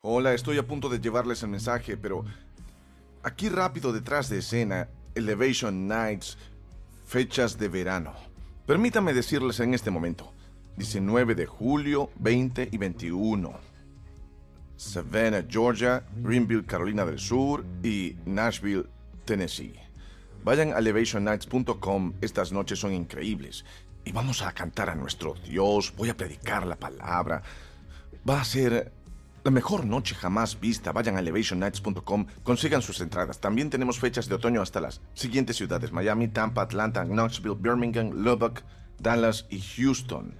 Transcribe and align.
Hola, 0.00 0.32
estoy 0.32 0.58
a 0.58 0.62
punto 0.64 0.88
de 0.88 1.00
llevarles 1.00 1.42
el 1.42 1.48
mensaje, 1.48 1.96
pero 1.96 2.24
aquí 3.24 3.48
rápido 3.48 3.92
detrás 3.92 4.28
de 4.28 4.38
escena, 4.38 4.88
Elevation 5.16 5.88
Nights, 5.88 6.38
fechas 7.04 7.58
de 7.58 7.68
verano. 7.68 8.14
Permítame 8.64 9.12
decirles 9.12 9.58
en 9.58 9.74
este 9.74 9.90
momento, 9.90 10.32
19 10.76 11.34
de 11.34 11.46
julio, 11.46 12.10
20 12.20 12.68
y 12.70 12.78
21. 12.78 13.52
Savannah, 14.76 15.44
Georgia, 15.48 16.06
Greenville, 16.18 16.64
Carolina 16.64 17.04
del 17.04 17.18
Sur 17.18 17.64
y 17.82 18.14
Nashville, 18.24 18.86
Tennessee. 19.24 19.74
Vayan 20.44 20.74
a 20.74 20.78
elevationnights.com, 20.78 22.12
estas 22.20 22.52
noches 22.52 22.78
son 22.78 22.92
increíbles. 22.92 23.64
Y 24.04 24.12
vamos 24.12 24.42
a 24.42 24.52
cantar 24.52 24.90
a 24.90 24.94
nuestro 24.94 25.34
Dios, 25.34 25.92
voy 25.96 26.08
a 26.08 26.16
predicar 26.16 26.68
la 26.68 26.76
palabra. 26.76 27.42
Va 28.28 28.40
a 28.40 28.44
ser 28.44 28.92
la 29.48 29.52
mejor 29.52 29.86
noche 29.86 30.14
jamás 30.14 30.60
vista. 30.60 30.92
Vayan 30.92 31.16
a 31.16 31.20
elevationnights.com, 31.20 32.26
consigan 32.42 32.82
sus 32.82 33.00
entradas. 33.00 33.40
También 33.40 33.70
tenemos 33.70 33.98
fechas 33.98 34.28
de 34.28 34.34
otoño 34.34 34.60
hasta 34.60 34.78
las 34.78 35.00
siguientes 35.14 35.56
ciudades: 35.56 35.90
Miami, 35.90 36.28
Tampa, 36.28 36.60
Atlanta, 36.60 37.02
Knoxville, 37.06 37.56
Birmingham, 37.58 38.10
Lubbock, 38.10 38.60
Dallas 38.98 39.46
y 39.48 39.62
Houston. 39.62 40.34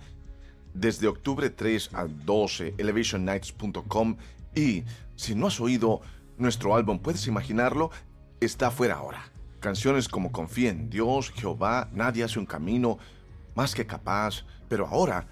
Desde 0.75 1.09
octubre 1.09 1.49
3 1.49 1.95
al 1.95 2.27
12, 2.27 2.75
elevationnights.com. 2.77 4.19
Y 4.55 4.85
si 5.17 5.35
no 5.35 5.47
has 5.47 5.59
oído 5.59 6.03
nuestro 6.37 6.77
álbum, 6.77 6.99
puedes 6.99 7.27
imaginarlo, 7.27 7.91
está 8.41 8.67
afuera 8.67 8.97
ahora. 8.97 9.33
Canciones 9.61 10.07
como 10.07 10.33
Confía 10.33 10.69
en 10.69 10.91
Dios, 10.91 11.33
Jehová, 11.35 11.89
Nadie 11.95 12.25
hace 12.25 12.39
un 12.39 12.45
camino, 12.45 12.99
más 13.55 13.75
que 13.75 13.87
capaz. 13.87 14.45
Pero 14.69 14.87
ahora 14.87 15.27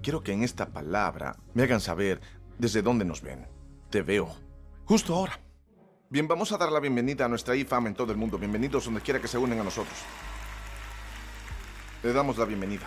quiero 0.00 0.22
que 0.22 0.32
en 0.32 0.42
esta 0.42 0.70
palabra 0.70 1.36
me 1.52 1.64
hagan 1.64 1.80
saber 1.80 2.22
desde 2.60 2.82
dónde 2.82 3.04
nos 3.06 3.22
ven. 3.22 3.46
Te 3.88 4.02
veo. 4.02 4.28
Justo 4.84 5.14
ahora. 5.14 5.40
Bien, 6.10 6.28
vamos 6.28 6.52
a 6.52 6.58
dar 6.58 6.70
la 6.70 6.78
bienvenida 6.80 7.24
a 7.24 7.28
nuestra 7.28 7.56
IFAM 7.56 7.86
en 7.86 7.94
todo 7.94 8.12
el 8.12 8.18
mundo. 8.18 8.36
Bienvenidos 8.36 8.84
donde 8.84 9.00
quiera 9.00 9.20
que 9.20 9.28
se 9.28 9.38
unen 9.38 9.58
a 9.60 9.64
nosotros. 9.64 9.96
Le 12.02 12.12
damos 12.12 12.36
la 12.36 12.44
bienvenida. 12.44 12.86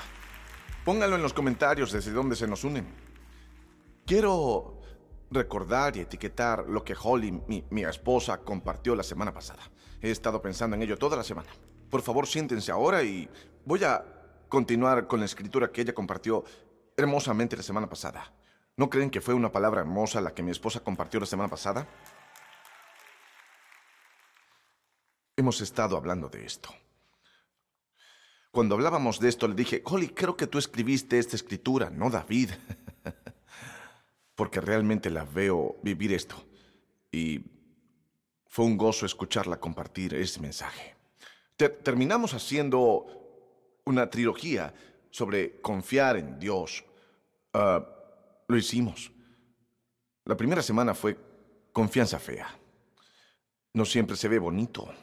Pónganlo 0.85 1.16
en 1.16 1.23
los 1.23 1.33
comentarios 1.33 1.91
desde 1.91 2.11
dónde 2.11 2.35
se 2.35 2.47
nos 2.47 2.63
unen. 2.63 2.85
Quiero 4.05 4.81
recordar 5.31 5.97
y 5.97 6.01
etiquetar 6.01 6.66
lo 6.67 6.83
que 6.83 6.95
Holly, 7.01 7.31
mi, 7.31 7.66
mi 7.71 7.83
esposa, 7.83 8.38
compartió 8.39 8.95
la 8.95 9.03
semana 9.03 9.33
pasada. 9.33 9.63
He 10.01 10.11
estado 10.11 10.39
pensando 10.41 10.75
en 10.75 10.83
ello 10.83 10.97
toda 10.97 11.17
la 11.17 11.23
semana. 11.23 11.49
Por 11.89 12.01
favor, 12.01 12.27
siéntense 12.27 12.71
ahora 12.71 13.01
y 13.01 13.27
voy 13.66 13.83
a 13.83 14.05
continuar 14.49 15.07
con 15.07 15.19
la 15.19 15.25
escritura 15.25 15.71
que 15.71 15.81
ella 15.81 15.94
compartió 15.94 16.44
hermosamente 16.95 17.57
la 17.57 17.63
semana 17.63 17.89
pasada. 17.89 18.33
¿No 18.75 18.89
creen 18.89 19.11
que 19.11 19.21
fue 19.21 19.35
una 19.35 19.52
palabra 19.52 19.81
hermosa 19.81 20.19
la 20.19 20.33
que 20.33 20.41
mi 20.41 20.52
esposa 20.52 20.79
compartió 20.79 21.19
la 21.19 21.27
semana 21.27 21.49
pasada? 21.49 21.88
Hemos 25.38 25.61
estado 25.61 25.95
hablando 25.95 26.27
de 26.27 26.45
esto. 26.45 26.69
Cuando 28.51 28.75
hablábamos 28.75 29.19
de 29.19 29.29
esto, 29.29 29.47
le 29.47 29.55
dije, 29.55 29.81
Holly, 29.85 30.09
creo 30.09 30.35
que 30.35 30.47
tú 30.47 30.57
escribiste 30.57 31.19
esta 31.19 31.35
escritura, 31.35 31.89
no 31.91 32.09
David. 32.09 32.51
Porque 34.35 34.59
realmente 34.59 35.11
la 35.11 35.23
veo 35.23 35.77
vivir 35.83 36.11
esto. 36.13 36.35
Y 37.11 37.41
fue 38.47 38.66
un 38.66 38.77
gozo 38.77 39.05
escucharla 39.05 39.59
compartir 39.59 40.16
ese 40.16 40.39
mensaje. 40.39 40.95
terminamos 41.57 42.33
haciendo 42.33 43.05
una 43.85 44.09
trilogía 44.09 44.73
sobre 45.11 45.61
confiar 45.61 46.17
en 46.17 46.39
Dios. 46.39 46.83
Uh, 47.53 47.92
lo 48.53 48.59
hicimos. 48.59 49.11
La 50.25 50.37
primera 50.37 50.61
semana 50.61 50.93
fue 50.93 51.17
confianza 51.73 52.19
fea. 52.19 52.47
No 53.73 53.83
siempre 53.83 54.15
se 54.15 54.27
ve 54.27 54.39
bonito. 54.39 54.93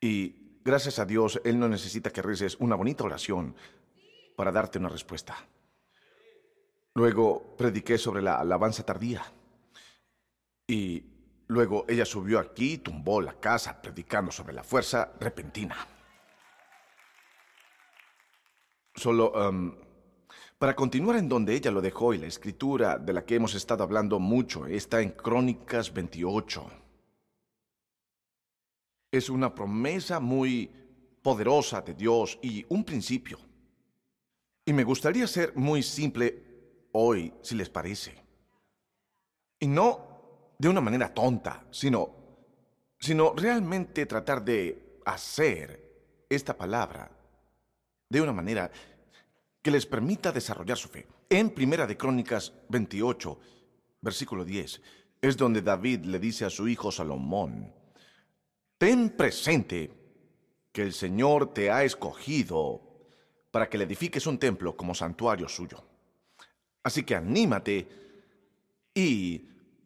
Y 0.00 0.58
gracias 0.64 0.98
a 0.98 1.06
Dios, 1.06 1.40
Él 1.44 1.58
no 1.58 1.68
necesita 1.68 2.10
que 2.10 2.20
reces 2.20 2.56
una 2.58 2.74
bonita 2.74 3.04
oración 3.04 3.54
para 4.36 4.50
darte 4.50 4.78
una 4.78 4.88
respuesta. 4.88 5.36
Luego 6.94 7.56
prediqué 7.56 7.96
sobre 7.96 8.22
la 8.22 8.34
alabanza 8.34 8.84
tardía. 8.84 9.24
Y 10.66 11.04
luego 11.46 11.86
ella 11.88 12.04
subió 12.04 12.40
aquí 12.40 12.72
y 12.72 12.78
tumbó 12.78 13.22
la 13.22 13.38
casa 13.38 13.80
predicando 13.80 14.32
sobre 14.32 14.52
la 14.52 14.64
fuerza 14.64 15.12
repentina. 15.20 15.76
Solo 18.94 19.30
um, 19.30 19.74
para 20.62 20.76
continuar 20.76 21.16
en 21.16 21.28
donde 21.28 21.56
ella 21.56 21.72
lo 21.72 21.80
dejó 21.80 22.14
y 22.14 22.18
la 22.18 22.28
escritura 22.28 22.96
de 22.96 23.12
la 23.12 23.24
que 23.24 23.34
hemos 23.34 23.52
estado 23.56 23.82
hablando 23.82 24.20
mucho 24.20 24.64
está 24.64 25.00
en 25.00 25.10
Crónicas 25.10 25.92
28. 25.92 26.70
Es 29.10 29.28
una 29.28 29.52
promesa 29.52 30.20
muy 30.20 30.70
poderosa 31.20 31.80
de 31.80 31.94
Dios 31.94 32.38
y 32.42 32.64
un 32.68 32.84
principio. 32.84 33.40
Y 34.64 34.72
me 34.72 34.84
gustaría 34.84 35.26
ser 35.26 35.52
muy 35.56 35.82
simple 35.82 36.88
hoy, 36.92 37.34
si 37.42 37.56
les 37.56 37.68
parece. 37.68 38.14
Y 39.58 39.66
no 39.66 40.54
de 40.56 40.68
una 40.68 40.80
manera 40.80 41.12
tonta, 41.12 41.66
sino, 41.72 42.08
sino 43.00 43.34
realmente 43.34 44.06
tratar 44.06 44.44
de 44.44 45.00
hacer 45.06 46.24
esta 46.30 46.56
palabra 46.56 47.10
de 48.08 48.20
una 48.20 48.32
manera 48.32 48.70
que 49.62 49.70
les 49.70 49.86
permita 49.86 50.32
desarrollar 50.32 50.76
su 50.76 50.88
fe. 50.88 51.06
En 51.30 51.50
Primera 51.50 51.86
de 51.86 51.96
Crónicas 51.96 52.52
28, 52.68 53.38
versículo 54.00 54.44
10, 54.44 54.82
es 55.22 55.36
donde 55.36 55.62
David 55.62 56.04
le 56.04 56.18
dice 56.18 56.44
a 56.44 56.50
su 56.50 56.66
hijo 56.66 56.90
Salomón, 56.90 57.72
ten 58.76 59.10
presente 59.10 59.90
que 60.72 60.82
el 60.82 60.92
Señor 60.92 61.54
te 61.54 61.70
ha 61.70 61.84
escogido 61.84 62.82
para 63.52 63.68
que 63.68 63.78
le 63.78 63.84
edifiques 63.84 64.26
un 64.26 64.38
templo 64.38 64.76
como 64.76 64.94
santuario 64.94 65.48
suyo. 65.48 65.84
Así 66.82 67.04
que 67.04 67.14
anímate 67.14 67.88
y 68.92 69.38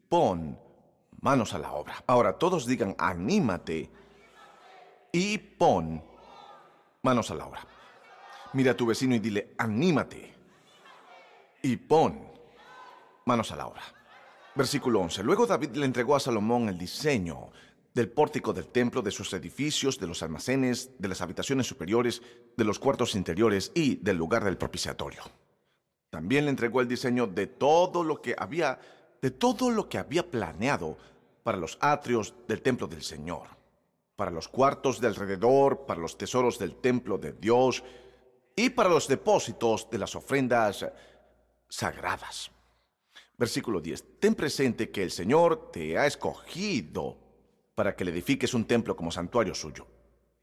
pon 0.09 0.59
manos 1.21 1.53
a 1.53 1.59
la 1.59 1.71
obra. 1.73 2.03
Ahora 2.07 2.33
todos 2.33 2.65
digan, 2.65 2.95
anímate 2.97 3.91
y 5.11 5.37
pon 5.37 6.03
manos 7.03 7.29
a 7.29 7.35
la 7.35 7.45
obra. 7.45 7.67
Mira 8.53 8.71
a 8.71 8.77
tu 8.77 8.85
vecino 8.85 9.15
y 9.15 9.19
dile, 9.19 9.53
anímate 9.57 10.33
y 11.61 11.75
pon 11.77 12.31
manos 13.25 13.51
a 13.51 13.55
la 13.55 13.67
obra. 13.67 13.81
Versículo 14.55 15.01
11. 15.01 15.23
Luego 15.23 15.45
David 15.45 15.75
le 15.75 15.85
entregó 15.85 16.15
a 16.15 16.19
Salomón 16.19 16.69
el 16.69 16.77
diseño 16.77 17.51
del 17.93 18.09
pórtico 18.09 18.53
del 18.53 18.67
templo, 18.67 19.01
de 19.01 19.11
sus 19.11 19.33
edificios, 19.33 19.99
de 19.99 20.07
los 20.07 20.21
almacenes, 20.23 20.91
de 20.99 21.07
las 21.07 21.21
habitaciones 21.21 21.67
superiores, 21.67 22.21
de 22.55 22.63
los 22.63 22.79
cuartos 22.79 23.15
interiores 23.15 23.71
y 23.73 23.95
del 23.95 24.17
lugar 24.17 24.43
del 24.43 24.57
propiciatorio. 24.57 25.21
También 26.09 26.45
le 26.45 26.51
entregó 26.51 26.81
el 26.81 26.87
diseño 26.87 27.27
de 27.27 27.47
todo 27.47 28.03
lo 28.03 28.21
que 28.21 28.35
había, 28.37 28.79
de 29.21 29.31
todo 29.31 29.71
lo 29.71 29.89
que 29.89 29.97
había 29.97 30.29
planeado 30.29 30.97
para 31.43 31.57
los 31.57 31.77
atrios 31.81 32.33
del 32.47 32.61
templo 32.61 32.87
del 32.87 33.01
Señor, 33.01 33.47
para 34.15 34.31
los 34.31 34.47
cuartos 34.47 35.01
de 35.01 35.07
alrededor, 35.07 35.85
para 35.85 35.99
los 35.99 36.17
tesoros 36.17 36.59
del 36.59 36.75
templo 36.75 37.17
de 37.17 37.33
Dios, 37.33 37.83
y 38.57 38.71
para 38.71 38.89
los 38.89 39.07
depósitos 39.07 39.87
de 39.89 39.99
las 39.99 40.15
ofrendas 40.15 40.85
sagradas. 41.69 42.51
Versículo 43.37 43.79
10. 43.79 44.19
Ten 44.19 44.33
presente 44.33 44.89
que 44.89 45.03
el 45.03 45.11
Señor 45.11 45.69
te 45.71 45.95
ha 45.95 46.07
escogido 46.07 47.19
para 47.75 47.95
que 47.95 48.03
le 48.03 48.09
edifiques 48.09 48.55
un 48.55 48.65
templo 48.65 48.95
como 48.95 49.11
santuario 49.11 49.53
suyo. 49.53 49.85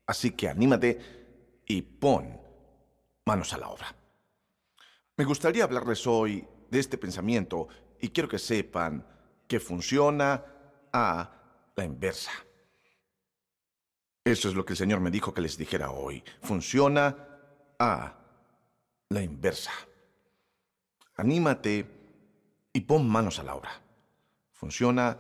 Así 0.07 0.31
que 0.31 0.49
anímate 0.49 1.63
y 1.67 1.83
pon 1.83 2.41
manos 3.27 3.53
a 3.53 3.59
la 3.59 3.69
obra. 3.69 3.93
Me 5.17 5.25
gustaría 5.25 5.65
hablarles 5.65 6.07
hoy 6.07 6.47
de 6.71 6.79
este 6.79 6.97
pensamiento 6.97 7.67
y 8.01 8.11
quiero 8.11 8.29
que 8.29 8.39
sepan 8.39 9.05
que 9.49 9.59
funciona 9.59 10.45
a 10.93 11.33
la 11.75 11.85
inversa. 11.85 12.31
Eso 14.23 14.49
es 14.49 14.55
lo 14.55 14.65
que 14.65 14.75
el 14.75 14.79
Señor 14.79 15.01
me 15.01 15.11
dijo 15.11 15.35
que 15.35 15.41
les 15.41 15.59
dijera 15.59 15.91
hoy. 15.91 16.23
Funciona 16.43 17.34
a 17.85 18.15
la 19.11 19.23
inversa. 19.23 19.71
Anímate 21.17 21.87
y 22.73 22.81
pon 22.81 23.07
manos 23.07 23.39
a 23.39 23.43
la 23.43 23.55
obra. 23.55 23.71
Funciona 24.53 25.19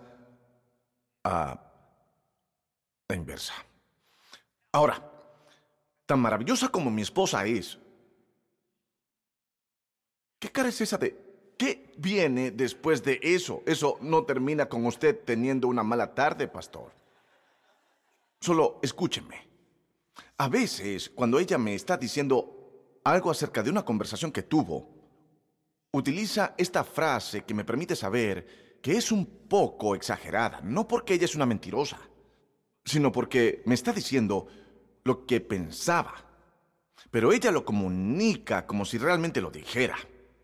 a 1.24 1.60
la 3.06 3.14
inversa. 3.14 3.52
Ahora, 4.72 4.98
tan 6.06 6.20
maravillosa 6.20 6.68
como 6.70 6.90
mi 6.90 7.02
esposa 7.02 7.44
es, 7.44 7.78
¿qué 10.38 10.50
cara 10.50 10.70
es 10.70 10.80
esa 10.80 10.96
de 10.96 11.54
qué 11.58 11.92
viene 11.98 12.50
después 12.50 13.04
de 13.04 13.20
eso? 13.22 13.62
Eso 13.66 13.98
no 14.00 14.24
termina 14.24 14.68
con 14.70 14.86
usted 14.86 15.22
teniendo 15.24 15.68
una 15.68 15.82
mala 15.82 16.14
tarde, 16.14 16.48
pastor. 16.48 16.92
Solo 18.40 18.80
escúcheme. 18.82 19.46
A 20.38 20.48
veces, 20.48 21.10
cuando 21.10 21.38
ella 21.38 21.58
me 21.58 21.74
está 21.74 21.96
diciendo 21.96 22.53
algo 23.04 23.30
acerca 23.30 23.62
de 23.62 23.70
una 23.70 23.84
conversación 23.84 24.32
que 24.32 24.42
tuvo, 24.42 24.88
utiliza 25.92 26.54
esta 26.56 26.82
frase 26.82 27.44
que 27.44 27.54
me 27.54 27.64
permite 27.64 27.94
saber 27.94 28.80
que 28.82 28.96
es 28.96 29.12
un 29.12 29.24
poco 29.48 29.94
exagerada, 29.94 30.60
no 30.62 30.88
porque 30.88 31.14
ella 31.14 31.26
es 31.26 31.34
una 31.34 31.46
mentirosa, 31.46 31.98
sino 32.84 33.12
porque 33.12 33.62
me 33.66 33.74
está 33.74 33.92
diciendo 33.92 34.46
lo 35.04 35.26
que 35.26 35.40
pensaba. 35.40 36.14
Pero 37.10 37.32
ella 37.32 37.50
lo 37.50 37.64
comunica 37.64 38.66
como 38.66 38.84
si 38.84 38.98
realmente 38.98 39.40
lo 39.40 39.50
dijera. 39.50 39.96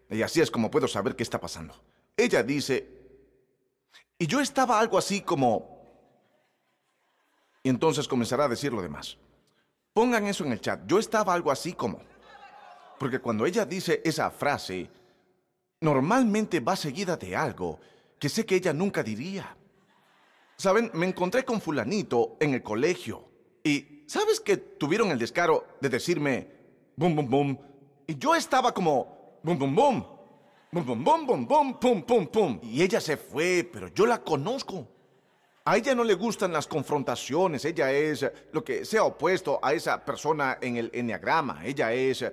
Y 0.09 0.23
así 0.23 0.41
es 0.41 0.51
como 0.51 0.71
puedo 0.71 0.87
saber 0.87 1.17
qué 1.17 1.23
está 1.23 1.41
pasando. 1.41 1.75
Ella 2.17 2.43
dice, 2.43 2.89
y 4.19 4.27
yo 4.27 4.41
estaba 4.41 4.79
algo 4.79 4.99
así 4.99 5.23
como... 5.23 5.81
Y 7.63 7.69
entonces 7.69 8.07
comenzará 8.07 8.45
a 8.45 8.49
decir 8.49 8.73
lo 8.73 8.83
demás. 8.83 9.19
Pongan 9.93 10.27
eso 10.27 10.45
en 10.45 10.53
el 10.53 10.61
chat. 10.61 10.81
Yo 10.87 10.99
estaba 10.99 11.35
algo 11.35 11.51
así 11.51 11.73
como... 11.73 12.01
Porque 13.01 13.19
cuando 13.19 13.47
ella 13.47 13.65
dice 13.65 14.03
esa 14.05 14.31
frase, 14.31 14.87
normalmente 15.81 16.61
va 16.61 16.77
seguida 16.77 17.17
de 17.17 17.35
algo 17.35 17.81
que 18.19 18.29
sé 18.29 18.45
que 18.45 18.57
ella 18.57 18.75
nunca 18.75 19.03
diría. 19.03 19.57
Saben, 20.59 20.91
me 20.93 21.07
encontré 21.07 21.43
con 21.43 21.63
fulanito 21.63 22.37
en 22.39 22.53
el 22.53 22.63
colegio 22.63 23.25
y 23.65 24.05
¿sabes 24.07 24.39
que 24.39 24.59
tuvieron 24.59 25.11
el 25.11 25.19
descaro 25.19 25.79
de 25.81 25.89
decirme 25.89 26.47
bum 26.95 27.17
bum 27.17 27.31
bum? 27.31 27.59
Y 28.07 28.19
yo 28.19 28.35
estaba 28.35 28.75
como 28.75 29.41
bum 29.43 29.59
bum 29.59 29.75
bum. 29.75 30.05
Bum 30.71 30.85
bum 30.85 31.03
bum 31.03 31.27
bum 31.27 31.47
bum 31.47 31.81
pum 31.81 32.03
pum 32.03 32.27
pum. 32.27 32.61
Y 32.63 32.83
ella 32.83 33.01
se 33.01 33.17
fue, 33.17 33.67
pero 33.73 33.89
yo 33.89 34.05
la 34.05 34.23
conozco. 34.23 34.87
A 35.65 35.79
ella 35.79 35.95
no 35.95 36.05
le 36.05 36.15
gustan 36.15 36.53
las 36.53 36.67
confrontaciones, 36.67 37.65
ella 37.65 37.93
es 37.93 38.31
lo 38.53 38.63
que 38.63 38.85
sea 38.85 39.05
opuesto 39.05 39.59
a 39.63 39.73
esa 39.73 40.05
persona 40.05 40.59
en 40.61 40.77
el 40.77 40.91
enneagrama, 40.93 41.65
ella 41.65 41.93
es 41.93 42.25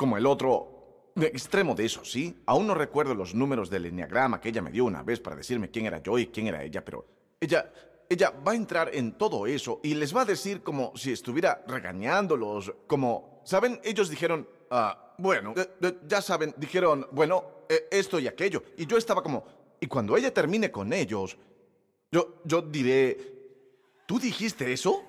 como 0.00 0.16
el 0.16 0.24
otro 0.24 1.12
extremo 1.20 1.74
de 1.74 1.84
eso, 1.84 2.06
¿sí? 2.06 2.34
Aún 2.46 2.66
no 2.66 2.74
recuerdo 2.74 3.14
los 3.14 3.34
números 3.34 3.68
del 3.68 3.84
enneagrama 3.84 4.40
que 4.40 4.48
ella 4.48 4.62
me 4.62 4.70
dio 4.70 4.86
una 4.86 5.02
vez 5.02 5.20
para 5.20 5.36
decirme 5.36 5.70
quién 5.70 5.84
era 5.84 6.02
yo 6.02 6.18
y 6.18 6.28
quién 6.28 6.46
era 6.46 6.62
ella, 6.62 6.82
pero 6.82 7.04
ella, 7.38 7.70
ella 8.08 8.30
va 8.30 8.52
a 8.52 8.54
entrar 8.54 8.94
en 8.94 9.18
todo 9.18 9.46
eso 9.46 9.78
y 9.82 9.92
les 9.92 10.16
va 10.16 10.22
a 10.22 10.24
decir 10.24 10.62
como 10.62 10.96
si 10.96 11.12
estuviera 11.12 11.62
regañándolos, 11.68 12.72
como, 12.86 13.42
¿saben? 13.44 13.78
Ellos 13.84 14.08
dijeron, 14.08 14.48
ah, 14.70 15.12
bueno, 15.18 15.52
eh, 15.54 15.68
eh, 15.82 15.98
ya 16.08 16.22
saben, 16.22 16.54
dijeron, 16.56 17.06
bueno, 17.12 17.44
eh, 17.68 17.86
esto 17.90 18.18
y 18.18 18.26
aquello. 18.26 18.62
Y 18.78 18.86
yo 18.86 18.96
estaba 18.96 19.22
como, 19.22 19.44
y 19.80 19.86
cuando 19.86 20.16
ella 20.16 20.32
termine 20.32 20.70
con 20.70 20.94
ellos, 20.94 21.36
yo, 22.10 22.40
yo 22.46 22.62
diré, 22.62 23.18
¿tú 24.06 24.18
dijiste 24.18 24.72
eso? 24.72 25.04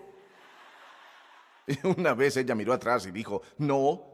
Una 1.98 2.14
vez 2.14 2.36
ella 2.36 2.56
miró 2.56 2.74
atrás 2.74 3.06
y 3.06 3.12
dijo, 3.12 3.42
no, 3.58 4.11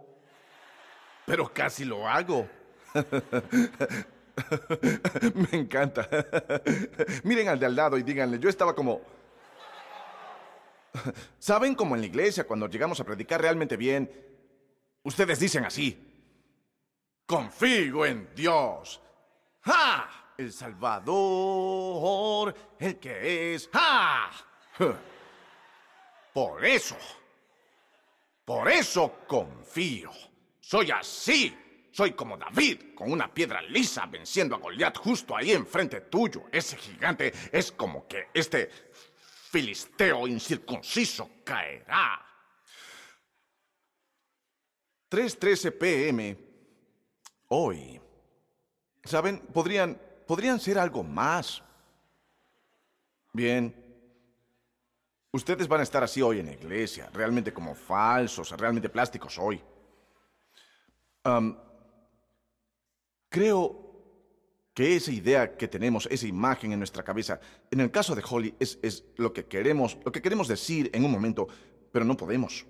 pero 1.28 1.54
casi 1.54 1.84
lo 1.84 2.08
hago. 2.08 2.48
Me 5.36 5.58
encanta. 5.58 6.08
Miren 7.24 7.50
al 7.50 7.60
de 7.60 7.66
al 7.66 7.76
lado 7.76 7.98
y 7.98 8.04
díganle, 8.04 8.40
yo 8.40 8.48
estaba 8.48 8.74
como... 8.74 9.02
¿Saben 11.38 11.76
como 11.76 11.96
en 11.96 12.02
la 12.02 12.08
iglesia 12.08 12.48
cuando 12.48 12.70
llegamos 12.70 13.02
a 13.02 13.04
predicar 13.04 13.42
realmente 13.42 13.76
bien? 13.76 14.10
Ustedes 15.04 15.38
dicen 15.38 15.66
así. 15.66 16.02
Confío 17.26 18.06
en 18.06 18.30
Dios. 18.34 19.02
¡Ja! 19.64 20.32
El 20.38 20.54
Salvador, 20.54 22.56
el 22.80 23.00
que 23.00 23.54
es. 23.54 23.70
¡Ja! 23.74 24.32
Por 26.34 26.64
eso. 26.64 26.96
Por 28.46 28.72
eso 28.72 29.14
confío. 29.28 30.10
Soy 30.68 30.92
así. 30.92 31.58
Soy 31.92 32.12
como 32.12 32.38
David, 32.38 32.94
con 32.94 33.10
una 33.10 33.34
piedra 33.34 33.62
lisa 33.62 34.06
venciendo 34.06 34.54
a 34.54 34.60
Goliat 34.60 34.98
justo 34.98 35.34
ahí 35.34 35.54
enfrente 35.54 36.02
tuyo. 36.02 36.44
Ese 36.52 36.76
gigante 36.76 37.32
es 37.54 37.72
como 37.72 38.06
que 38.06 38.28
este 38.34 38.70
filisteo 39.50 40.28
incircunciso 40.28 41.30
caerá. 41.46 42.22
3.13 45.10 45.78
pm. 45.78 46.38
Hoy. 47.48 48.02
¿Saben? 49.06 49.40
Podrían, 49.40 49.98
podrían 50.28 50.60
ser 50.60 50.80
algo 50.80 51.02
más. 51.02 51.64
Bien. 53.32 53.74
Ustedes 55.32 55.66
van 55.66 55.80
a 55.80 55.84
estar 55.84 56.04
así 56.04 56.22
hoy 56.22 56.42
en 56.42 56.48
la 56.48 56.54
iglesia, 56.54 57.10
realmente 57.14 57.54
como 57.54 57.74
falsos, 57.74 58.52
realmente 58.52 58.90
plásticos 58.90 59.38
hoy 59.38 59.64
creo 63.30 63.88
que 64.74 64.96
esa 64.96 65.12
idea 65.12 65.58
que 65.58 65.68
tenemos, 65.68 66.08
esa 66.12 66.28
imagen 66.28 66.72
en 66.72 66.80
nuestra 66.80 67.04
cabeza, 67.04 67.40
en 67.72 67.80
el 67.80 67.90
caso 67.90 68.14
de 68.14 68.24
Holly, 68.30 68.54
es, 68.60 68.78
es 68.84 69.06
lo 69.16 69.34
que 69.34 69.46
queremos, 69.46 69.98
lo 70.06 70.12
que 70.12 70.22
queremos 70.22 70.48
decir 70.48 70.92
en 70.94 71.04
un 71.04 71.12
momento, 71.12 71.48
pero 71.92 72.06
no 72.06 72.16
podemos. 72.16 72.66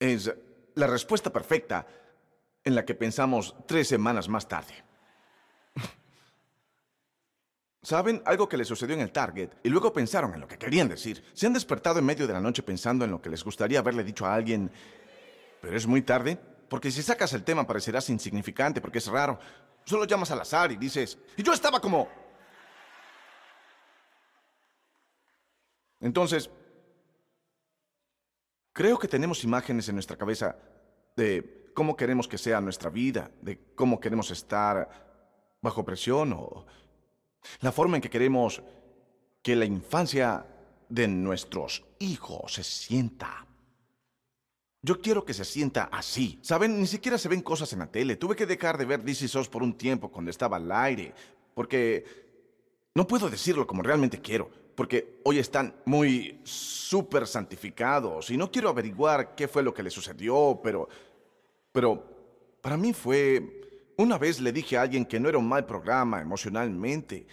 Es 0.00 0.34
la 0.74 0.86
respuesta 0.88 1.32
perfecta 1.32 1.86
en 2.64 2.74
la 2.74 2.84
que 2.84 2.96
pensamos 2.96 3.54
tres 3.68 3.86
semanas 3.86 4.28
más 4.28 4.48
tarde. 4.48 4.74
¿Saben 7.82 8.20
algo 8.24 8.48
que 8.48 8.56
les 8.56 8.66
sucedió 8.66 8.96
en 8.96 9.02
el 9.02 9.12
Target 9.12 9.50
y 9.62 9.68
luego 9.68 9.92
pensaron 9.92 10.34
en 10.34 10.40
lo 10.40 10.48
que 10.48 10.58
querían 10.58 10.88
decir? 10.88 11.22
Se 11.32 11.46
han 11.46 11.52
despertado 11.52 12.00
en 12.00 12.06
medio 12.06 12.26
de 12.26 12.32
la 12.32 12.40
noche 12.40 12.64
pensando 12.64 13.04
en 13.04 13.12
lo 13.12 13.22
que 13.22 13.30
les 13.30 13.44
gustaría 13.44 13.78
haberle 13.78 14.02
dicho 14.02 14.26
a 14.26 14.34
alguien, 14.34 14.72
pero 15.60 15.76
es 15.76 15.86
muy 15.86 16.02
tarde 16.02 16.40
porque 16.68 16.90
si 16.90 17.02
sacas 17.02 17.32
el 17.32 17.44
tema 17.44 17.66
parecerás 17.66 18.08
insignificante, 18.10 18.80
porque 18.80 18.98
es 18.98 19.06
raro. 19.06 19.38
Solo 19.84 20.04
llamas 20.04 20.30
al 20.30 20.40
azar 20.40 20.72
y 20.72 20.76
dices, 20.76 21.18
y 21.36 21.42
yo 21.42 21.52
estaba 21.52 21.80
como... 21.80 22.08
Entonces, 26.00 26.50
creo 28.72 28.98
que 28.98 29.08
tenemos 29.08 29.44
imágenes 29.44 29.88
en 29.88 29.94
nuestra 29.94 30.16
cabeza 30.16 30.56
de 31.16 31.70
cómo 31.74 31.96
queremos 31.96 32.28
que 32.28 32.38
sea 32.38 32.60
nuestra 32.60 32.90
vida, 32.90 33.30
de 33.40 33.74
cómo 33.74 34.00
queremos 34.00 34.30
estar 34.30 35.06
bajo 35.62 35.84
presión 35.84 36.32
o 36.32 36.66
la 37.60 37.72
forma 37.72 37.96
en 37.96 38.02
que 38.02 38.10
queremos 38.10 38.62
que 39.42 39.56
la 39.56 39.64
infancia 39.64 40.44
de 40.88 41.08
nuestros 41.08 41.84
hijos 41.98 42.54
se 42.54 42.64
sienta. 42.64 43.45
Yo 44.86 45.00
quiero 45.00 45.24
que 45.24 45.34
se 45.34 45.44
sienta 45.44 45.88
así. 45.90 46.38
¿Saben? 46.42 46.80
Ni 46.80 46.86
siquiera 46.86 47.18
se 47.18 47.28
ven 47.28 47.40
cosas 47.42 47.72
en 47.72 47.80
la 47.80 47.90
tele. 47.90 48.14
Tuve 48.14 48.36
que 48.36 48.46
dejar 48.46 48.78
de 48.78 48.84
ver 48.84 49.02
DC 49.02 49.26
SOS 49.26 49.48
por 49.48 49.64
un 49.64 49.76
tiempo 49.76 50.12
cuando 50.12 50.30
estaba 50.30 50.58
al 50.58 50.70
aire. 50.70 51.12
Porque 51.54 52.04
no 52.94 53.04
puedo 53.04 53.28
decirlo 53.28 53.66
como 53.66 53.82
realmente 53.82 54.20
quiero. 54.20 54.48
Porque 54.76 55.18
hoy 55.24 55.40
están 55.40 55.74
muy 55.86 56.40
súper 56.44 57.26
santificados. 57.26 58.30
Y 58.30 58.36
no 58.36 58.48
quiero 58.48 58.68
averiguar 58.68 59.34
qué 59.34 59.48
fue 59.48 59.64
lo 59.64 59.74
que 59.74 59.82
le 59.82 59.90
sucedió, 59.90 60.60
pero... 60.62 60.88
Pero 61.72 62.04
para 62.60 62.76
mí 62.76 62.92
fue... 62.92 63.92
Una 63.96 64.18
vez 64.18 64.40
le 64.40 64.52
dije 64.52 64.78
a 64.78 64.82
alguien 64.82 65.04
que 65.04 65.18
no 65.18 65.28
era 65.28 65.38
un 65.38 65.48
mal 65.48 65.66
programa 65.66 66.20
emocionalmente. 66.20 67.26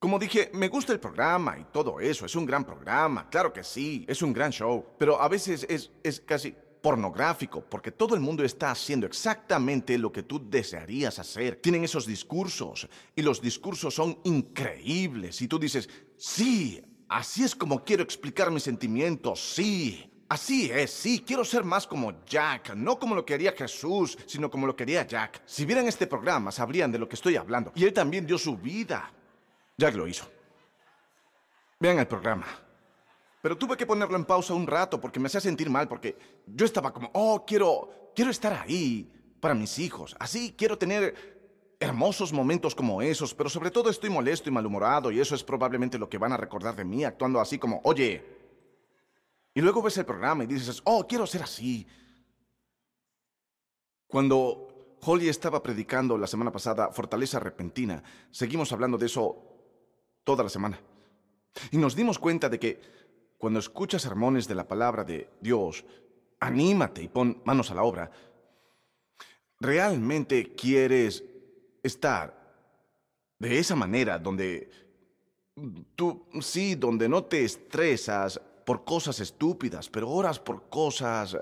Como 0.00 0.18
dije, 0.18 0.50
me 0.52 0.66
gusta 0.66 0.92
el 0.92 0.98
programa 0.98 1.56
y 1.56 1.66
todo 1.72 2.00
eso, 2.00 2.26
es 2.26 2.34
un 2.34 2.44
gran 2.44 2.62
programa, 2.62 3.26
claro 3.30 3.54
que 3.54 3.64
sí, 3.64 4.04
es 4.06 4.20
un 4.20 4.34
gran 4.34 4.50
show, 4.50 4.84
pero 4.98 5.18
a 5.18 5.28
veces 5.28 5.64
es, 5.66 5.90
es 6.02 6.20
casi 6.20 6.54
pornográfico, 6.84 7.64
porque 7.64 7.92
todo 7.92 8.14
el 8.14 8.20
mundo 8.20 8.44
está 8.44 8.70
haciendo 8.70 9.06
exactamente 9.06 9.96
lo 9.96 10.12
que 10.12 10.22
tú 10.22 10.50
desearías 10.50 11.18
hacer. 11.18 11.56
Tienen 11.56 11.82
esos 11.82 12.06
discursos 12.06 12.86
y 13.16 13.22
los 13.22 13.40
discursos 13.40 13.94
son 13.94 14.18
increíbles 14.24 15.40
y 15.40 15.48
tú 15.48 15.58
dices, 15.58 15.88
sí, 16.18 16.84
así 17.08 17.42
es 17.42 17.54
como 17.54 17.82
quiero 17.82 18.02
explicar 18.02 18.50
mis 18.50 18.64
sentimientos, 18.64 19.54
sí. 19.54 20.10
Así 20.28 20.70
es, 20.70 20.90
sí, 20.90 21.24
quiero 21.26 21.42
ser 21.42 21.64
más 21.64 21.86
como 21.86 22.22
Jack, 22.26 22.74
no 22.74 22.98
como 22.98 23.14
lo 23.14 23.24
quería 23.24 23.52
Jesús, 23.52 24.18
sino 24.26 24.50
como 24.50 24.66
lo 24.66 24.76
quería 24.76 25.06
Jack. 25.06 25.40
Si 25.46 25.64
vieran 25.64 25.88
este 25.88 26.06
programa, 26.06 26.52
sabrían 26.52 26.92
de 26.92 26.98
lo 26.98 27.08
que 27.08 27.14
estoy 27.14 27.36
hablando. 27.36 27.72
Y 27.74 27.84
él 27.84 27.94
también 27.94 28.26
dio 28.26 28.36
su 28.36 28.58
vida. 28.58 29.10
Jack 29.78 29.94
lo 29.94 30.06
hizo. 30.06 30.30
Vean 31.80 31.98
el 31.98 32.06
programa. 32.06 32.63
Pero 33.44 33.58
tuve 33.58 33.76
que 33.76 33.84
ponerlo 33.84 34.16
en 34.16 34.24
pausa 34.24 34.54
un 34.54 34.66
rato 34.66 34.98
porque 34.98 35.20
me 35.20 35.26
hacía 35.26 35.38
sentir 35.38 35.68
mal, 35.68 35.86
porque 35.86 36.16
yo 36.46 36.64
estaba 36.64 36.94
como, 36.94 37.10
oh, 37.12 37.44
quiero, 37.46 38.10
quiero 38.16 38.30
estar 38.30 38.54
ahí 38.54 39.06
para 39.38 39.54
mis 39.54 39.78
hijos. 39.78 40.16
Así 40.18 40.54
quiero 40.56 40.78
tener 40.78 41.76
hermosos 41.78 42.32
momentos 42.32 42.74
como 42.74 43.02
esos, 43.02 43.34
pero 43.34 43.50
sobre 43.50 43.70
todo 43.70 43.90
estoy 43.90 44.08
molesto 44.08 44.48
y 44.48 44.52
malhumorado 44.52 45.10
y 45.10 45.20
eso 45.20 45.34
es 45.34 45.44
probablemente 45.44 45.98
lo 45.98 46.08
que 46.08 46.16
van 46.16 46.32
a 46.32 46.38
recordar 46.38 46.74
de 46.74 46.86
mí, 46.86 47.04
actuando 47.04 47.38
así 47.38 47.58
como, 47.58 47.82
oye. 47.84 48.24
Y 49.52 49.60
luego 49.60 49.82
ves 49.82 49.98
el 49.98 50.06
programa 50.06 50.44
y 50.44 50.46
dices, 50.46 50.80
oh, 50.86 51.06
quiero 51.06 51.26
ser 51.26 51.42
así. 51.42 51.86
Cuando 54.06 54.96
Holly 55.02 55.28
estaba 55.28 55.62
predicando 55.62 56.16
la 56.16 56.26
semana 56.26 56.50
pasada 56.50 56.92
Fortaleza 56.92 57.40
Repentina, 57.40 58.02
seguimos 58.30 58.72
hablando 58.72 58.96
de 58.96 59.04
eso 59.04 59.36
toda 60.24 60.42
la 60.42 60.48
semana. 60.48 60.80
Y 61.70 61.76
nos 61.76 61.94
dimos 61.94 62.18
cuenta 62.18 62.48
de 62.48 62.58
que 62.58 63.03
cuando 63.44 63.60
escuchas 63.60 64.00
sermones 64.00 64.48
de 64.48 64.54
la 64.54 64.66
palabra 64.66 65.04
de 65.04 65.28
Dios, 65.38 65.84
anímate 66.40 67.02
y 67.02 67.08
pon 67.08 67.42
manos 67.44 67.70
a 67.70 67.74
la 67.74 67.82
obra. 67.82 68.10
¿Realmente 69.60 70.54
quieres 70.54 71.22
estar 71.82 72.42
De 73.38 73.58
esa 73.58 73.76
manera, 73.76 74.18
donde 74.18 74.70
tú, 75.94 76.26
sí, 76.40 76.74
donde 76.74 77.06
no 77.06 77.24
te 77.24 77.44
estresas 77.44 78.40
por 78.64 78.82
cosas 78.82 79.20
estúpidas, 79.20 79.90
pero 79.90 80.08
oras 80.08 80.40
por 80.40 80.70
cosas... 80.70 81.36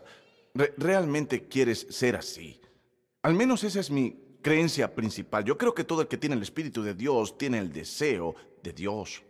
realmente 0.79 1.47
quieres 1.47 1.87
ser 1.89 2.17
así. 2.17 2.61
Al 3.23 3.35
menos 3.35 3.63
esa 3.63 3.79
es 3.79 3.93
mi 3.93 4.41
creencia 4.43 4.93
principal. 4.93 5.45
Yo 5.45 5.57
creo 5.57 5.73
que 5.73 5.85
todo 5.85 6.03
el 6.03 6.09
que 6.09 6.19
tiene 6.19 6.35
el 6.35 6.43
Espíritu 6.43 6.83
de 6.83 6.95
Dios 6.95 7.39
tiene 7.39 7.61
el 7.61 7.73
deseo 7.73 8.35
de 8.61 8.73
Dios. 8.73 9.23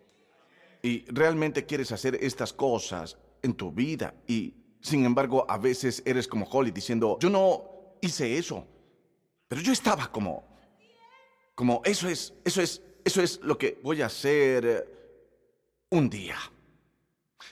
Y 0.82 1.04
realmente 1.06 1.64
quieres 1.64 1.92
hacer 1.92 2.18
estas 2.20 2.52
cosas 2.52 3.16
en 3.40 3.54
tu 3.54 3.70
vida. 3.70 4.14
Y 4.26 4.54
sin 4.80 5.04
embargo, 5.04 5.46
a 5.48 5.56
veces 5.58 6.02
eres 6.04 6.26
como 6.26 6.44
Holly 6.46 6.72
diciendo, 6.72 7.18
yo 7.20 7.30
no 7.30 7.96
hice 8.00 8.36
eso. 8.36 8.66
Pero 9.46 9.60
yo 9.60 9.72
estaba 9.72 10.10
como, 10.10 10.44
como, 11.54 11.82
eso 11.84 12.08
es, 12.08 12.34
eso 12.44 12.60
es, 12.60 12.82
eso 13.04 13.22
es 13.22 13.40
lo 13.42 13.56
que 13.56 13.78
voy 13.82 14.02
a 14.02 14.06
hacer 14.06 14.66
eh, 14.66 14.84
un 15.90 16.10
día. 16.10 16.36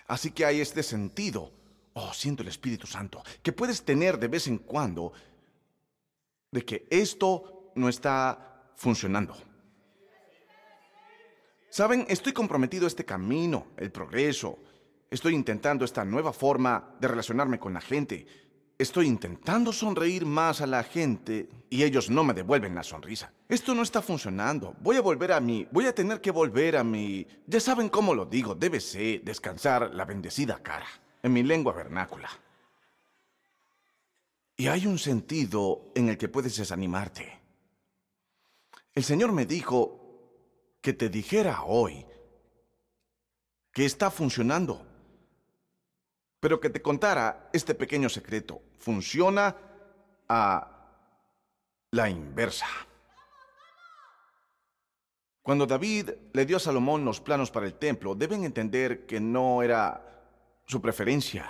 Así 0.08 0.32
que 0.32 0.44
hay 0.44 0.60
este 0.60 0.82
sentido, 0.82 1.52
oh, 1.92 2.12
siento 2.12 2.42
el 2.42 2.49
Espíritu 2.49 2.87
Santo, 2.87 3.22
que 3.42 3.52
puedes 3.52 3.84
tener 3.84 4.18
de 4.18 4.28
vez 4.28 4.49
en 4.49 4.58
cuando 4.58 5.12
de 6.50 6.64
que 6.64 6.87
esto 6.90 7.70
no 7.76 7.88
está 7.88 8.72
funcionando. 8.76 9.37
Saben, 11.71 12.05
estoy 12.09 12.33
comprometido 12.33 12.85
a 12.85 12.89
este 12.89 13.05
camino, 13.05 13.69
el 13.77 13.93
progreso. 13.93 14.59
Estoy 15.09 15.35
intentando 15.35 15.85
esta 15.85 16.05
nueva 16.05 16.33
forma 16.33 16.97
de 17.00 17.07
relacionarme 17.07 17.61
con 17.61 17.73
la 17.73 17.81
gente. 17.81 18.27
Estoy 18.77 19.07
intentando 19.07 19.73
sonreír 19.73 20.27
más 20.27 20.61
a 20.61 20.67
la 20.67 20.83
gente 20.83 21.49
y 21.69 21.85
ellos 21.85 22.11
no 22.11 22.25
me 22.25 22.35
devuelven 22.35 22.75
la 22.75 22.83
sonrisa. 22.83 23.33
Esto 23.49 23.73
no 23.73 23.83
está 23.83 24.03
funcionando. 24.03 24.75
Voy 24.81 24.97
a 24.97 25.00
volver 25.00 25.31
a 25.31 25.39
mí. 25.39 25.69
Voy 25.71 25.87
a 25.87 25.95
tener 25.95 26.21
que 26.21 26.33
volver 26.33 26.77
a 26.77 26.83
mi... 26.83 27.25
Ya 27.47 27.61
saben 27.61 27.89
cómo 27.89 28.15
lo 28.15 28.27
digo. 28.27 28.57
Debe 28.57 28.81
ser 28.81 29.23
descansar 29.23 29.95
la 29.95 30.05
bendecida 30.05 30.61
cara. 30.61 30.87
En 31.23 31.33
mi 31.33 31.45
lengua 31.45 31.73
vernácula. 31.73 32.31
Y 34.57 34.67
hay 34.67 34.87
un 34.87 34.99
sentido 34.99 35.93
en 35.95 36.09
el 36.09 36.19
que 36.19 36.29
puedes 36.29 36.57
desanimarte. 36.57 37.39
El 38.93 39.05
Señor 39.05 39.31
me 39.33 39.47
dijo 39.47 40.00
que 40.80 40.92
te 40.92 41.08
dijera 41.08 41.62
hoy 41.64 42.06
que 43.72 43.84
está 43.84 44.10
funcionando, 44.10 44.87
pero 46.40 46.58
que 46.58 46.70
te 46.70 46.82
contara 46.82 47.50
este 47.52 47.75
pequeño 47.75 48.08
secreto. 48.08 48.62
Funciona 48.78 49.56
a 50.28 50.80
la 51.90 52.08
inversa. 52.08 52.66
Cuando 55.42 55.66
David 55.66 56.10
le 56.32 56.46
dio 56.46 56.58
a 56.58 56.60
Salomón 56.60 57.04
los 57.04 57.20
planos 57.20 57.50
para 57.50 57.66
el 57.66 57.75
templo, 57.75 58.14
deben 58.14 58.44
entender 58.44 59.06
que 59.06 59.20
no 59.20 59.62
era 59.62 60.06
su 60.66 60.80
preferencia. 60.80 61.49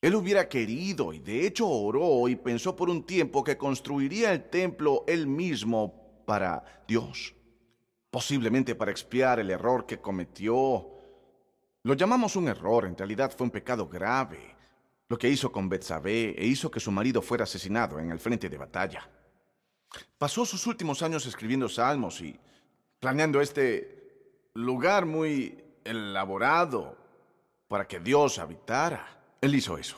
Él 0.00 0.14
hubiera 0.14 0.48
querido 0.48 1.12
y 1.12 1.20
de 1.20 1.46
hecho 1.46 1.68
oró 1.68 2.28
y 2.28 2.36
pensó 2.36 2.74
por 2.74 2.90
un 2.90 3.04
tiempo 3.04 3.44
que 3.44 3.56
construiría 3.56 4.32
el 4.32 4.50
templo 4.50 5.04
él 5.06 5.26
mismo 5.26 6.22
para 6.26 6.84
Dios, 6.88 7.35
posiblemente 8.10 8.74
para 8.74 8.90
expiar 8.90 9.40
el 9.40 9.50
error 9.50 9.86
que 9.86 10.00
cometió. 10.00 10.88
Lo 11.82 11.94
llamamos 11.94 12.36
un 12.36 12.48
error, 12.48 12.86
en 12.86 12.96
realidad 12.96 13.32
fue 13.36 13.44
un 13.44 13.50
pecado 13.50 13.88
grave, 13.88 14.56
lo 15.08 15.18
que 15.18 15.28
hizo 15.28 15.52
con 15.52 15.68
Betsabé 15.68 16.34
e 16.36 16.46
hizo 16.46 16.70
que 16.70 16.80
su 16.80 16.90
marido 16.90 17.22
fuera 17.22 17.44
asesinado 17.44 17.98
en 17.98 18.10
el 18.10 18.18
frente 18.18 18.48
de 18.48 18.58
batalla. 18.58 19.08
Pasó 20.18 20.44
sus 20.44 20.66
últimos 20.66 21.02
años 21.02 21.26
escribiendo 21.26 21.68
salmos 21.68 22.20
y 22.20 22.38
planeando 22.98 23.40
este 23.40 24.50
lugar 24.54 25.06
muy 25.06 25.62
elaborado 25.84 26.96
para 27.68 27.86
que 27.86 28.00
Dios 28.00 28.38
habitara. 28.38 29.36
Él 29.40 29.54
hizo 29.54 29.78
eso. 29.78 29.96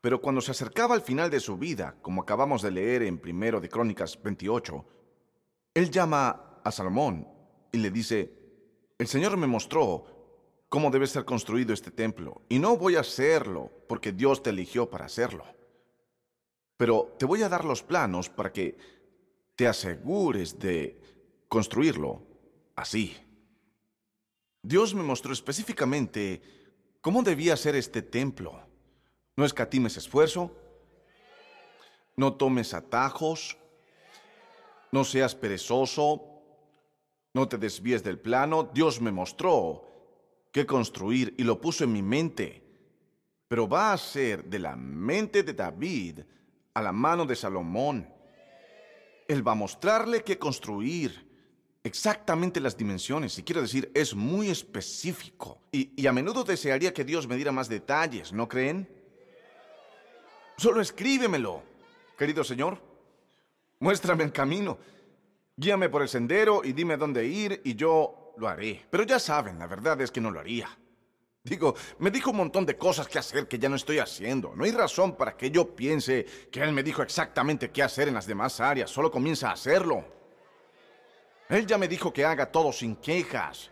Pero 0.00 0.20
cuando 0.20 0.40
se 0.40 0.52
acercaba 0.52 0.94
al 0.94 1.02
final 1.02 1.30
de 1.30 1.40
su 1.40 1.58
vida, 1.58 1.96
como 2.00 2.22
acabamos 2.22 2.62
de 2.62 2.70
leer 2.70 3.02
en 3.02 3.18
primero 3.18 3.60
de 3.60 3.68
Crónicas 3.68 4.20
28, 4.22 4.84
él 5.74 5.90
llama 5.90 6.49
a 6.64 6.70
Salomón 6.70 7.26
y 7.72 7.78
le 7.78 7.90
dice, 7.90 8.32
el 8.98 9.06
Señor 9.06 9.36
me 9.36 9.46
mostró 9.46 10.64
cómo 10.68 10.90
debe 10.90 11.06
ser 11.06 11.24
construido 11.24 11.72
este 11.72 11.90
templo, 11.90 12.42
y 12.48 12.58
no 12.58 12.76
voy 12.76 12.96
a 12.96 13.00
hacerlo 13.00 13.70
porque 13.88 14.12
Dios 14.12 14.42
te 14.42 14.50
eligió 14.50 14.88
para 14.88 15.06
hacerlo. 15.06 15.44
Pero 16.76 17.14
te 17.18 17.26
voy 17.26 17.42
a 17.42 17.48
dar 17.48 17.64
los 17.64 17.82
planos 17.82 18.28
para 18.28 18.52
que 18.52 18.76
te 19.56 19.66
asegures 19.66 20.58
de 20.58 21.00
construirlo 21.48 22.22
así. 22.76 23.16
Dios 24.62 24.94
me 24.94 25.02
mostró 25.02 25.32
específicamente 25.32 26.42
¿Cómo 27.00 27.22
debía 27.22 27.56
ser 27.56 27.76
este 27.76 28.02
templo? 28.02 28.60
No 29.34 29.46
escatimes 29.46 29.96
esfuerzo, 29.96 30.54
no 32.14 32.34
tomes 32.34 32.74
atajos, 32.74 33.56
no 34.92 35.04
seas 35.04 35.34
perezoso, 35.34 36.39
no 37.34 37.48
te 37.48 37.58
desvíes 37.58 38.02
del 38.02 38.18
plano. 38.18 38.70
Dios 38.72 39.00
me 39.00 39.12
mostró 39.12 39.86
qué 40.52 40.66
construir 40.66 41.34
y 41.38 41.44
lo 41.44 41.60
puso 41.60 41.84
en 41.84 41.92
mi 41.92 42.02
mente, 42.02 42.62
pero 43.48 43.68
va 43.68 43.92
a 43.92 43.98
ser 43.98 44.44
de 44.44 44.58
la 44.58 44.76
mente 44.76 45.42
de 45.42 45.54
David 45.54 46.20
a 46.74 46.82
la 46.82 46.92
mano 46.92 47.26
de 47.26 47.36
Salomón. 47.36 48.08
Él 49.28 49.46
va 49.46 49.52
a 49.52 49.56
mostrarle 49.56 50.24
qué 50.24 50.38
construir 50.38 51.30
exactamente 51.82 52.60
las 52.60 52.76
dimensiones, 52.76 53.38
y 53.38 53.42
quiero 53.42 53.62
decir, 53.62 53.90
es 53.94 54.14
muy 54.14 54.50
específico. 54.50 55.60
Y, 55.72 56.06
a 56.06 56.12
menudo 56.12 56.44
desearía 56.44 56.92
que 56.92 57.04
Dios 57.04 57.26
me 57.26 57.36
diera 57.36 57.52
más 57.52 57.68
detalles, 57.68 58.32
¿no 58.32 58.48
creen? 58.48 58.88
Solo 60.56 60.80
escríbemelo, 60.80 61.62
querido 62.18 62.44
Señor. 62.44 62.82
Muéstrame 63.78 64.24
el 64.24 64.32
camino. 64.32 64.78
Guíame 65.60 65.90
por 65.90 66.00
el 66.00 66.08
sendero 66.08 66.62
y 66.64 66.72
dime 66.72 66.96
dónde 66.96 67.26
ir 67.26 67.60
y 67.66 67.74
yo 67.74 68.32
lo 68.38 68.48
haré. 68.48 68.86
Pero 68.88 69.02
ya 69.02 69.18
saben, 69.18 69.58
la 69.58 69.66
verdad 69.66 70.00
es 70.00 70.10
que 70.10 70.18
no 70.18 70.30
lo 70.30 70.40
haría. 70.40 70.70
Digo, 71.44 71.74
me 71.98 72.10
dijo 72.10 72.30
un 72.30 72.38
montón 72.38 72.64
de 72.64 72.78
cosas 72.78 73.06
que 73.06 73.18
hacer 73.18 73.46
que 73.46 73.58
ya 73.58 73.68
no 73.68 73.76
estoy 73.76 73.98
haciendo. 73.98 74.54
No 74.56 74.64
hay 74.64 74.70
razón 74.70 75.16
para 75.16 75.36
que 75.36 75.50
yo 75.50 75.76
piense 75.76 76.24
que 76.50 76.62
él 76.62 76.72
me 76.72 76.82
dijo 76.82 77.02
exactamente 77.02 77.70
qué 77.70 77.82
hacer 77.82 78.08
en 78.08 78.14
las 78.14 78.26
demás 78.26 78.58
áreas. 78.58 78.88
Solo 78.90 79.10
comienza 79.10 79.50
a 79.50 79.52
hacerlo. 79.52 80.02
Él 81.50 81.66
ya 81.66 81.76
me 81.76 81.88
dijo 81.88 82.10
que 82.10 82.24
haga 82.24 82.50
todo 82.50 82.72
sin 82.72 82.96
quejas. 82.96 83.70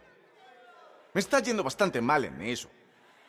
Me 1.15 1.23
está 1.23 1.41
yendo 1.41 1.65
bastante 1.65 2.03
mal 2.03 2.23
en 2.27 2.43
eso. 2.43 2.69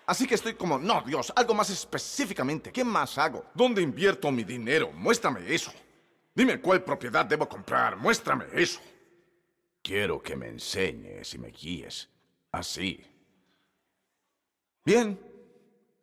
Así 0.05 0.27
que 0.27 0.35
estoy 0.35 0.55
como, 0.55 0.77
no, 0.77 1.01
Dios, 1.03 1.31
algo 1.33 1.53
más 1.53 1.69
específicamente. 1.69 2.73
¿Qué 2.73 2.83
más 2.83 3.17
hago? 3.17 3.45
¿Dónde 3.53 3.81
invierto 3.81 4.29
mi 4.33 4.43
dinero? 4.43 4.91
Muéstrame 4.91 5.39
eso. 5.47 5.71
Dime 6.33 6.61
cuál 6.61 6.83
propiedad 6.83 7.25
debo 7.25 7.47
comprar. 7.47 7.97
Muéstrame 7.97 8.45
eso. 8.53 8.79
Quiero 9.81 10.21
que 10.21 10.35
me 10.35 10.47
enseñes 10.47 11.33
y 11.33 11.37
me 11.37 11.49
guíes. 11.49 12.09
Así. 12.51 13.03
Bien. 14.85 15.19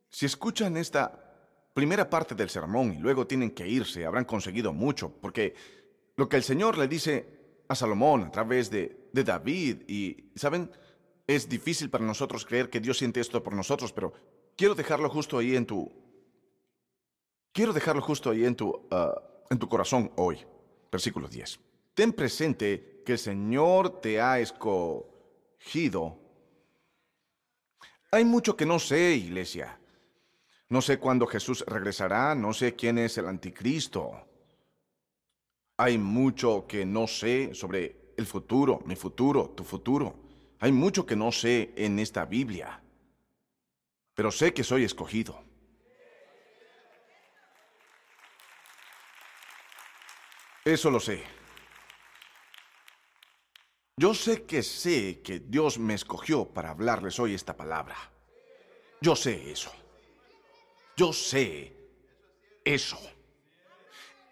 Si 0.08 0.26
escuchan 0.26 0.76
esta 0.76 1.70
primera 1.74 2.08
parte 2.08 2.34
del 2.34 2.48
sermón 2.48 2.94
y 2.94 2.98
luego 2.98 3.26
tienen 3.26 3.50
que 3.50 3.68
irse, 3.68 4.06
habrán 4.06 4.24
conseguido 4.24 4.72
mucho, 4.72 5.12
porque 5.20 5.54
lo 6.16 6.26
que 6.26 6.36
el 6.36 6.42
Señor 6.42 6.78
le 6.78 6.88
dice 6.88 7.36
a 7.68 7.74
Salomón 7.74 8.24
a 8.24 8.30
través 8.30 8.70
de, 8.70 9.08
de 9.12 9.24
David. 9.24 9.82
Y, 9.88 10.30
¿saben? 10.34 10.70
Es 11.26 11.48
difícil 11.48 11.90
para 11.90 12.04
nosotros 12.04 12.44
creer 12.44 12.70
que 12.70 12.80
Dios 12.80 12.98
siente 12.98 13.20
esto 13.20 13.42
por 13.42 13.54
nosotros, 13.54 13.92
pero 13.92 14.12
quiero 14.56 14.74
dejarlo 14.74 15.08
justo 15.08 15.38
ahí 15.38 15.56
en 15.56 15.66
tu... 15.66 15.92
Quiero 17.52 17.72
dejarlo 17.72 18.02
justo 18.02 18.30
ahí 18.30 18.44
en 18.44 18.54
tu, 18.54 18.86
ah, 18.90 19.14
en 19.50 19.58
tu 19.58 19.68
corazón 19.68 20.10
hoy. 20.16 20.44
Versículo 20.90 21.28
10. 21.28 21.60
Ten 21.94 22.12
presente 22.12 23.02
que 23.04 23.12
el 23.12 23.18
Señor 23.18 24.00
te 24.00 24.20
ha 24.20 24.38
escogido. 24.38 26.18
Hay 28.10 28.24
mucho 28.24 28.56
que 28.56 28.66
no 28.66 28.78
sé, 28.78 29.14
iglesia. 29.14 29.78
No 30.68 30.82
sé 30.82 30.98
cuándo 30.98 31.26
Jesús 31.26 31.64
regresará, 31.66 32.34
no 32.34 32.52
sé 32.52 32.74
quién 32.74 32.98
es 32.98 33.18
el 33.18 33.28
anticristo. 33.28 34.26
Hay 35.76 35.98
mucho 35.98 36.66
que 36.66 36.84
no 36.84 37.06
sé 37.06 37.54
sobre 37.54 38.12
el 38.16 38.26
futuro, 38.26 38.82
mi 38.86 38.96
futuro, 38.96 39.50
tu 39.50 39.62
futuro. 39.62 40.16
Hay 40.58 40.72
mucho 40.72 41.06
que 41.06 41.14
no 41.14 41.30
sé 41.30 41.72
en 41.76 41.98
esta 41.98 42.24
Biblia. 42.24 42.82
Pero 44.14 44.30
sé 44.32 44.54
que 44.54 44.64
soy 44.64 44.84
escogido. 44.84 45.45
Eso 50.66 50.90
lo 50.90 50.98
sé. 50.98 51.22
Yo 53.96 54.14
sé 54.14 54.42
que 54.42 54.64
sé 54.64 55.20
que 55.22 55.38
Dios 55.38 55.78
me 55.78 55.94
escogió 55.94 56.44
para 56.44 56.70
hablarles 56.70 57.20
hoy 57.20 57.34
esta 57.34 57.56
palabra. 57.56 57.94
Yo 59.00 59.14
sé 59.14 59.52
eso. 59.52 59.70
Yo 60.96 61.12
sé 61.12 61.72
eso. 62.64 62.98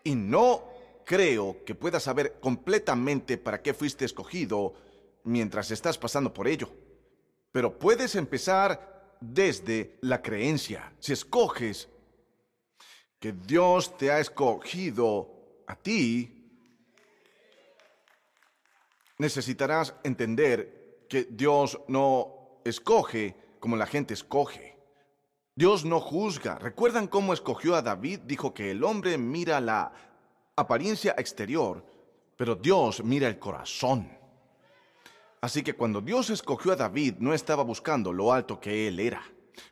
Y 0.02 0.16
no 0.16 0.64
creo 1.04 1.64
que 1.64 1.76
puedas 1.76 2.02
saber 2.02 2.40
completamente 2.40 3.38
para 3.38 3.62
qué 3.62 3.72
fuiste 3.72 4.04
escogido 4.04 4.74
mientras 5.22 5.70
estás 5.70 5.96
pasando 5.96 6.34
por 6.34 6.48
ello. 6.48 6.68
Pero 7.52 7.78
puedes 7.78 8.16
empezar 8.16 9.16
desde 9.20 9.98
la 10.00 10.20
creencia. 10.20 10.94
Si 10.98 11.12
escoges 11.12 11.88
que 13.20 13.30
Dios 13.30 13.96
te 13.96 14.10
ha 14.10 14.18
escogido 14.18 15.33
a 15.66 15.76
ti, 15.76 16.44
necesitarás 19.18 19.94
entender 20.04 21.06
que 21.08 21.24
Dios 21.30 21.80
no 21.88 22.60
escoge 22.64 23.36
como 23.60 23.76
la 23.76 23.86
gente 23.86 24.14
escoge. 24.14 24.76
Dios 25.54 25.84
no 25.84 26.00
juzga. 26.00 26.58
¿Recuerdan 26.58 27.06
cómo 27.06 27.32
escogió 27.32 27.76
a 27.76 27.82
David? 27.82 28.20
Dijo 28.24 28.52
que 28.52 28.72
el 28.72 28.82
hombre 28.82 29.16
mira 29.18 29.60
la 29.60 29.92
apariencia 30.56 31.14
exterior, 31.16 31.84
pero 32.36 32.56
Dios 32.56 33.04
mira 33.04 33.28
el 33.28 33.38
corazón. 33.38 34.18
Así 35.40 35.62
que 35.62 35.74
cuando 35.74 36.00
Dios 36.00 36.30
escogió 36.30 36.72
a 36.72 36.76
David, 36.76 37.16
no 37.18 37.34
estaba 37.34 37.62
buscando 37.62 38.12
lo 38.12 38.32
alto 38.32 38.58
que 38.60 38.88
él 38.88 38.98
era. 38.98 39.22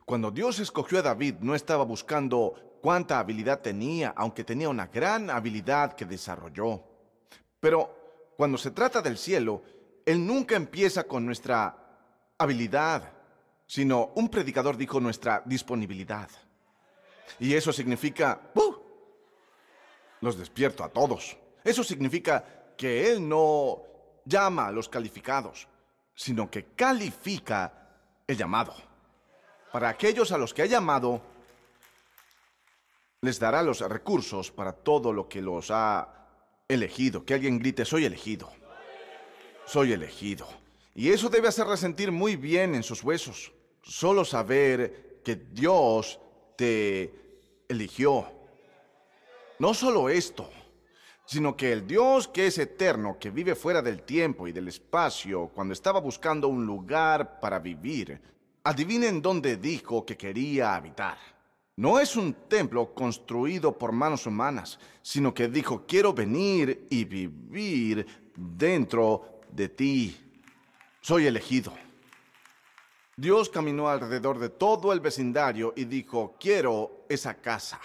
Cuando 0.05 0.31
Dios 0.31 0.61
escogió 0.61 0.99
a 0.99 1.03
David, 1.03 1.37
no 1.41 1.55
estaba 1.55 1.85
buscando 1.85 2.55
cuánta 2.83 3.21
habilidad 3.21 3.61
tenía, 3.61 4.13
aunque 4.17 4.45
tenía 4.45 4.69
una 4.69 4.89
gran 4.89 5.31
habilidad 5.31 5.95
que 5.95 6.05
desarrolló. 6.05 6.83
Pero 7.61 8.35
cuando 8.37 8.59
se 8.59 8.73
trata 8.73 9.01
del 9.01 9.17
cielo, 9.17 9.63
Él 10.05 10.27
nunca 10.27 10.57
empieza 10.57 11.05
con 11.05 11.25
nuestra 11.25 11.77
habilidad, 12.37 13.13
sino 13.67 14.11
un 14.17 14.29
predicador 14.29 14.77
dijo 14.77 15.01
nuestra 15.01 15.43
disponibilidad. 15.47 16.29
Y 17.39 17.55
eso 17.55 17.73
significa, 17.73 18.51
¡uh! 18.55 18.75
los 20.21 20.37
despierto 20.37 20.83
a 20.83 20.89
todos. 20.89 21.37
Eso 21.65 21.85
significa 21.85 22.45
que 22.77 23.13
Él 23.13 23.27
no 23.29 23.83
llama 24.25 24.67
a 24.67 24.73
los 24.73 24.89
calificados, 24.89 25.69
sino 26.15 26.51
que 26.51 26.75
califica 26.75 27.73
el 28.27 28.37
llamado. 28.37 28.75
Para 29.73 29.89
aquellos 29.89 30.33
a 30.33 30.39
los 30.39 30.53
que 30.53 30.63
ha 30.63 30.67
llamado, 30.67 31.32
les 33.23 33.39
dará 33.39 33.63
los 33.63 33.81
recursos 33.81 34.51
para 34.51 34.73
todo 34.73 35.13
lo 35.13 35.29
que 35.29 35.41
los 35.41 35.71
ha 35.71 36.09
elegido. 36.67 37.25
Que 37.25 37.35
alguien 37.35 37.61
grite, 37.61 37.85
soy 37.85 38.05
elegido. 38.05 38.51
Soy 39.65 39.93
elegido. 39.93 40.49
Y 40.95 41.11
eso 41.11 41.29
debe 41.29 41.49
hacerle 41.49 41.77
sentir 41.77 42.11
muy 42.11 42.37
bien 42.37 42.75
en 42.75 42.83
sus 42.83 43.03
huesos 43.03 43.53
solo 43.83 44.25
saber 44.25 45.21
que 45.25 45.37
Dios 45.37 46.21
te 46.57 47.15
eligió. 47.69 48.27
No 49.59 49.75
solo 49.75 50.09
esto, 50.09 50.51
sino 51.25 51.57
que 51.57 51.73
el 51.73 51.87
Dios 51.87 52.29
que 52.29 52.47
es 52.47 52.59
eterno, 52.59 53.19
que 53.19 53.31
vive 53.31 53.55
fuera 53.55 53.83
del 53.83 54.03
tiempo 54.03 54.49
y 54.49 54.53
del 54.53 54.69
espacio, 54.69 55.49
cuando 55.55 55.73
estaba 55.73 56.01
buscando 56.01 56.49
un 56.49 56.67
lugar 56.67 57.41
para 57.41 57.59
vivir, 57.59 58.21
adivinen 58.65 59.23
dónde 59.23 59.57
dijo 59.57 60.05
que 60.05 60.17
quería 60.17 60.75
habitar. 60.75 61.32
No 61.77 61.99
es 61.99 62.17
un 62.17 62.35
templo 62.49 62.93
construido 62.93 63.79
por 63.79 63.93
manos 63.93 64.27
humanas, 64.27 64.79
sino 65.01 65.33
que 65.33 65.49
dijo, 65.49 65.87
quiero 65.87 66.13
venir 66.13 66.87
y 66.91 67.05
vivir 67.05 68.07
dentro 68.37 69.41
de 69.51 69.71
ti. 69.71 70.17
Soy 71.01 71.27
elegido. 71.27 71.73
Dios 73.17 73.49
caminó 73.49 73.89
alrededor 73.89 74.39
de 74.39 74.51
todo 74.51 74.93
el 74.93 75.01
vecindario 75.01 75.73
y 75.75 75.85
dijo, 75.85 76.37
quiero 76.39 77.07
esa 77.09 77.35
casa. 77.35 77.81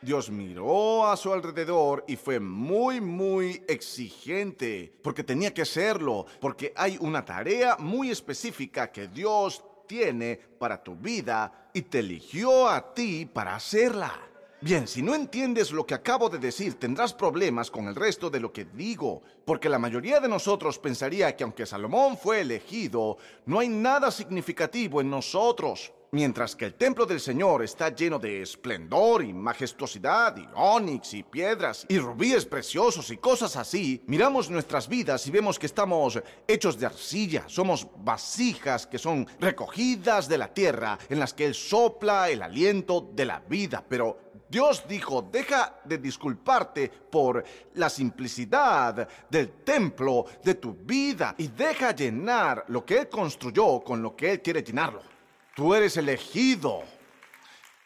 Dios 0.00 0.30
miró 0.30 1.08
a 1.08 1.16
su 1.16 1.32
alrededor 1.32 2.04
y 2.06 2.16
fue 2.16 2.38
muy, 2.38 3.00
muy 3.00 3.64
exigente, 3.68 4.92
porque 5.02 5.24
tenía 5.24 5.52
que 5.52 5.64
serlo, 5.64 6.26
porque 6.40 6.72
hay 6.76 6.96
una 7.00 7.24
tarea 7.24 7.76
muy 7.78 8.10
específica 8.10 8.92
que 8.92 9.08
Dios 9.08 9.64
tiene 9.88 10.36
para 10.36 10.80
tu 10.80 10.94
vida 10.94 11.70
y 11.72 11.82
te 11.82 11.98
eligió 11.98 12.68
a 12.68 12.94
ti 12.94 13.26
para 13.26 13.56
hacerla. 13.56 14.28
Bien, 14.60 14.88
si 14.88 15.02
no 15.02 15.14
entiendes 15.14 15.70
lo 15.70 15.86
que 15.86 15.94
acabo 15.94 16.28
de 16.28 16.38
decir, 16.38 16.74
tendrás 16.74 17.14
problemas 17.14 17.70
con 17.70 17.86
el 17.86 17.94
resto 17.94 18.28
de 18.28 18.40
lo 18.40 18.52
que 18.52 18.64
digo, 18.64 19.22
porque 19.44 19.68
la 19.68 19.78
mayoría 19.78 20.18
de 20.18 20.28
nosotros 20.28 20.80
pensaría 20.80 21.34
que 21.36 21.44
aunque 21.44 21.64
Salomón 21.64 22.18
fue 22.18 22.40
elegido, 22.40 23.18
no 23.46 23.60
hay 23.60 23.68
nada 23.68 24.10
significativo 24.10 25.00
en 25.00 25.10
nosotros. 25.10 25.92
Mientras 26.10 26.56
que 26.56 26.64
el 26.64 26.72
templo 26.72 27.04
del 27.04 27.20
Señor 27.20 27.62
está 27.62 27.94
lleno 27.94 28.18
de 28.18 28.40
esplendor 28.40 29.22
y 29.22 29.34
majestuosidad 29.34 30.34
y 30.38 30.48
ónix 30.54 31.12
y 31.12 31.22
piedras 31.22 31.84
y 31.86 31.98
rubíes 31.98 32.46
preciosos 32.46 33.10
y 33.10 33.18
cosas 33.18 33.56
así, 33.56 34.02
miramos 34.06 34.48
nuestras 34.48 34.88
vidas 34.88 35.26
y 35.26 35.30
vemos 35.30 35.58
que 35.58 35.66
estamos 35.66 36.18
hechos 36.46 36.78
de 36.78 36.86
arcilla, 36.86 37.44
somos 37.46 37.86
vasijas 37.98 38.86
que 38.86 38.96
son 38.96 39.26
recogidas 39.38 40.28
de 40.28 40.38
la 40.38 40.48
tierra 40.48 40.98
en 41.10 41.20
las 41.20 41.34
que 41.34 41.44
Él 41.44 41.54
sopla 41.54 42.30
el 42.30 42.40
aliento 42.40 43.10
de 43.12 43.26
la 43.26 43.40
vida, 43.40 43.84
pero 43.86 44.30
Dios 44.48 44.84
dijo, 44.88 45.28
deja 45.30 45.78
de 45.84 45.98
disculparte 45.98 46.88
por 46.88 47.44
la 47.74 47.90
simplicidad 47.90 49.06
del 49.28 49.50
templo 49.62 50.24
de 50.42 50.54
tu 50.54 50.72
vida 50.72 51.34
y 51.36 51.48
deja 51.48 51.94
llenar 51.94 52.64
lo 52.68 52.82
que 52.82 53.00
Él 53.00 53.08
construyó 53.10 53.80
con 53.80 54.00
lo 54.00 54.16
que 54.16 54.32
Él 54.32 54.40
quiere 54.40 54.62
llenarlo. 54.62 55.17
Tú 55.58 55.74
eres 55.74 55.96
elegido. 55.96 56.84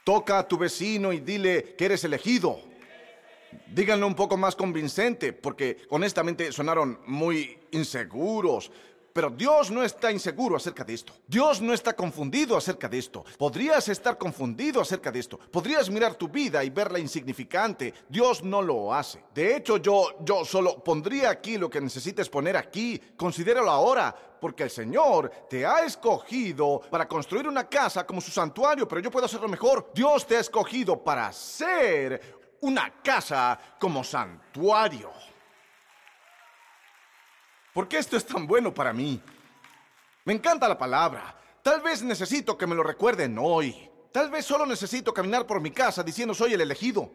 Toca 0.05 0.41
a 0.41 0.47
tu 0.47 0.59
vecino 0.59 1.11
y 1.11 1.21
dile 1.21 1.75
que 1.75 1.87
eres 1.87 2.05
elegido. 2.05 2.61
Díganlo 3.67 4.07
un 4.07 4.15
poco 4.15 4.37
más 4.37 4.55
convincente, 4.55 5.33
porque 5.33 5.79
honestamente 5.89 6.53
sonaron 6.53 7.01
muy 7.07 7.59
inseguros. 7.71 8.71
Pero 9.13 9.31
Dios 9.31 9.71
no 9.71 9.83
está 9.83 10.11
inseguro 10.11 10.57
acerca 10.57 10.85
de 10.85 10.95
esto. 10.95 11.13
Dios 11.27 11.61
no 11.61 11.73
está 11.73 11.95
confundido 11.95 12.57
acerca 12.57 12.89
de 12.89 12.99
esto. 12.99 13.25
Podrías 13.39 13.89
estar 13.89 14.17
confundido 14.17 14.81
acerca 14.81 15.13
de 15.13 15.21
esto. 15.21 15.39
Podrías 15.39 15.91
mirar 15.91 16.15
tu 16.15 16.29
vida 16.29 16.65
y 16.65 16.71
verla 16.71 16.99
insignificante. 16.99 17.93
Dios 18.09 18.43
no 18.43 18.63
lo 18.63 18.95
hace. 18.95 19.25
De 19.35 19.57
hecho, 19.57 19.77
yo, 19.77 20.17
yo 20.21 20.45
solo 20.45 20.83
pondría 20.83 21.31
aquí 21.31 21.59
lo 21.59 21.69
que 21.69 21.81
necesites 21.81 22.29
poner 22.29 22.57
aquí. 22.57 23.01
Considéralo 23.17 23.71
ahora, 23.71 24.15
porque 24.41 24.65
el 24.65 24.71
Señor 24.71 25.31
te 25.49 25.65
ha 25.65 25.85
escogido 25.85 26.81
para 26.91 27.07
construir 27.07 27.47
una 27.47 27.69
casa 27.69 28.05
como 28.05 28.21
su 28.21 28.31
santuario, 28.31 28.89
pero 28.89 29.01
yo 29.01 29.11
puedo 29.11 29.27
hacerlo 29.27 29.49
mejor. 29.49 29.91
Dios 29.95 30.27
te 30.27 30.37
ha 30.37 30.41
escogido 30.41 31.03
para 31.03 31.33
ser 31.33 32.41
una 32.63 33.03
casa 33.03 33.59
como 33.79 34.03
santuario. 34.03 35.11
¿Por 37.73 37.89
qué 37.89 37.99
esto 37.99 38.17
es 38.17 38.27
tan 38.27 38.47
bueno 38.47 38.75
para 38.75 38.93
mí? 38.93 39.21
Me 40.25 40.35
encanta 40.35 40.69
la 40.69 40.77
palabra. 40.77 41.39
Tal 41.63 41.81
vez 41.81 42.03
necesito 42.03 42.59
que 42.59 42.67
me 42.67 42.75
lo 42.75 42.83
recuerden 42.83 43.39
hoy. 43.41 43.89
Tal 44.13 44.31
vez 44.31 44.45
solo 44.45 44.67
necesito 44.67 45.15
caminar 45.15 45.47
por 45.47 45.61
mi 45.61 45.71
casa 45.71 46.03
diciendo 46.03 46.35
soy 46.35 46.53
el 46.53 46.61
elegido. 46.61 47.11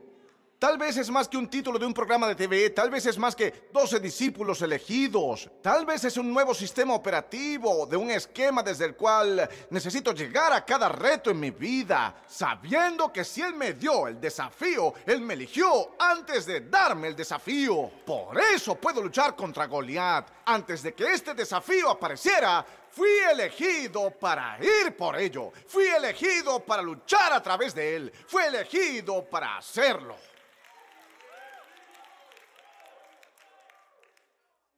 Tal 0.60 0.80
vez 0.80 0.98
es 0.98 1.12
más 1.12 1.28
que 1.28 1.38
un 1.38 1.48
título 1.48 1.78
de 1.78 1.86
un 1.86 1.94
programa 1.94 2.28
de 2.28 2.34
TV, 2.34 2.72
tal 2.72 2.90
vez 2.90 3.06
es 3.06 3.20
más 3.20 3.36
que 3.36 3.70
12 3.72 4.00
discípulos 4.00 4.60
elegidos, 4.64 5.48
tal 5.62 5.86
vez 5.86 6.04
es 6.04 6.18
un 6.18 6.34
nuevo 6.34 6.52
sistema 6.56 6.96
operativo 6.96 7.86
de 7.86 7.96
un 7.96 8.10
esquema 8.10 8.64
desde 8.64 8.86
el 8.86 8.96
cual 8.96 9.48
necesito 9.70 10.14
llegar 10.14 10.52
a 10.52 10.66
cada 10.66 10.90
reto 10.90 11.30
en 11.30 11.40
mi 11.40 11.52
vida, 11.52 12.24
sabiendo 12.28 13.14
que 13.14 13.24
si 13.24 13.44
Él 13.44 13.54
me 13.54 13.74
dio 13.74 14.08
el 14.08 14.20
desafío, 14.20 14.96
Él 15.06 15.22
me 15.22 15.36
eligió 15.36 15.92
antes 16.00 16.48
de 16.48 16.62
darme 16.62 17.10
el 17.10 17.16
desafío. 17.16 17.92
Por 18.04 18.42
eso 18.42 18.74
puedo 18.74 19.00
luchar 19.00 19.36
contra 19.36 19.68
Goliat. 19.68 20.28
Antes 20.44 20.82
de 20.82 20.96
que 20.96 21.14
este 21.14 21.36
desafío 21.36 21.92
apareciera, 21.92 22.66
Fui 22.90 23.20
elegido 23.32 24.10
para 24.10 24.58
ir 24.60 24.96
por 24.98 25.16
ello. 25.18 25.52
Fui 25.68 25.86
elegido 25.86 26.62
para 26.62 26.82
luchar 26.82 27.32
a 27.32 27.44
través 27.44 27.76
de 27.76 27.96
él. 27.96 28.12
Fui 28.26 28.42
elegido 28.42 29.24
para 29.30 29.58
hacerlo. 29.58 30.16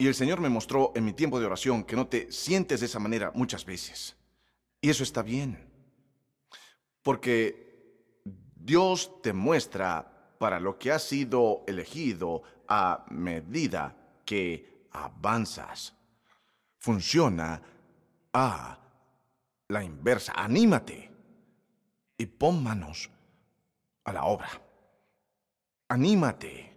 Y 0.02 0.08
el 0.08 0.16
Señor 0.16 0.40
me 0.40 0.48
mostró 0.48 0.94
en 0.96 1.04
mi 1.04 1.12
tiempo 1.12 1.42
de 1.42 1.46
oración 1.46 1.84
que 1.84 1.98
no 1.98 2.08
te 2.08 2.32
sientes 2.32 2.80
de 2.80 2.86
esa 2.86 3.00
manera 3.00 3.34
muchas 3.36 3.66
veces. 3.66 4.16
Y 4.80 4.90
eso 4.90 5.04
está 5.04 5.22
bien. 5.22 5.70
Porque 7.04 8.16
Dios 8.56 9.22
te 9.22 9.34
muestra 9.34 10.38
para 10.40 10.58
lo 10.62 10.80
que 10.80 10.94
has 10.94 11.04
sido 11.04 11.66
elegido 11.68 12.44
a 12.70 13.06
medida 13.10 13.94
que 14.24 14.88
avanzas. 14.92 15.94
Funciona 16.78 17.62
a 18.32 18.80
la 19.68 19.84
inversa. 19.84 20.32
Anímate 20.34 21.12
y 22.18 22.26
pon 22.26 22.64
manos 22.64 23.10
a 24.06 24.14
la 24.14 24.24
obra. 24.24 24.50
Anímate 25.90 26.74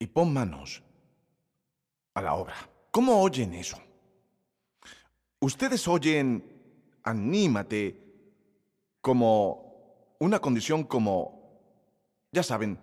y 0.00 0.06
pon 0.08 0.32
manos 0.32 0.82
a 2.18 2.22
la 2.22 2.34
obra. 2.34 2.54
¿Cómo 2.90 3.20
oyen 3.22 3.54
eso? 3.54 3.78
Ustedes 5.40 5.86
oyen 5.88 6.44
anímate 7.04 8.02
como 9.00 10.14
una 10.18 10.40
condición 10.40 10.84
como, 10.84 11.60
ya 12.32 12.42
saben, 12.42 12.78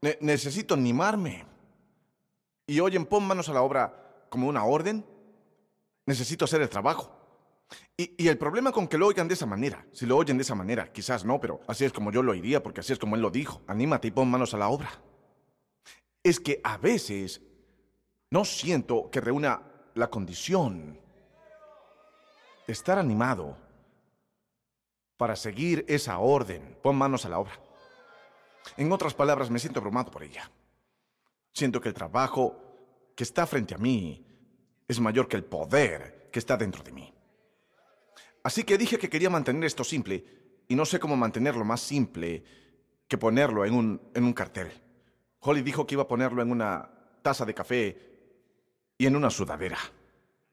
Ne- 0.00 0.16
necesito 0.20 0.74
animarme. 0.74 1.44
Y 2.68 2.78
oyen, 2.78 3.04
pon 3.04 3.26
manos 3.26 3.48
a 3.48 3.52
la 3.52 3.62
obra 3.62 4.26
como 4.28 4.46
una 4.46 4.64
orden. 4.64 5.04
Necesito 6.06 6.44
hacer 6.44 6.62
el 6.62 6.68
trabajo. 6.68 7.10
Y, 7.96 8.14
y 8.22 8.28
el 8.28 8.38
problema 8.38 8.70
con 8.70 8.86
que 8.86 8.96
lo 8.96 9.08
oigan 9.08 9.26
de 9.26 9.34
esa 9.34 9.44
manera, 9.44 9.84
si 9.92 10.06
lo 10.06 10.16
oyen 10.16 10.36
de 10.38 10.42
esa 10.42 10.54
manera, 10.54 10.92
quizás 10.92 11.24
no, 11.24 11.40
pero 11.40 11.60
así 11.66 11.84
es 11.84 11.92
como 11.92 12.12
yo 12.12 12.22
lo 12.22 12.30
oiría, 12.32 12.62
porque 12.62 12.80
así 12.80 12.92
es 12.92 12.98
como 12.98 13.16
él 13.16 13.22
lo 13.22 13.30
dijo. 13.30 13.60
Anímate 13.66 14.08
y 14.08 14.10
pon 14.12 14.30
manos 14.30 14.54
a 14.54 14.58
la 14.58 14.68
obra. 14.68 14.88
Es 16.22 16.38
que 16.38 16.60
a 16.62 16.76
veces 16.76 17.40
no 18.30 18.44
siento 18.44 19.10
que 19.10 19.20
reúna 19.20 19.62
la 19.94 20.10
condición 20.10 20.98
de 22.66 22.72
estar 22.72 22.98
animado 22.98 23.56
para 25.16 25.34
seguir 25.34 25.84
esa 25.88 26.18
orden. 26.18 26.76
Pon 26.82 26.96
manos 26.96 27.24
a 27.24 27.30
la 27.30 27.38
obra. 27.38 27.58
En 28.76 28.92
otras 28.92 29.14
palabras, 29.14 29.50
me 29.50 29.58
siento 29.58 29.80
abrumado 29.80 30.10
por 30.10 30.22
ella. 30.22 30.50
Siento 31.52 31.80
que 31.80 31.88
el 31.88 31.94
trabajo 31.94 32.62
que 33.16 33.24
está 33.24 33.46
frente 33.46 33.74
a 33.74 33.78
mí 33.78 34.24
es 34.86 35.00
mayor 35.00 35.26
que 35.26 35.36
el 35.36 35.44
poder 35.44 36.28
que 36.30 36.38
está 36.38 36.56
dentro 36.56 36.84
de 36.84 36.92
mí. 36.92 37.12
Así 38.42 38.62
que 38.64 38.78
dije 38.78 38.98
que 38.98 39.08
quería 39.08 39.30
mantener 39.30 39.64
esto 39.64 39.82
simple 39.82 40.24
y 40.68 40.76
no 40.76 40.84
sé 40.84 41.00
cómo 41.00 41.16
mantenerlo 41.16 41.64
más 41.64 41.80
simple 41.80 42.44
que 43.08 43.18
ponerlo 43.18 43.64
en 43.64 43.74
un, 43.74 44.02
en 44.14 44.24
un 44.24 44.34
cartel. 44.34 44.70
Holly 45.40 45.62
dijo 45.62 45.86
que 45.86 45.94
iba 45.94 46.02
a 46.02 46.08
ponerlo 46.08 46.42
en 46.42 46.50
una 46.50 46.90
taza 47.22 47.44
de 47.44 47.54
café 47.54 48.08
y 48.98 49.06
en 49.06 49.16
una 49.16 49.30
sudadera. 49.30 49.78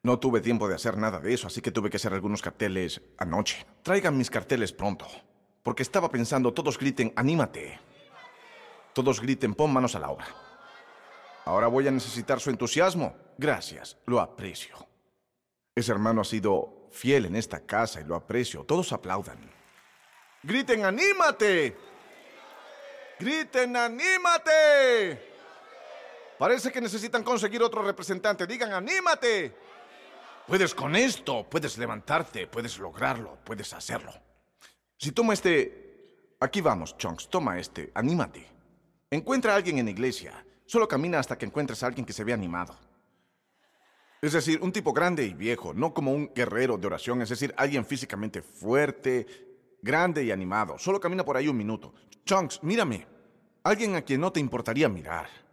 No 0.03 0.19
tuve 0.19 0.39
tiempo 0.39 0.67
de 0.67 0.75
hacer 0.75 0.97
nada 0.97 1.19
de 1.19 1.33
eso, 1.33 1.47
así 1.47 1.61
que 1.61 1.71
tuve 1.71 1.89
que 1.89 1.97
hacer 1.97 2.13
algunos 2.13 2.43
carteles 2.43 3.01
anoche. 3.17 3.65
Traigan 3.81 4.15
mis 4.15 4.29
carteles 4.29 4.71
pronto, 4.71 5.07
porque 5.63 5.81
estaba 5.81 6.11
pensando, 6.11 6.53
todos 6.53 6.77
griten, 6.77 7.11
anímate. 7.15 7.79
Todos 8.93 9.19
griten, 9.19 9.55
pon 9.55 9.73
manos 9.73 9.95
a 9.95 9.99
la 9.99 10.11
obra. 10.11 10.27
Ahora 11.45 11.67
voy 11.67 11.87
a 11.87 11.91
necesitar 11.91 12.39
su 12.39 12.51
entusiasmo. 12.51 13.15
Gracias, 13.37 13.97
lo 14.05 14.19
aprecio. 14.19 14.75
Ese 15.73 15.91
hermano 15.91 16.21
ha 16.21 16.25
sido 16.25 16.87
fiel 16.91 17.25
en 17.25 17.35
esta 17.35 17.65
casa 17.65 17.99
y 17.99 18.05
lo 18.05 18.15
aprecio. 18.15 18.63
Todos 18.63 18.93
aplaudan. 18.93 19.51
Griten, 20.43 20.85
anímate. 20.85 21.75
Griten, 23.19 23.75
anímate. 23.75 25.34
Parece 26.37 26.71
que 26.71 26.81
necesitan 26.81 27.23
conseguir 27.23 27.61
otro 27.63 27.81
representante. 27.81 28.45
Digan, 28.45 28.73
anímate. 28.73 29.55
Puedes 30.47 30.75
con 30.75 30.95
esto, 30.95 31.47
puedes 31.49 31.77
levantarte, 31.77 32.47
puedes 32.47 32.77
lograrlo, 32.77 33.39
puedes 33.43 33.73
hacerlo. 33.73 34.13
Si 34.97 35.11
toma 35.11 35.33
este... 35.33 35.83
Aquí 36.39 36.61
vamos, 36.61 36.97
Chunks, 36.97 37.29
toma 37.29 37.57
este, 37.57 37.91
anímate. 37.95 38.45
Encuentra 39.09 39.53
a 39.53 39.55
alguien 39.55 39.79
en 39.79 39.85
la 39.85 39.91
iglesia. 39.91 40.45
Solo 40.65 40.87
camina 40.87 41.19
hasta 41.19 41.37
que 41.37 41.45
encuentres 41.45 41.81
a 41.81 41.87
alguien 41.87 42.05
que 42.05 42.13
se 42.13 42.23
vea 42.23 42.35
animado. 42.35 42.77
Es 44.21 44.33
decir, 44.33 44.59
un 44.61 44.71
tipo 44.71 44.91
grande 44.91 45.23
y 45.23 45.33
viejo, 45.33 45.73
no 45.73 45.93
como 45.93 46.11
un 46.11 46.33
guerrero 46.33 46.77
de 46.77 46.87
oración, 46.87 47.21
es 47.21 47.29
decir, 47.29 47.53
alguien 47.57 47.85
físicamente 47.85 48.41
fuerte, 48.41 49.25
grande 49.81 50.23
y 50.23 50.31
animado. 50.31 50.77
Solo 50.77 50.99
camina 50.99 51.23
por 51.23 51.37
ahí 51.37 51.47
un 51.47 51.57
minuto. 51.57 51.93
Chunks, 52.25 52.61
mírame. 52.63 53.07
Alguien 53.63 53.95
a 53.95 54.01
quien 54.01 54.21
no 54.21 54.31
te 54.31 54.39
importaría 54.39 54.89
mirar. 54.89 55.44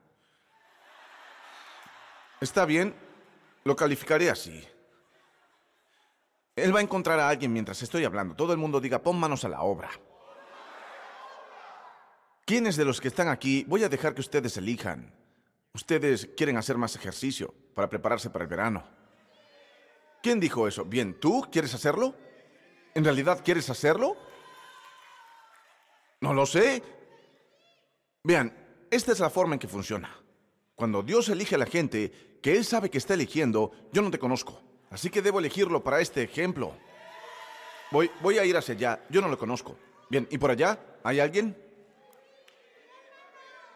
Está 2.42 2.64
bien, 2.64 2.92
lo 3.62 3.76
calificaré 3.76 4.28
así. 4.28 4.66
Él 6.57 6.74
va 6.74 6.81
a 6.81 6.83
encontrar 6.83 7.20
a 7.20 7.28
alguien 7.28 7.52
mientras 7.52 7.81
estoy 7.85 8.05
hablando. 8.05 8.35
Todo 8.35 8.50
el 8.52 8.59
mundo 8.59 8.81
diga, 8.81 9.00
pon 9.00 9.16
manos 9.16 9.44
a 9.44 9.48
la 9.48 9.62
obra. 9.62 9.88
¿Quiénes 12.44 12.74
de 12.74 12.85
los 12.85 13.00
que 13.00 13.07
están 13.07 13.28
aquí? 13.28 13.64
Voy 13.68 13.85
a 13.85 13.88
dejar 13.88 14.12
que 14.12 14.22
ustedes 14.22 14.57
elijan. 14.57 15.14
Ustedes 15.72 16.31
quieren 16.37 16.57
hacer 16.57 16.76
más 16.76 16.96
ejercicio 16.96 17.55
para 17.76 17.88
prepararse 17.88 18.28
para 18.28 18.42
el 18.42 18.50
verano. 18.50 18.83
¿Quién 20.20 20.40
dijo 20.40 20.66
eso? 20.66 20.85
Bien, 20.85 21.20
¿tú 21.20 21.46
quieres 21.48 21.72
hacerlo? 21.74 22.12
¿En 22.92 23.05
realidad 23.05 23.42
quieres 23.44 23.70
hacerlo? 23.70 24.16
No 26.20 26.35
lo 26.35 26.44
sé. 26.44 26.83
Vean, 28.24 28.52
esta 28.90 29.12
es 29.12 29.20
la 29.20 29.31
forma 29.31 29.55
en 29.55 29.61
que 29.61 29.68
funciona. 29.68 30.12
Cuando 30.74 31.05
Dios 31.05 31.28
elige 31.28 31.55
a 31.55 31.59
la 31.59 31.66
gente 31.66 32.32
que 32.42 32.57
Él 32.57 32.64
sabe 32.64 32.90
que 32.90 32.98
está 32.98 33.14
eligiendo, 33.14 33.72
yo 33.92 34.02
no 34.02 34.11
te 34.11 34.18
conozco. 34.18 34.61
Así 34.90 35.09
que 35.09 35.22
debo 35.22 35.38
elegirlo 35.38 35.83
para 35.83 36.00
este 36.00 36.22
ejemplo. 36.22 36.74
Voy, 37.90 38.11
voy 38.20 38.38
a 38.38 38.44
ir 38.44 38.57
hacia 38.57 38.74
allá. 38.74 39.05
Yo 39.09 39.20
no 39.22 39.28
lo 39.28 39.38
conozco. 39.38 39.76
Bien, 40.11 40.26
¿y 40.31 40.37
por 40.38 40.50
allá? 40.50 40.78
¿Hay 41.05 41.20
alguien? 41.20 41.57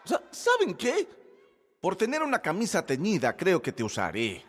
Sa- 0.03 0.21
¿Saben 0.31 0.75
qué? 0.75 1.07
Por 1.81 1.95
tener 1.95 2.21
una 2.21 2.39
camisa 2.41 2.85
teñida, 2.85 3.35
creo 3.35 3.61
que 3.61 3.71
te 3.71 3.83
usaré. 3.83 4.43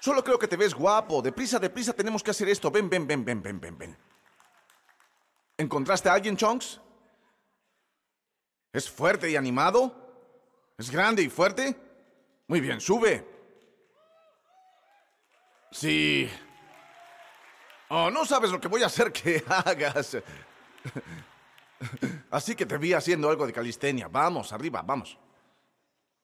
Solo 0.00 0.22
creo 0.22 0.38
que 0.38 0.48
te 0.48 0.56
ves 0.56 0.74
guapo. 0.74 1.22
Deprisa, 1.22 1.58
deprisa, 1.58 1.92
tenemos 1.92 2.22
que 2.22 2.30
hacer 2.30 2.48
esto. 2.48 2.70
Ven, 2.70 2.88
ven, 2.88 3.06
ven, 3.06 3.24
ven, 3.24 3.42
ven, 3.42 3.60
ven, 3.60 3.78
ven. 3.78 3.98
¿Encontraste 5.56 6.08
a 6.08 6.14
alguien, 6.14 6.36
Chunks? 6.36 6.80
¿Es 8.72 8.90
fuerte 8.90 9.30
y 9.30 9.36
animado? 9.36 9.94
¿Es 10.78 10.90
grande 10.90 11.22
y 11.22 11.28
fuerte? 11.28 11.76
Muy 12.46 12.60
bien, 12.60 12.80
sube. 12.80 13.26
Sí. 15.70 16.28
Oh, 17.88 18.10
no 18.10 18.24
sabes 18.24 18.50
lo 18.50 18.60
que 18.60 18.68
voy 18.68 18.82
a 18.82 18.86
hacer 18.86 19.12
que 19.12 19.42
hagas. 19.48 20.18
Así 22.30 22.54
que 22.54 22.66
te 22.66 22.78
vi 22.78 22.92
haciendo 22.92 23.28
algo 23.28 23.46
de 23.46 23.52
calistenia. 23.52 24.08
Vamos, 24.08 24.52
arriba, 24.52 24.82
vamos. 24.82 25.18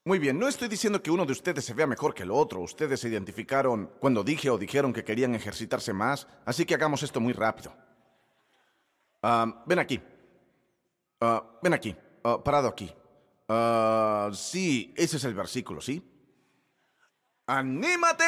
Muy 0.05 0.19
bien, 0.19 0.39
no 0.39 0.49
estoy 0.49 0.69
diciendo 0.69 1.03
que 1.03 1.11
uno 1.11 1.27
de 1.27 1.33
ustedes 1.33 1.65
se 1.65 1.75
vea 1.75 1.87
mejor 1.87 2.15
que 2.15 2.23
el 2.23 2.31
otro. 2.31 2.61
Ustedes 2.61 3.01
se 3.01 3.09
identificaron 3.09 3.93
cuando 3.99 4.25
dije 4.25 4.49
o 4.49 4.57
dijeron 4.57 4.93
que 4.93 5.05
querían 5.05 5.35
ejercitarse 5.35 5.93
más, 5.93 6.27
así 6.47 6.65
que 6.65 6.75
hagamos 6.75 7.03
esto 7.03 7.21
muy 7.21 7.35
rápido. 7.35 7.75
Ah, 9.23 9.63
ven 9.67 9.79
aquí. 9.79 10.01
Ah, 11.21 11.45
ven 11.63 11.75
aquí. 11.75 11.95
Ah, 12.25 12.43
parado 12.43 12.69
aquí. 12.69 12.91
Ah, 13.53 14.31
sí, 14.33 14.95
ese 14.97 15.17
es 15.17 15.25
el 15.25 15.35
versículo, 15.35 15.81
¿sí? 15.81 16.01
¡Anímate! 17.47 18.25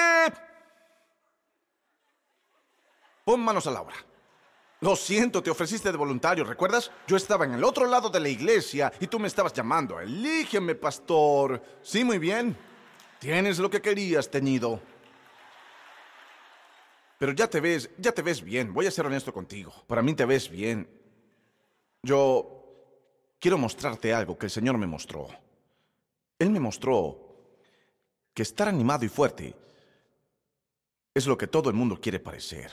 Pon 3.25 3.39
manos 3.39 3.69
a 3.69 3.71
la 3.71 3.83
obra. 3.83 3.95
Lo 4.81 4.97
siento, 4.97 5.41
te 5.41 5.49
ofreciste 5.49 5.93
de 5.93 5.97
voluntario, 5.97 6.43
¿recuerdas? 6.43 6.91
Yo 7.07 7.17
estaba 7.17 7.45
en 7.45 7.53
el 7.53 7.63
otro 7.63 7.87
lado 7.87 8.11
de 8.11 8.19
la 8.19 8.29
iglesia 8.29 8.93
y 8.99 9.07
tú 9.07 9.21
me 9.21 9.29
estabas 9.29 9.53
llamando. 9.53 10.01
Elígeme, 10.01 10.75
pastor. 10.75 11.63
Sí, 11.83 12.03
muy 12.03 12.19
bien. 12.19 12.59
Tienes 13.21 13.61
lo 13.61 13.71
que 13.71 13.81
querías, 13.81 14.29
teñido. 14.29 14.81
Pero 17.19 17.31
ya 17.31 17.47
te 17.47 17.61
ves, 17.61 17.91
ya 17.97 18.11
te 18.11 18.23
ves 18.23 18.43
bien. 18.43 18.75
Voy 18.75 18.89
a 18.89 18.91
ser 18.91 19.07
honesto 19.07 19.33
contigo. 19.33 19.73
Para 19.87 20.03
mí 20.03 20.15
te 20.15 20.25
ves 20.25 20.51
bien. 20.51 20.91
Yo 22.03 22.62
quiero 23.43 23.59
mostrarte 23.59 24.15
algo 24.15 24.39
que 24.39 24.47
el 24.47 24.51
Señor 24.51 24.79
me 24.79 24.87
mostró. 24.87 25.27
Él 26.39 26.49
me 26.51 26.61
mostró 26.61 27.19
que 28.33 28.43
estar 28.43 28.69
animado 28.69 29.05
y 29.05 29.09
fuerte 29.09 29.57
es 31.13 31.27
lo 31.27 31.37
que 31.37 31.49
todo 31.49 31.69
el 31.69 31.75
mundo 31.75 32.01
quiere 32.01 32.21
parecer. 32.21 32.71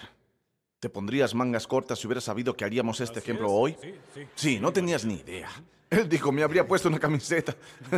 ¿Te 0.80 0.88
pondrías 0.88 1.34
mangas 1.34 1.66
cortas 1.66 1.98
si 1.98 2.06
hubieras 2.06 2.24
sabido 2.24 2.56
que 2.56 2.66
haríamos 2.66 3.02
este 3.02 3.18
ejemplo 3.18 3.48
es. 3.48 3.54
hoy? 3.54 3.76
Sí, 3.82 3.96
sí. 4.14 4.28
Sí, 4.36 4.60
no 4.60 4.72
tenías 4.72 5.04
ni 5.06 5.16
idea. 5.16 5.50
Él 5.90 6.08
dijo, 6.08 6.32
me 6.32 6.44
habría 6.44 6.68
puesto 6.68 6.88
una 6.88 7.00
camiseta. 7.00 7.56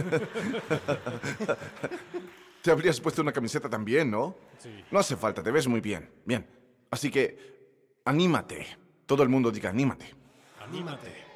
Te 2.62 2.72
habrías 2.72 3.02
puesto 3.02 3.22
una 3.22 3.34
camiseta 3.34 3.70
también, 3.70 4.10
¿no? 4.10 4.36
Sí. 4.60 4.86
No 4.92 5.00
hace 5.00 5.18
falta, 5.18 5.44
te 5.44 5.52
ves 5.52 5.68
muy 5.68 5.82
bien. 5.82 6.10
Bien. 6.24 6.48
Así 6.92 7.12
que, 7.12 8.00
anímate. 8.06 8.78
Todo 9.06 9.24
el 9.24 9.30
mundo 9.30 9.52
diga, 9.52 9.72
anímate. 9.72 10.14
Anímate. 10.60 11.31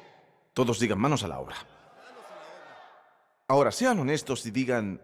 Todos 0.56 0.80
digan 0.80 0.98
manos 0.98 1.22
a 1.22 1.28
la 1.28 1.38
obra. 1.38 1.54
Ahora, 3.46 3.70
sean 3.70 3.98
honestos 3.98 4.46
y 4.46 4.50
digan, 4.50 4.98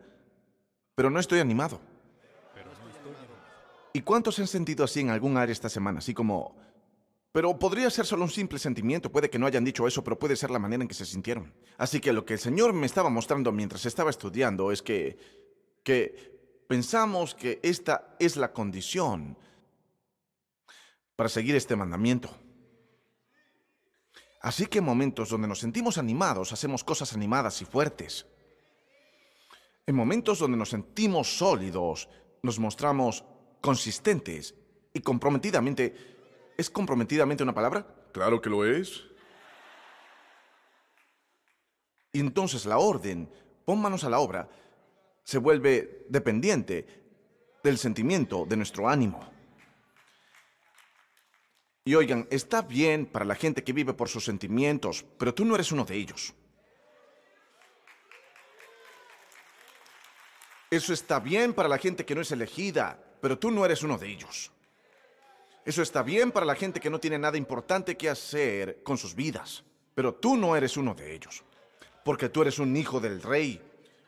pero 0.95 1.11
no 1.11 1.21
estoy 1.21 1.41
animado. 1.41 1.79
¿Y 3.93 4.01
cuántos 4.01 4.39
han 4.39 4.47
sentido 4.47 4.83
así 4.83 5.01
en 5.01 5.11
algún 5.11 5.37
área 5.37 5.53
esta 5.53 5.69
semana? 5.69 5.99
Así 5.99 6.15
como, 6.15 6.57
pero 7.33 7.59
podría 7.59 7.91
ser 7.91 8.07
solo 8.07 8.23
un 8.23 8.31
simple 8.31 8.59
sentimiento, 8.59 9.13
puede 9.13 9.29
que 9.29 9.39
no 9.39 9.47
hayan 9.47 9.63
dicho 9.63 9.87
eso, 9.87 10.03
pero 10.03 10.19
puede 10.19 10.37
ser 10.37 10.51
la 10.51 10.59
manera 10.59 10.85
en 10.85 10.89
que 10.89 10.95
se 10.95 11.05
sintieron. 11.05 11.53
Así 11.77 12.01
que 12.01 12.15
lo 12.15 12.25
que 12.25 12.33
el 12.33 12.41
Señor 12.41 12.73
me 12.73 12.87
estaba 12.87 13.11
mostrando 13.11 13.53
mientras 13.53 13.85
estaba 13.85 14.09
estudiando 14.09 14.73
es 14.73 14.81
que, 14.81 15.19
que 15.83 16.65
pensamos 16.67 17.35
que 17.35 17.61
esta 17.63 18.17
es 18.19 18.39
la 18.39 18.55
condición 18.55 19.37
para 21.15 21.29
seguir 21.29 21.57
este 21.57 21.77
mandamiento. 21.77 22.31
Así 24.43 24.67
que 24.67 24.79
en 24.79 24.85
momentos 24.85 25.31
donde 25.31 25.47
nos 25.47 25.61
sentimos 25.61 25.99
animados, 25.99 26.53
hacemos 26.53 26.83
cosas 26.83 27.13
animadas 27.15 27.63
y 27.63 27.65
fuertes. 27.65 28.27
En 29.87 29.95
momentos 29.95 30.41
donde 30.41 30.59
nos 30.59 30.71
sentimos 30.71 31.39
sólidos, 31.39 32.09
nos 32.43 32.59
mostramos 32.59 33.25
consistentes 33.61 34.57
y 34.93 35.01
comprometidamente. 35.01 35.95
¿Es 36.59 36.69
comprometidamente 36.71 37.45
una 37.45 37.55
palabra? 37.55 37.87
Claro 38.13 38.41
que 38.41 38.51
lo 38.51 38.65
es. 38.65 39.05
Y 42.13 42.19
entonces 42.19 42.67
la 42.67 42.79
orden, 42.79 43.31
pon 43.65 43.81
manos 43.81 44.03
a 44.03 44.11
la 44.11 44.19
obra, 44.19 44.51
se 45.23 45.39
vuelve 45.39 46.05
dependiente 46.09 47.03
del 47.63 47.79
sentimiento, 47.79 48.45
de 48.45 48.57
nuestro 48.57 48.89
ánimo. 48.89 49.21
Y 51.85 51.95
oigan, 51.95 52.29
está 52.31 52.63
bien 52.63 53.07
para 53.07 53.25
la 53.25 53.35
gente 53.35 53.65
que 53.65 53.73
vive 53.73 53.93
por 53.93 54.09
sus 54.09 54.25
sentimientos, 54.25 55.05
pero 55.19 55.35
tú 55.35 55.45
no 55.45 55.57
eres 55.57 55.73
uno 55.73 55.85
de 55.85 55.97
ellos. 55.97 56.33
Eso 60.71 60.93
está 60.93 61.19
bien 61.19 61.53
para 61.53 61.69
la 61.69 61.79
gente 61.79 62.07
que 62.07 62.15
no 62.15 62.21
es 62.21 62.31
elegida, 62.31 62.99
pero 63.21 63.39
tú 63.39 63.51
no 63.51 63.65
eres 63.65 63.83
uno 63.83 63.99
de 63.99 64.09
ellos. 64.09 64.53
Eso 65.65 65.83
está 65.83 66.03
bien 66.03 66.33
para 66.33 66.47
la 66.47 66.55
gente 66.55 66.81
que 66.81 66.91
no 66.91 66.99
tiene 66.99 67.19
nada 67.19 67.37
importante 67.37 67.97
que 67.97 68.09
hacer 68.09 68.83
con 68.83 68.97
sus 68.97 69.15
vidas, 69.15 69.65
pero 69.95 70.15
tú 70.15 70.37
no 70.37 70.57
eres 70.57 70.77
uno 70.77 70.95
de 70.95 71.15
ellos, 71.15 71.45
porque 72.05 72.29
tú 72.29 72.43
eres 72.43 72.59
un 72.59 72.77
hijo 72.77 73.01
del 73.01 73.23
rey 73.23 73.61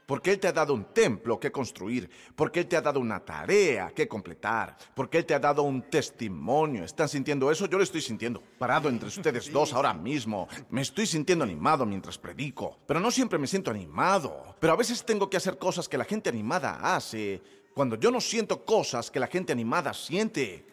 porque 0.07 0.33
Él 0.33 0.39
te 0.39 0.49
ha 0.49 0.53
dado 0.53 0.75
un 0.75 0.85
templo 0.93 1.39
que 1.39 1.51
construir, 1.51 2.11
porque 2.35 2.61
Él 2.61 2.67
te 2.67 2.77
ha 2.77 2.81
dado 2.81 3.01
una 3.01 3.21
tarea 3.21 3.93
que 3.95 4.07
completar, 4.07 4.77
porque 4.95 5.19
Él 5.19 5.27
te 5.27 5.35
ha 5.35 5.39
dado 5.39 5.63
un 5.63 5.83
testimonio. 5.83 6.85
¿Están 6.85 7.09
sintiendo 7.09 7.51
eso? 7.51 7.67
Yo 7.67 7.79
lo 7.79 7.85
estoy 7.85 8.03
sintiendo. 8.03 8.43
Parado 8.59 8.89
entre 8.89 9.09
ustedes 9.15 9.51
dos 9.53 9.73
ahora 9.73 9.95
mismo. 9.95 10.49
Me 10.71 10.83
estoy 10.83 11.07
sintiendo 11.07 11.45
animado 11.45 11.87
mientras 11.87 12.19
predico, 12.19 12.79
pero 12.87 13.01
no 13.01 13.11
siempre 13.11 13.39
me 13.39 13.47
siento 13.47 13.71
animado. 13.71 14.57
Pero 14.61 14.73
a 14.73 14.77
veces 14.77 15.05
tengo 15.05 15.31
que 15.31 15.37
hacer 15.37 15.59
cosas 15.59 15.89
que 15.89 15.99
la 15.99 16.05
gente 16.05 16.29
animada 16.29 16.95
hace, 16.95 17.43
cuando 17.75 17.97
yo 17.97 18.11
no 18.11 18.21
siento 18.21 18.65
cosas 18.65 19.11
que 19.11 19.21
la 19.21 19.27
gente 19.27 19.53
animada 19.53 19.93
siente. 19.95 20.67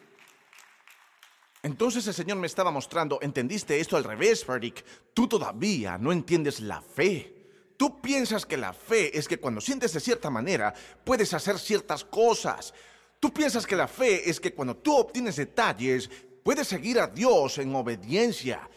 Entonces 1.62 2.06
el 2.08 2.14
Señor 2.14 2.38
me 2.38 2.48
estaba 2.48 2.72
mostrando, 2.72 3.20
¿entendiste 3.22 3.78
esto 3.78 3.96
al 3.96 4.02
revés, 4.02 4.44
Ferdick? 4.44 4.84
Tú 5.14 5.28
todavía 5.28 5.96
no 5.96 6.10
entiendes 6.10 6.60
la 6.60 6.80
fe. 6.80 7.41
Tú 7.82 8.00
piensas 8.00 8.46
que 8.46 8.56
la 8.56 8.72
fe 8.72 9.18
es 9.18 9.26
que 9.26 9.38
cuando 9.38 9.60
sientes 9.60 9.92
de 9.92 9.98
cierta 9.98 10.30
manera 10.30 10.72
puedes 11.02 11.34
hacer 11.34 11.58
ciertas 11.58 12.04
cosas. 12.04 12.72
Tú 13.18 13.32
piensas 13.32 13.66
que 13.66 13.74
la 13.74 13.88
fe 13.88 14.30
es 14.30 14.38
que 14.38 14.54
cuando 14.54 14.76
tú 14.76 14.96
obtienes 14.96 15.34
detalles 15.34 16.08
puedes 16.44 16.68
seguir 16.68 17.00
a 17.00 17.08
Dios 17.08 17.58
en 17.58 17.74
obediencia. 17.74 18.70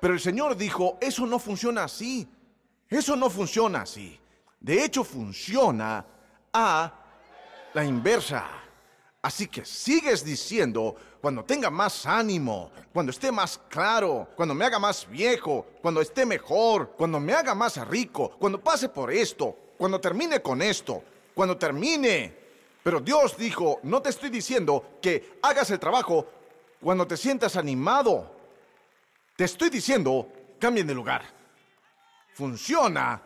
Pero 0.00 0.14
el 0.14 0.20
Señor 0.20 0.56
dijo, 0.56 0.96
eso 1.00 1.26
no 1.26 1.40
funciona 1.40 1.82
así. 1.82 2.28
Eso 2.88 3.16
no 3.16 3.28
funciona 3.28 3.82
así. 3.82 4.16
De 4.60 4.84
hecho, 4.84 5.02
funciona 5.02 6.06
a 6.52 6.94
la 7.72 7.84
inversa. 7.84 8.46
Así 9.22 9.48
que 9.48 9.64
sigues 9.64 10.24
diciendo, 10.24 10.94
cuando 11.24 11.42
tenga 11.42 11.70
más 11.70 12.04
ánimo, 12.04 12.70
cuando 12.92 13.08
esté 13.08 13.32
más 13.32 13.58
claro, 13.70 14.28
cuando 14.36 14.54
me 14.54 14.66
haga 14.66 14.78
más 14.78 15.08
viejo, 15.08 15.66
cuando 15.80 16.02
esté 16.02 16.26
mejor, 16.26 16.90
cuando 16.98 17.18
me 17.18 17.32
haga 17.32 17.54
más 17.54 17.78
rico, 17.88 18.36
cuando 18.38 18.60
pase 18.60 18.90
por 18.90 19.10
esto, 19.10 19.56
cuando 19.78 19.98
termine 19.98 20.42
con 20.42 20.60
esto, 20.60 21.02
cuando 21.34 21.56
termine. 21.56 22.30
Pero 22.82 23.00
Dios 23.00 23.38
dijo, 23.38 23.80
no 23.84 24.02
te 24.02 24.10
estoy 24.10 24.28
diciendo 24.28 24.98
que 25.00 25.38
hagas 25.40 25.70
el 25.70 25.78
trabajo 25.78 26.26
cuando 26.78 27.06
te 27.06 27.16
sientas 27.16 27.56
animado. 27.56 28.30
Te 29.34 29.44
estoy 29.44 29.70
diciendo, 29.70 30.28
cambien 30.60 30.86
de 30.86 30.94
lugar. 30.94 31.22
Funciona 32.34 33.22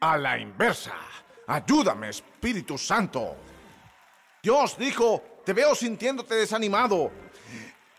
a 0.00 0.18
la 0.18 0.38
inversa. 0.40 0.96
Ayúdame, 1.46 2.08
Espíritu 2.08 2.76
Santo. 2.76 3.36
Dios 4.42 4.76
dijo, 4.76 5.22
te 5.44 5.52
veo 5.52 5.72
sintiéndote 5.72 6.34
desanimado 6.34 7.12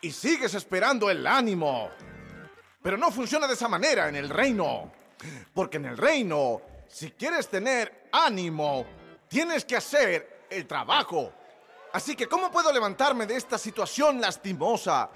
y 0.01 0.11
sigues 0.11 0.53
esperando 0.55 1.09
el 1.09 1.25
ánimo. 1.25 1.89
Pero 2.81 2.97
no 2.97 3.11
funciona 3.11 3.47
de 3.47 3.53
esa 3.53 3.69
manera 3.69 4.09
en 4.09 4.17
el 4.17 4.27
reino. 4.27 4.91
Porque 5.53 5.77
en 5.77 5.85
el 5.85 5.97
reino, 5.97 6.61
si 6.89 7.11
quieres 7.11 7.47
tener 7.47 8.09
ánimo, 8.11 8.85
tienes 9.29 9.63
que 9.63 9.77
hacer 9.77 10.47
el 10.49 10.67
trabajo. 10.67 11.31
Así 11.93 12.13
que, 12.13 12.27
¿cómo 12.27 12.51
puedo 12.51 12.73
levantarme 12.73 13.25
de 13.25 13.37
esta 13.37 13.57
situación 13.57 14.19
lastimosa? 14.19 15.11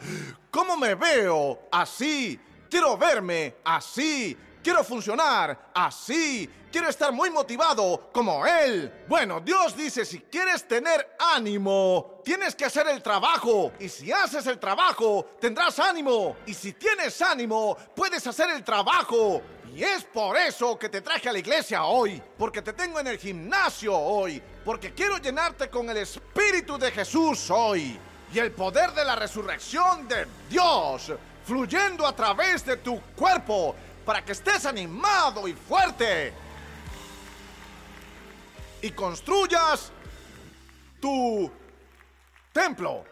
¿Cómo 0.50 0.78
me 0.78 0.96
veo 0.96 1.68
así? 1.74 2.40
Quiero 2.70 2.98
verme 2.98 3.56
así. 3.66 4.38
Quiero 4.68 4.84
funcionar 4.84 5.72
así. 5.74 6.50
Quiero 6.70 6.90
estar 6.90 7.14
muy 7.14 7.30
motivado 7.30 8.10
como 8.12 8.46
Él. 8.46 9.06
Bueno, 9.08 9.40
Dios 9.40 9.78
dice, 9.78 10.04
si 10.04 10.20
quieres 10.20 10.68
tener 10.68 11.16
ánimo, 11.18 12.20
tienes 12.22 12.54
que 12.54 12.66
hacer 12.66 12.86
el 12.90 13.02
trabajo. 13.02 13.72
Y 13.80 13.88
si 13.88 14.12
haces 14.12 14.46
el 14.46 14.60
trabajo, 14.60 15.26
tendrás 15.40 15.80
ánimo. 15.80 16.36
Y 16.46 16.54
si 16.54 16.74
tienes 16.74 17.22
ánimo, 17.22 17.78
puedes 17.96 18.28
hacer 18.28 18.50
el 18.50 18.62
trabajo. 18.62 19.42
Y 19.74 19.84
es 19.84 20.04
por 20.04 20.36
eso 20.36 20.78
que 20.78 20.90
te 20.90 21.00
traje 21.00 21.30
a 21.30 21.32
la 21.32 21.40
iglesia 21.40 21.86
hoy. 21.86 22.22
Porque 22.38 22.62
te 22.62 22.74
tengo 22.74 23.00
en 23.00 23.08
el 23.08 23.18
gimnasio 23.18 23.98
hoy. 23.98 24.44
Porque 24.66 24.94
quiero 24.94 25.18
llenarte 25.18 25.70
con 25.70 25.90
el 25.90 25.96
Espíritu 25.96 26.78
de 26.78 26.92
Jesús 26.92 27.50
hoy. 27.52 27.98
Y 28.34 28.38
el 28.38 28.52
poder 28.52 28.92
de 28.92 29.06
la 29.06 29.16
resurrección 29.16 30.10
de 30.10 30.28
Dios 30.50 31.14
fluyendo 31.48 32.06
a 32.06 32.14
través 32.14 32.66
de 32.66 32.76
tu 32.76 33.00
cuerpo 33.16 33.74
para 34.08 34.24
que 34.24 34.32
estés 34.32 34.66
animado 34.66 35.50
y 35.50 35.54
fuerte. 35.54 36.34
Y 38.82 38.92
construyas 38.92 39.92
tu 41.02 41.52
templo. 42.54 43.04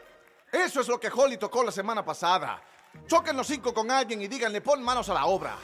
Eso 0.49 0.79
es 0.79 0.87
lo 0.87 0.97
que 0.97 1.11
Holly 1.13 1.35
tocó 1.35 1.65
la 1.65 1.71
semana 1.73 2.05
pasada. 2.05 2.61
Choquen 3.07 3.35
los 3.35 3.45
cinco 3.45 3.73
con 3.73 3.91
alguien 3.91 4.21
y 4.21 4.29
díganle, 4.29 4.61
pon 4.61 4.81
manos 4.81 5.09
a 5.09 5.15
la 5.15 5.25
obra. 5.25 5.57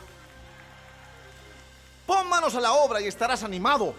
Pon 2.05 2.27
manos 2.27 2.53
a 2.55 2.59
la 2.59 2.73
obra 2.73 2.99
y 2.99 3.07
estarás 3.07 3.41
animado. 3.43 3.95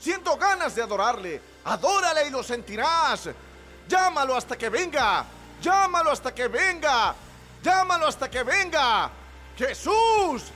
Siento 0.00 0.36
ganas 0.36 0.74
de 0.74 0.82
adorarle. 0.82 1.40
Adórale 1.66 2.26
y 2.26 2.30
lo 2.30 2.42
sentirás. 2.42 3.30
Llámalo 3.88 4.34
hasta 4.34 4.58
que 4.58 4.70
venga. 4.70 5.24
Llámalo 5.62 6.10
hasta 6.10 6.34
que 6.34 6.48
venga. 6.48 7.14
Llámalo 7.62 8.08
hasta 8.08 8.28
que 8.28 8.42
venga. 8.42 9.12
Jesús, 9.56 10.52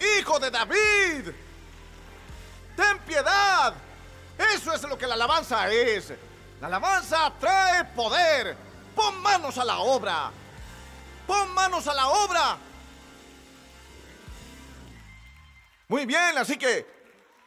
Hijo 0.00 0.38
de 0.38 0.50
David, 0.50 1.34
ten 2.76 2.98
piedad. 3.06 3.74
Eso 4.54 4.72
es 4.72 4.82
lo 4.84 4.96
que 4.96 5.06
la 5.06 5.14
alabanza 5.14 5.70
es. 5.70 6.12
La 6.60 6.68
alabanza 6.68 7.32
trae 7.38 7.84
poder. 7.84 8.56
Pon 8.94 9.20
manos 9.20 9.58
a 9.58 9.64
la 9.64 9.78
obra. 9.78 10.30
Pon 11.26 11.52
manos 11.52 11.86
a 11.88 11.94
la 11.94 12.08
obra. 12.08 12.58
Muy 15.88 16.06
bien, 16.06 16.38
así 16.38 16.56
que, 16.56 16.86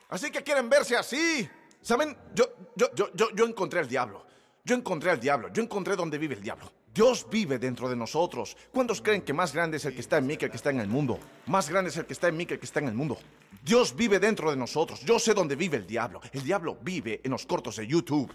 así 0.10 0.30
que 0.30 0.44
quieren 0.44 0.70
verse 0.70 0.98
así. 0.98 1.50
Saben, 1.82 2.18
yo, 2.34 2.46
yo, 2.76 2.94
yo, 2.94 3.12
yo, 3.14 3.30
yo 3.32 3.46
encontré 3.46 3.80
al 3.80 3.88
diablo. 3.88 4.26
Yo 4.64 4.76
encontré 4.76 5.12
al 5.12 5.20
diablo. 5.20 5.50
Yo 5.54 5.64
encontré 5.64 5.96
donde 5.96 6.18
vive 6.18 6.36
el 6.36 6.42
diablo. 6.42 6.72
Dios 6.93 7.25
vive 7.30 7.58
dentro 7.58 7.88
de 7.88 7.95
nosotros. 7.95 8.58
¿Cuántos 8.71 9.01
creen 9.01 9.21
que 9.21 9.34
más 9.34 9.54
grande 9.54 9.77
es 9.77 9.86
el 9.86 9.93
que 9.93 10.01
está 10.01 10.17
en 10.17 10.27
mí 10.27 10.36
que 10.36 10.45
el 10.45 10.51
que 10.51 10.58
está 10.58 10.71
en 10.71 10.82
el 10.82 10.88
mundo? 10.88 11.19
Más 11.45 11.69
grande 11.69 11.89
es 11.89 11.97
el 11.97 12.06
que 12.06 12.13
está 12.13 12.27
en 12.27 12.36
mí 12.36 12.45
que 12.45 12.56
el 12.56 12.60
que 12.60 12.65
está 12.65 12.82
en 12.82 12.89
el 12.89 12.93
mundo. 12.93 13.17
Dios 13.63 13.95
vive 13.95 14.19
dentro 14.19 14.49
de 14.49 14.58
nosotros. 14.58 14.99
Yo 15.01 15.17
sé 15.17 15.34
dónde 15.34 15.56
vive 15.56 15.77
el 15.77 15.88
diablo. 15.88 16.19
El 16.34 16.43
diablo 16.43 16.77
vive 16.82 17.21
en 17.23 17.32
los 17.32 17.45
cortos 17.45 17.77
de 17.77 17.88
YouTube. 17.88 18.32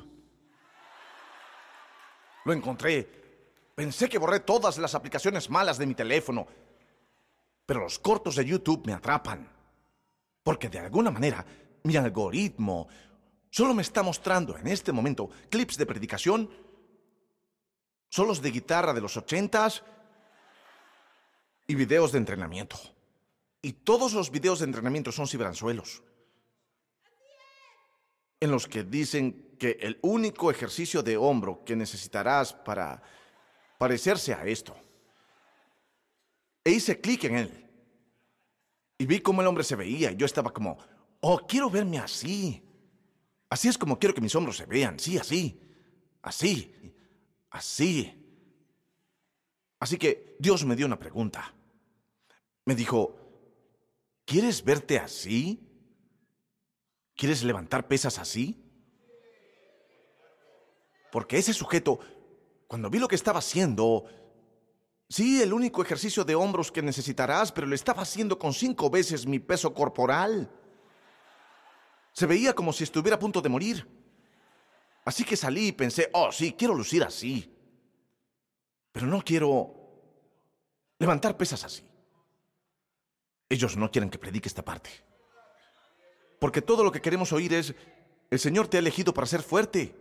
Lo 2.47 2.53
encontré. 2.53 3.07
Pensé 3.75 4.09
que 4.09 4.19
borré 4.19 4.41
todas 4.41 4.79
las 4.79 4.95
aplicaciones 4.95 5.51
malas 5.51 5.77
de 5.77 5.87
mi 5.87 5.95
teléfono. 5.95 6.47
Pero 7.67 7.81
los 7.81 7.99
cortos 7.99 8.37
de 8.37 8.45
YouTube 8.47 8.87
me 8.87 8.95
atrapan. 8.95 9.53
Porque 10.43 10.71
de 10.71 10.79
alguna 10.79 11.11
manera 11.11 11.45
mi 11.83 11.97
algoritmo 11.97 12.89
solo 13.51 13.75
me 13.75 13.83
está 13.83 14.03
mostrando 14.03 14.57
en 14.57 14.67
este 14.69 14.93
momento 14.93 15.29
clips 15.51 15.77
de 15.77 15.87
predicación 15.87 16.49
solos 18.09 18.41
de 18.43 18.51
guitarra 18.51 18.93
de 18.93 19.01
los 19.01 19.17
ochentas 19.17 19.83
y 21.67 21.75
videos 21.75 22.13
de 22.13 22.19
entrenamiento. 22.19 22.77
Y 23.63 23.73
todos 23.73 24.13
los 24.13 24.31
videos 24.31 24.61
de 24.61 24.67
entrenamiento 24.67 25.11
son 25.13 25.27
cibranzuelos. 25.27 26.03
En 28.39 28.51
los 28.51 28.67
que 28.67 28.85
dicen 28.85 29.57
que 29.59 29.79
el 29.81 29.99
único 30.03 30.51
ejercicio 30.51 31.03
de 31.03 31.17
hombro 31.17 31.65
que 31.65 31.75
necesitarás 31.75 32.53
para 32.53 33.03
parecerse 33.79 34.35
a 34.35 34.45
esto. 34.45 34.77
E 36.65 36.71
hice 36.71 37.01
clic 37.01 37.25
en 37.25 37.37
él. 37.37 37.71
Y 38.99 39.07
vi 39.07 39.21
cómo 39.21 39.41
el 39.41 39.47
hombre 39.47 39.65
se 39.65 39.77
veía 39.77 40.11
y 40.11 40.17
yo 40.17 40.27
estaba 40.27 40.53
como, 40.53 40.79
oh, 41.21 41.39
quiero 41.47 41.71
verme 41.71 41.99
así. 41.99 42.63
Así 43.49 43.69
es 43.69 43.79
como 43.79 43.99
quiero 43.99 44.15
que 44.15 44.21
mis 44.21 44.35
hombros 44.35 44.57
se 44.57 44.67
vean, 44.67 44.99
sí, 44.99 45.19
así, 45.19 45.61
así. 46.23 46.95
Así. 47.51 48.13
Así 49.79 49.99
que 49.99 50.37
Dios 50.39 50.65
me 50.65 50.77
dio 50.77 50.87
una 50.87 50.99
pregunta. 50.99 51.55
Me 52.65 52.75
dijo, 52.75 53.17
¿quieres 54.25 54.65
verte 54.65 54.99
así? 54.99 55.63
¿Quieres 57.15 57.43
levantar 57.45 57.89
pesas 57.89 58.19
así? 58.19 58.63
Porque 61.13 61.39
ese 61.39 61.55
sujeto, 61.55 61.99
cuando 62.67 62.91
vi 62.91 62.99
lo 62.99 63.09
que 63.09 63.15
estaba 63.15 63.39
haciendo, 63.39 64.07
Sí, 65.09 65.41
el 65.41 65.53
único 65.53 65.83
ejercicio 65.83 66.25
de 66.25 66.35
hombros 66.35 66.73
que 66.73 66.83
necesitarás, 66.83 67.53
pero 67.53 67.67
lo 67.67 67.77
estaba 67.77 68.03
haciendo 68.03 68.39
con 68.39 68.53
cinco 68.53 68.91
veces 68.91 69.25
mi 69.25 69.39
peso 69.39 69.73
corporal. 69.73 70.51
Se 72.13 72.27
veía 72.27 72.55
como 72.55 72.73
si 72.73 72.83
estuviera 72.83 73.15
a 73.15 73.21
punto 73.21 73.41
de 73.41 73.49
morir. 73.49 73.96
Así 75.07 75.25
que 75.25 75.37
salí 75.37 75.69
y 75.69 75.73
pensé, 75.73 76.11
oh, 76.13 76.33
sí, 76.33 76.53
quiero 76.53 76.75
lucir 76.75 77.05
así. 77.05 77.49
Pero 78.91 79.07
no 79.07 79.23
quiero 79.23 79.73
levantar 80.99 81.37
pesas 81.37 81.63
así. 81.63 81.85
Ellos 83.49 83.77
no 83.77 83.89
quieren 83.91 84.11
que 84.11 84.19
predique 84.19 84.49
esta 84.49 84.65
parte. 84.65 84.91
Porque 86.41 86.61
todo 86.61 86.83
lo 86.83 86.91
que 86.91 87.01
queremos 87.01 87.33
oír 87.33 87.55
es, 87.55 87.73
el 88.31 88.39
Señor 88.41 88.67
te 88.67 88.79
ha 88.79 88.81
elegido 88.81 89.15
para 89.15 89.29
ser 89.29 89.43
fuerte. 89.43 89.95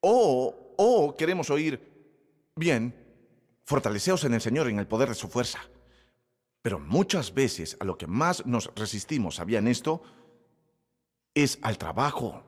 O, 0.00 0.74
o 0.78 1.14
queremos 1.14 1.50
oír, 1.50 1.78
bien, 2.56 2.94
fortaleceos 3.66 4.24
en 4.24 4.32
el 4.32 4.40
Señor 4.40 4.66
en 4.68 4.78
el 4.78 4.88
poder 4.88 5.10
de 5.10 5.14
su 5.14 5.28
fuerza. 5.28 5.60
Pero 6.62 6.78
muchas 6.78 7.34
veces 7.34 7.76
a 7.80 7.84
lo 7.84 7.98
que 7.98 8.06
más 8.06 8.46
nos 8.46 8.74
resistimos, 8.74 9.34
¿sabían 9.34 9.68
esto? 9.68 10.02
Es 11.34 11.58
al 11.60 11.76
trabajo. 11.76 12.44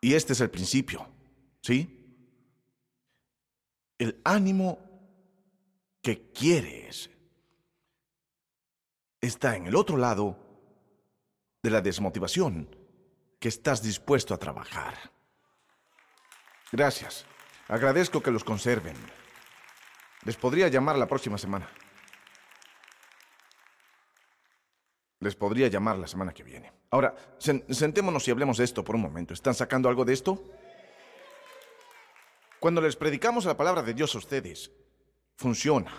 Y 0.00 0.14
este 0.14 0.32
es 0.32 0.40
el 0.40 0.50
principio, 0.50 1.08
¿sí? 1.60 1.94
El 3.98 4.20
ánimo 4.24 4.78
que 6.02 6.30
quieres 6.30 7.10
está 9.20 9.56
en 9.56 9.66
el 9.66 9.74
otro 9.74 9.96
lado 9.96 10.38
de 11.62 11.70
la 11.70 11.80
desmotivación 11.80 12.68
que 13.40 13.48
estás 13.48 13.82
dispuesto 13.82 14.34
a 14.34 14.38
trabajar. 14.38 14.94
Gracias. 16.70 17.24
Agradezco 17.66 18.22
que 18.22 18.30
los 18.30 18.44
conserven. 18.44 18.96
Les 20.24 20.36
podría 20.36 20.68
llamar 20.68 20.96
la 20.96 21.06
próxima 21.06 21.38
semana. 21.38 21.68
Les 25.20 25.34
podría 25.34 25.68
llamar 25.68 25.98
la 25.98 26.06
semana 26.06 26.32
que 26.32 26.44
viene. 26.44 26.72
Ahora, 26.90 27.14
sentémonos 27.38 28.26
y 28.28 28.30
hablemos 28.30 28.58
de 28.58 28.64
esto 28.64 28.84
por 28.84 28.94
un 28.94 29.02
momento. 29.02 29.34
¿Están 29.34 29.54
sacando 29.54 29.88
algo 29.88 30.04
de 30.04 30.12
esto? 30.12 30.42
Cuando 32.60 32.80
les 32.80 32.96
predicamos 32.96 33.44
la 33.44 33.56
palabra 33.56 33.82
de 33.82 33.94
Dios 33.94 34.14
a 34.14 34.18
ustedes, 34.18 34.70
funciona. 35.36 35.92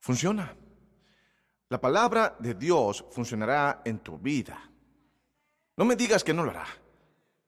Funciona. 0.00 0.56
La 1.68 1.80
palabra 1.80 2.36
de 2.40 2.54
Dios 2.54 3.04
funcionará 3.10 3.82
en 3.84 4.00
tu 4.00 4.18
vida. 4.18 4.70
No 5.76 5.84
me 5.84 5.94
digas 5.96 6.24
que 6.24 6.34
no 6.34 6.44
lo 6.44 6.50
hará. 6.50 6.66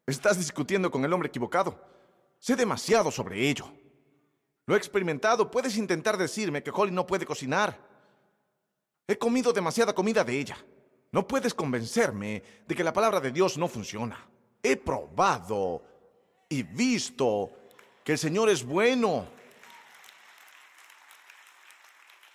Estás 0.07 0.39
discutiendo 0.39 0.91
con 0.91 1.05
el 1.05 1.13
hombre 1.13 1.29
equivocado. 1.29 1.81
Sé 2.39 2.55
demasiado 2.57 3.11
sobre 3.11 3.49
ello. 3.49 3.73
Lo 4.67 4.75
he 4.75 4.79
experimentado. 4.79 5.51
Puedes 5.51 5.77
intentar 5.77 6.17
decirme 6.17 6.63
que 6.63 6.71
Holly 6.71 6.93
no 6.93 7.07
puede 7.07 7.27
cocinar. 7.27 7.92
He 9.07 9.19
comido 9.19 9.53
demasiada 9.53 9.95
comida 9.95 10.25
de 10.25 10.39
ella. 10.39 10.57
No 11.11 11.27
puedes 11.27 11.55
convencerme 11.55 12.43
de 12.67 12.75
que 12.75 12.85
la 12.85 12.93
palabra 12.93 13.21
de 13.21 13.31
Dios 13.31 13.59
no 13.59 13.69
funciona. 13.69 14.29
He 14.63 14.77
probado 14.77 15.83
y 16.49 16.63
visto 16.63 17.51
que 18.05 18.13
el 18.13 18.19
Señor 18.19 18.49
es 18.49 18.65
bueno. 18.65 19.27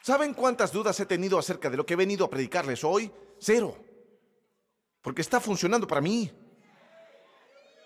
¿Saben 0.01 0.33
cuántas 0.33 0.71
dudas 0.71 0.99
he 0.99 1.05
tenido 1.05 1.37
acerca 1.37 1.69
de 1.69 1.77
lo 1.77 1.85
que 1.85 1.93
he 1.93 1.97
venido 1.97 2.25
a 2.25 2.29
predicarles 2.29 2.83
hoy? 2.83 3.11
Cero. 3.39 3.77
Porque 5.01 5.21
está 5.21 5.39
funcionando 5.39 5.87
para 5.87 6.01
mí. 6.01 6.31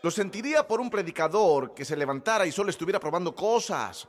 Lo 0.03 0.11
sentiría 0.11 0.67
por 0.67 0.81
un 0.81 0.89
predicador 0.89 1.73
que 1.73 1.85
se 1.85 1.95
levantara 1.95 2.45
y 2.45 2.51
solo 2.51 2.69
estuviera 2.69 2.99
probando 2.99 3.33
cosas. 3.35 4.07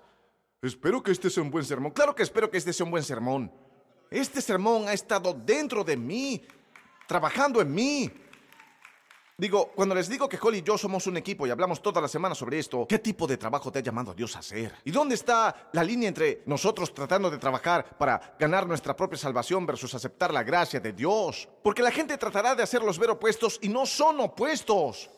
Espero 0.60 1.02
que 1.02 1.12
este 1.12 1.28
sea 1.28 1.42
un 1.42 1.50
buen 1.50 1.64
sermón. 1.64 1.92
Claro 1.92 2.14
que 2.14 2.22
espero 2.22 2.50
que 2.50 2.58
este 2.58 2.72
sea 2.72 2.84
un 2.84 2.90
buen 2.90 3.04
sermón. 3.04 3.52
Este 4.12 4.42
sermón 4.42 4.88
ha 4.88 4.92
estado 4.92 5.32
dentro 5.32 5.82
de 5.82 5.96
mí, 5.96 6.42
trabajando 7.08 7.62
en 7.62 7.72
mí. 7.72 8.10
Digo, 9.38 9.72
cuando 9.74 9.94
les 9.94 10.06
digo 10.06 10.28
que 10.28 10.38
Holly 10.40 10.58
y 10.58 10.62
yo 10.62 10.76
somos 10.76 11.06
un 11.06 11.16
equipo 11.16 11.46
y 11.46 11.50
hablamos 11.50 11.80
toda 11.80 11.98
la 11.98 12.08
semana 12.08 12.34
sobre 12.34 12.58
esto, 12.58 12.86
¿qué 12.86 12.98
tipo 12.98 13.26
de 13.26 13.38
trabajo 13.38 13.72
te 13.72 13.78
ha 13.78 13.82
llamado 13.82 14.12
Dios 14.12 14.36
a 14.36 14.40
hacer? 14.40 14.74
¿Y 14.84 14.90
dónde 14.90 15.14
está 15.14 15.70
la 15.72 15.82
línea 15.82 16.10
entre 16.10 16.42
nosotros 16.44 16.92
tratando 16.92 17.30
de 17.30 17.38
trabajar 17.38 17.96
para 17.96 18.36
ganar 18.38 18.66
nuestra 18.66 18.94
propia 18.94 19.16
salvación 19.16 19.64
versus 19.64 19.94
aceptar 19.94 20.30
la 20.30 20.42
gracia 20.42 20.78
de 20.78 20.92
Dios? 20.92 21.48
Porque 21.62 21.82
la 21.82 21.90
gente 21.90 22.18
tratará 22.18 22.54
de 22.54 22.62
hacerlos 22.62 22.98
ver 22.98 23.10
opuestos 23.10 23.58
y 23.62 23.70
no 23.70 23.86
son 23.86 24.20
opuestos. 24.20 25.08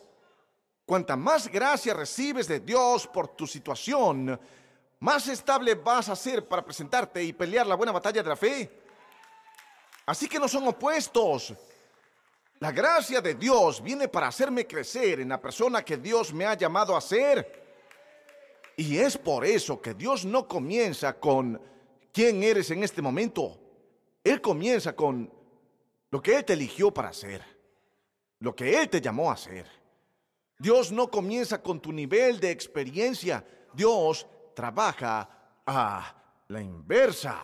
Cuanta 0.85 1.17
más 1.17 1.49
gracia 1.49 1.93
recibes 1.93 2.47
de 2.47 2.61
Dios 2.61 3.07
por 3.07 3.27
tu 3.35 3.45
situación, 3.45 4.39
más 5.01 5.27
estable 5.27 5.75
vas 5.75 6.07
a 6.07 6.15
ser 6.15 6.47
para 6.47 6.63
presentarte 6.63 7.21
y 7.21 7.33
pelear 7.33 7.67
la 7.67 7.75
buena 7.75 7.91
batalla 7.91 8.23
de 8.23 8.29
la 8.29 8.37
fe. 8.37 8.84
Así 10.05 10.27
que 10.27 10.39
no 10.39 10.47
son 10.47 10.67
opuestos. 10.67 11.53
La 12.59 12.71
gracia 12.71 13.21
de 13.21 13.35
Dios 13.35 13.81
viene 13.81 14.07
para 14.07 14.27
hacerme 14.27 14.65
crecer 14.65 15.19
en 15.19 15.29
la 15.29 15.41
persona 15.41 15.83
que 15.83 15.97
Dios 15.97 16.33
me 16.33 16.45
ha 16.45 16.53
llamado 16.53 16.95
a 16.95 17.01
ser. 17.01 17.63
Y 18.77 18.97
es 18.97 19.17
por 19.17 19.45
eso 19.45 19.81
que 19.81 19.93
Dios 19.93 20.25
no 20.25 20.47
comienza 20.47 21.19
con 21.19 21.61
quién 22.11 22.43
eres 22.43 22.71
en 22.71 22.83
este 22.83 23.01
momento. 23.01 23.59
Él 24.23 24.41
comienza 24.41 24.95
con 24.95 25.31
lo 26.11 26.21
que 26.21 26.35
Él 26.37 26.45
te 26.45 26.53
eligió 26.53 26.93
para 26.93 27.09
hacer, 27.09 27.43
lo 28.39 28.55
que 28.55 28.79
Él 28.79 28.89
te 28.89 29.01
llamó 29.01 29.29
a 29.29 29.33
hacer. 29.33 29.67
Dios 30.57 30.91
no 30.91 31.09
comienza 31.09 31.61
con 31.61 31.81
tu 31.81 31.91
nivel 31.91 32.39
de 32.39 32.51
experiencia. 32.51 33.45
Dios 33.73 34.25
trabaja 34.55 35.59
a 35.65 36.15
la 36.47 36.61
inversa. 36.61 37.43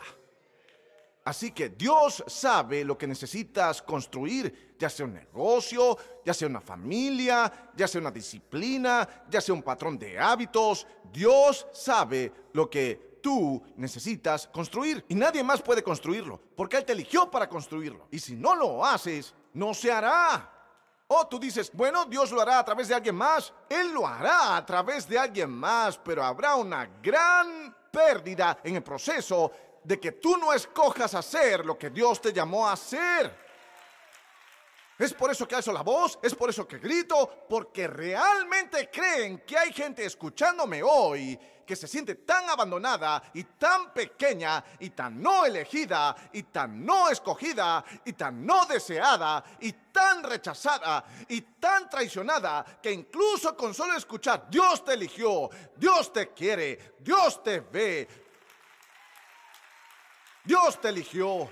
Así 1.24 1.52
que 1.52 1.70
Dios 1.70 2.24
sabe 2.26 2.84
lo 2.84 2.98
que 2.98 3.06
necesitas 3.06 3.82
construir, 3.82 4.76
ya 4.80 4.90
sea 4.90 5.06
un 5.06 5.14
negocio, 5.14 5.98
ya 6.26 6.34
sea 6.34 6.48
una 6.48 6.62
familia, 6.62 7.72
ya 7.76 7.88
sea 7.88 8.02
una 8.02 8.10
disciplina, 8.10 9.26
ya 9.30 9.40
sea 9.40 9.54
un 9.54 9.62
patrón 9.62 10.00
de 10.00 10.18
hábitos. 10.18 10.88
Dios 11.14 11.68
sabe 11.72 12.32
lo 12.54 12.68
que 12.68 13.20
tú 13.22 13.62
necesitas 13.76 14.48
construir 14.48 15.06
y 15.10 15.14
nadie 15.14 15.44
más 15.44 15.62
puede 15.62 15.84
construirlo, 15.84 16.42
porque 16.56 16.78
Él 16.78 16.86
te 16.86 16.94
eligió 16.94 17.30
para 17.30 17.48
construirlo. 17.48 18.08
Y 18.10 18.18
si 18.18 18.36
no 18.36 18.56
lo 18.56 18.84
haces, 18.84 19.36
no 19.54 19.76
se 19.76 19.92
hará. 19.92 20.52
O 21.08 21.28
tú 21.28 21.38
dices, 21.40 21.70
bueno, 21.74 22.06
Dios 22.06 22.32
lo 22.32 22.42
hará 22.42 22.58
a 22.58 22.66
través 22.66 22.88
de 22.88 22.96
alguien 22.96 23.16
más. 23.16 23.54
Él 23.70 23.94
lo 23.94 24.08
hará 24.08 24.56
a 24.56 24.66
través 24.66 25.08
de 25.08 25.20
alguien 25.20 25.52
más, 25.52 26.00
pero 26.00 26.24
habrá 26.24 26.56
una 26.56 26.86
gran 27.02 27.76
pérdida 27.92 28.58
en 28.64 28.78
el 28.78 28.84
proceso 28.84 29.52
de 29.84 30.00
que 30.00 30.14
tú 30.14 30.38
no 30.38 30.54
escojas 30.54 31.14
hacer 31.16 31.66
lo 31.66 31.78
que 31.78 31.90
Dios 31.90 32.22
te 32.22 32.34
llamó 32.34 32.68
a 32.68 32.74
hacer. 32.74 33.52
Es 35.02 35.14
por 35.16 35.32
eso 35.32 35.48
que 35.48 35.56
alzo 35.56 35.74
la 35.74 35.82
voz, 35.82 36.20
es 36.22 36.36
por 36.36 36.52
eso 36.52 36.68
que 36.68 36.78
grito, 36.78 37.46
porque 37.50 37.88
realmente 37.88 38.88
creen 38.92 39.40
que 39.40 39.58
hay 39.58 39.74
gente 39.74 40.06
escuchándome 40.06 40.84
hoy 40.84 41.40
que 41.66 41.76
se 41.76 41.88
siente 41.88 42.16
tan 42.16 42.48
abandonada 42.50 43.24
y 43.34 43.44
tan 43.46 43.94
pequeña 43.94 44.64
y 44.78 44.92
tan 44.92 45.20
no 45.20 45.46
elegida 45.46 46.16
y 46.34 46.44
tan 46.44 46.86
no 46.86 47.10
escogida 47.10 47.84
y 48.06 48.14
tan 48.14 48.46
no 48.46 48.66
deseada 48.66 49.44
y 49.62 49.72
tan 49.72 50.22
rechazada 50.22 51.04
y 51.30 51.42
tan 51.42 51.90
traicionada 51.90 52.80
que 52.80 52.92
incluso 52.92 53.56
con 53.58 53.74
solo 53.74 53.96
escuchar 53.96 54.48
Dios 54.52 54.86
te 54.86 54.94
eligió, 54.94 55.50
Dios 55.78 56.14
te 56.14 56.30
quiere, 56.34 56.96
Dios 57.00 57.42
te 57.42 57.62
ve, 57.62 58.08
Dios 60.44 60.80
te 60.82 60.90
eligió. 60.90 61.50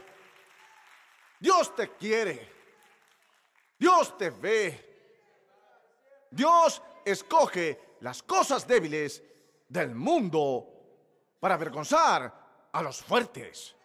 Dios 1.39 1.75
te 1.75 1.95
quiere. 1.95 2.52
Dios 3.78 4.17
te 4.17 4.30
ve. 4.30 4.86
Dios 6.32 6.82
escoge 7.06 7.95
las 8.02 8.23
cosas 8.23 8.67
débiles 8.67 9.23
del 9.67 9.95
mundo 9.95 10.67
para 11.39 11.55
avergonzar 11.55 12.70
a 12.72 12.82
los 12.82 13.01
fuertes. 13.01 13.76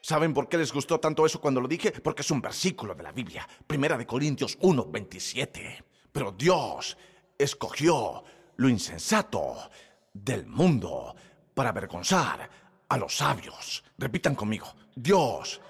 ¿Saben 0.00 0.34
por 0.34 0.48
qué 0.48 0.58
les 0.58 0.72
gustó 0.72 0.98
tanto 0.98 1.24
eso 1.24 1.40
cuando 1.40 1.60
lo 1.60 1.68
dije? 1.68 1.92
Porque 1.92 2.22
es 2.22 2.30
un 2.32 2.40
versículo 2.40 2.94
de 2.94 3.04
la 3.04 3.12
Biblia, 3.12 3.48
Primera 3.66 3.96
de 3.96 4.06
Corintios 4.06 4.58
1, 4.60 4.86
27. 4.86 5.84
Pero 6.10 6.32
Dios 6.32 6.96
escogió 7.38 8.24
lo 8.56 8.68
insensato 8.68 9.70
del 10.12 10.46
mundo 10.46 11.14
para 11.54 11.70
avergonzar 11.70 12.50
a 12.92 12.98
los 12.98 13.16
sabios. 13.16 13.82
Repitan 13.96 14.34
conmigo. 14.34 14.66
Dios 14.94 15.62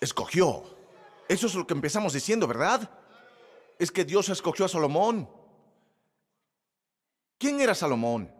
escogió. 0.00 0.64
Eso 1.28 1.46
es 1.46 1.54
lo 1.54 1.66
que 1.66 1.74
empezamos 1.74 2.12
diciendo, 2.12 2.48
¿verdad? 2.48 2.90
Es 3.78 3.92
que 3.92 4.04
Dios 4.04 4.28
escogió 4.28 4.64
a 4.64 4.68
Salomón. 4.68 5.30
¿Quién 7.38 7.60
era 7.60 7.76
Salomón? 7.76 8.34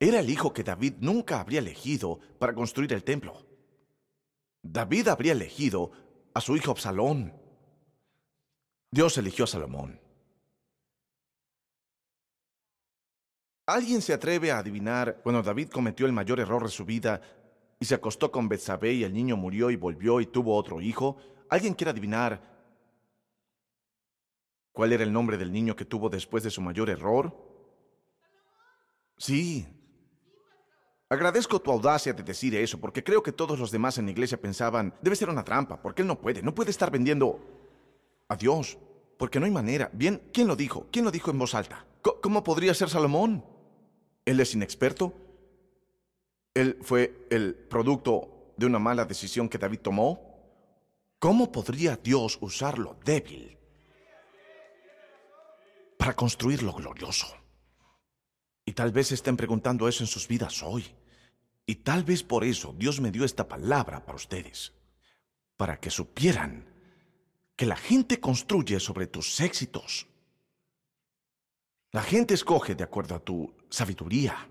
Era 0.00 0.20
el 0.20 0.30
hijo 0.30 0.54
que 0.54 0.64
David 0.64 0.94
nunca 1.00 1.38
habría 1.38 1.58
elegido 1.58 2.18
para 2.38 2.54
construir 2.54 2.94
el 2.94 3.04
templo. 3.04 3.46
David 4.62 5.08
habría 5.08 5.32
elegido 5.32 5.92
a 6.32 6.40
su 6.40 6.56
hijo 6.56 6.70
Absalón. 6.70 7.34
Dios 8.90 9.18
eligió 9.18 9.44
a 9.44 9.48
Salomón. 9.48 10.00
¿Alguien 13.66 14.02
se 14.02 14.12
atreve 14.12 14.52
a 14.52 14.58
adivinar 14.58 15.20
cuando 15.22 15.42
David 15.42 15.70
cometió 15.70 16.04
el 16.04 16.12
mayor 16.12 16.38
error 16.38 16.64
de 16.64 16.68
su 16.68 16.84
vida 16.84 17.22
y 17.80 17.86
se 17.86 17.94
acostó 17.94 18.30
con 18.30 18.46
Betsabé 18.46 18.92
y 18.92 19.04
el 19.04 19.14
niño 19.14 19.38
murió 19.38 19.70
y 19.70 19.76
volvió 19.76 20.20
y 20.20 20.26
tuvo 20.26 20.54
otro 20.54 20.82
hijo? 20.82 21.16
¿Alguien 21.48 21.72
quiere 21.72 21.90
adivinar 21.90 22.42
cuál 24.72 24.92
era 24.92 25.02
el 25.02 25.12
nombre 25.12 25.38
del 25.38 25.50
niño 25.50 25.74
que 25.74 25.86
tuvo 25.86 26.10
después 26.10 26.42
de 26.42 26.50
su 26.50 26.60
mayor 26.60 26.90
error? 26.90 27.34
Sí. 29.16 29.66
Agradezco 31.08 31.58
tu 31.58 31.70
audacia 31.70 32.12
de 32.12 32.22
decir 32.22 32.54
eso, 32.56 32.78
porque 32.78 33.02
creo 33.02 33.22
que 33.22 33.32
todos 33.32 33.58
los 33.58 33.70
demás 33.70 33.96
en 33.96 34.04
la 34.04 34.10
iglesia 34.10 34.38
pensaban, 34.38 34.94
debe 35.00 35.16
ser 35.16 35.30
una 35.30 35.44
trampa, 35.44 35.80
porque 35.80 36.02
él 36.02 36.08
no 36.08 36.20
puede, 36.20 36.42
no 36.42 36.54
puede 36.54 36.70
estar 36.70 36.90
vendiendo 36.90 37.40
a 38.28 38.36
Dios, 38.36 38.76
porque 39.16 39.40
no 39.40 39.46
hay 39.46 39.52
manera. 39.52 39.88
Bien, 39.94 40.20
¿quién 40.34 40.48
lo 40.48 40.56
dijo? 40.56 40.86
¿Quién 40.90 41.06
lo 41.06 41.10
dijo 41.10 41.30
en 41.30 41.38
voz 41.38 41.54
alta? 41.54 41.86
¿Cómo 42.02 42.44
podría 42.44 42.74
ser 42.74 42.90
Salomón? 42.90 43.53
Él 44.24 44.40
es 44.40 44.54
inexperto. 44.54 45.12
Él 46.54 46.78
fue 46.82 47.26
el 47.30 47.54
producto 47.54 48.52
de 48.56 48.66
una 48.66 48.78
mala 48.78 49.04
decisión 49.04 49.48
que 49.48 49.58
David 49.58 49.80
tomó. 49.80 50.34
¿Cómo 51.18 51.50
podría 51.50 51.96
Dios 51.96 52.38
usar 52.40 52.78
lo 52.78 52.96
débil 53.04 53.56
para 55.98 56.14
construir 56.14 56.62
lo 56.62 56.72
glorioso? 56.72 57.26
Y 58.66 58.72
tal 58.72 58.92
vez 58.92 59.12
estén 59.12 59.36
preguntando 59.36 59.88
eso 59.88 60.02
en 60.02 60.06
sus 60.06 60.26
vidas 60.28 60.62
hoy. 60.62 60.84
Y 61.66 61.76
tal 61.76 62.04
vez 62.04 62.22
por 62.22 62.44
eso 62.44 62.74
Dios 62.76 63.00
me 63.00 63.10
dio 63.10 63.24
esta 63.24 63.48
palabra 63.48 64.04
para 64.04 64.16
ustedes. 64.16 64.72
Para 65.56 65.80
que 65.80 65.90
supieran 65.90 66.66
que 67.56 67.66
la 67.66 67.76
gente 67.76 68.20
construye 68.20 68.80
sobre 68.80 69.06
tus 69.06 69.40
éxitos. 69.40 70.06
La 71.92 72.02
gente 72.02 72.34
escoge 72.34 72.74
de 72.74 72.84
acuerdo 72.84 73.14
a 73.14 73.20
tu 73.20 73.54
sabiduría. 73.74 74.48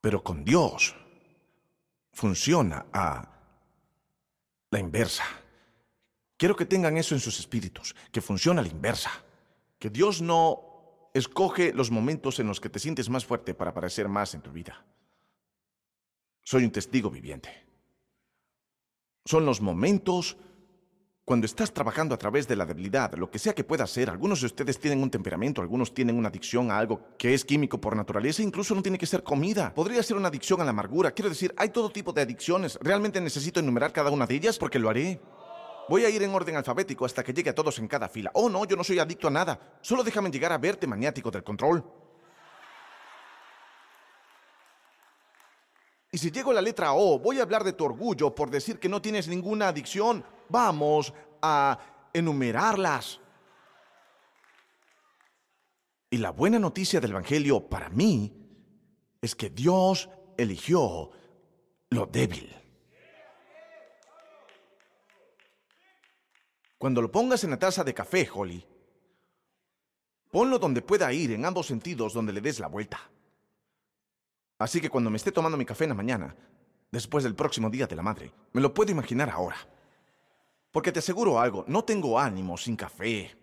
Pero 0.00 0.22
con 0.22 0.44
Dios 0.44 0.94
funciona 2.12 2.86
a 2.92 3.28
la 4.70 4.78
inversa. 4.78 5.24
Quiero 6.36 6.54
que 6.54 6.66
tengan 6.66 6.96
eso 6.96 7.14
en 7.14 7.20
sus 7.20 7.40
espíritus, 7.40 7.96
que 8.12 8.20
funciona 8.20 8.60
a 8.60 8.64
la 8.64 8.70
inversa. 8.70 9.10
Que 9.78 9.90
Dios 9.90 10.20
no 10.20 11.10
escoge 11.14 11.72
los 11.72 11.90
momentos 11.90 12.38
en 12.38 12.46
los 12.46 12.60
que 12.60 12.68
te 12.68 12.78
sientes 12.78 13.08
más 13.08 13.24
fuerte 13.24 13.54
para 13.54 13.70
aparecer 13.70 14.08
más 14.08 14.34
en 14.34 14.42
tu 14.42 14.52
vida. 14.52 14.84
Soy 16.44 16.64
un 16.64 16.70
testigo 16.70 17.10
viviente. 17.10 17.50
Son 19.24 19.44
los 19.44 19.60
momentos 19.60 20.36
cuando 21.26 21.44
estás 21.44 21.72
trabajando 21.72 22.14
a 22.14 22.18
través 22.18 22.46
de 22.46 22.54
la 22.54 22.64
debilidad, 22.64 23.12
lo 23.14 23.28
que 23.28 23.40
sea 23.40 23.52
que 23.52 23.64
pueda 23.64 23.84
ser, 23.88 24.08
algunos 24.08 24.40
de 24.42 24.46
ustedes 24.46 24.78
tienen 24.78 25.02
un 25.02 25.10
temperamento, 25.10 25.60
algunos 25.60 25.92
tienen 25.92 26.16
una 26.16 26.28
adicción 26.28 26.70
a 26.70 26.78
algo 26.78 27.00
que 27.18 27.34
es 27.34 27.44
químico 27.44 27.80
por 27.80 27.96
naturaleza, 27.96 28.44
incluso 28.44 28.76
no 28.76 28.82
tiene 28.82 28.96
que 28.96 29.06
ser 29.06 29.24
comida. 29.24 29.74
Podría 29.74 30.04
ser 30.04 30.16
una 30.16 30.28
adicción 30.28 30.60
a 30.60 30.64
la 30.64 30.70
amargura. 30.70 31.10
Quiero 31.10 31.28
decir, 31.28 31.52
hay 31.56 31.70
todo 31.70 31.90
tipo 31.90 32.12
de 32.12 32.22
adicciones. 32.22 32.78
¿Realmente 32.80 33.20
necesito 33.20 33.58
enumerar 33.58 33.92
cada 33.92 34.12
una 34.12 34.24
de 34.24 34.36
ellas? 34.36 34.56
Porque 34.56 34.78
lo 34.78 34.88
haré. 34.88 35.20
Voy 35.88 36.04
a 36.04 36.10
ir 36.10 36.22
en 36.22 36.32
orden 36.32 36.54
alfabético 36.54 37.04
hasta 37.04 37.24
que 37.24 37.34
llegue 37.34 37.50
a 37.50 37.54
todos 37.56 37.80
en 37.80 37.88
cada 37.88 38.08
fila. 38.08 38.30
Oh, 38.34 38.48
no, 38.48 38.64
yo 38.64 38.76
no 38.76 38.84
soy 38.84 39.00
adicto 39.00 39.26
a 39.26 39.32
nada. 39.32 39.78
Solo 39.80 40.04
déjame 40.04 40.30
llegar 40.30 40.52
a 40.52 40.58
verte 40.58 40.86
maniático 40.86 41.32
del 41.32 41.42
control. 41.42 41.84
Y 46.12 46.18
si 46.18 46.30
llego 46.30 46.50
a 46.50 46.54
la 46.54 46.62
letra 46.62 46.94
O, 46.94 47.18
voy 47.18 47.38
a 47.38 47.42
hablar 47.42 47.64
de 47.64 47.72
tu 47.72 47.84
orgullo 47.84 48.34
por 48.34 48.50
decir 48.50 48.78
que 48.78 48.88
no 48.88 49.02
tienes 49.02 49.28
ninguna 49.28 49.68
adicción. 49.68 50.24
Vamos 50.48 51.12
a 51.42 51.78
enumerarlas. 52.12 53.20
Y 56.10 56.18
la 56.18 56.30
buena 56.30 56.58
noticia 56.58 57.00
del 57.00 57.10
Evangelio 57.10 57.68
para 57.68 57.88
mí 57.90 58.32
es 59.20 59.34
que 59.34 59.50
Dios 59.50 60.08
eligió 60.36 61.10
lo 61.90 62.06
débil. 62.06 62.54
Cuando 66.78 67.02
lo 67.02 67.10
pongas 67.10 67.42
en 67.44 67.50
la 67.50 67.58
taza 67.58 67.82
de 67.82 67.94
café, 67.94 68.28
Holly, 68.32 68.64
ponlo 70.30 70.58
donde 70.58 70.82
pueda 70.82 71.12
ir 71.12 71.32
en 71.32 71.44
ambos 71.44 71.66
sentidos 71.66 72.12
donde 72.12 72.32
le 72.32 72.40
des 72.40 72.60
la 72.60 72.68
vuelta. 72.68 73.10
Así 74.58 74.80
que 74.80 74.88
cuando 74.88 75.10
me 75.10 75.16
esté 75.16 75.32
tomando 75.32 75.58
mi 75.58 75.66
café 75.66 75.84
en 75.84 75.90
la 75.90 75.94
mañana, 75.94 76.34
después 76.90 77.24
del 77.24 77.34
próximo 77.34 77.68
día 77.68 77.86
de 77.86 77.96
la 77.96 78.02
madre, 78.02 78.32
me 78.52 78.60
lo 78.60 78.72
puedo 78.72 78.90
imaginar 78.90 79.28
ahora. 79.28 79.56
Porque 80.70 80.92
te 80.92 81.00
aseguro 81.00 81.38
algo, 81.38 81.64
no 81.68 81.84
tengo 81.84 82.18
ánimo 82.18 82.56
sin 82.56 82.76
café. 82.76 83.36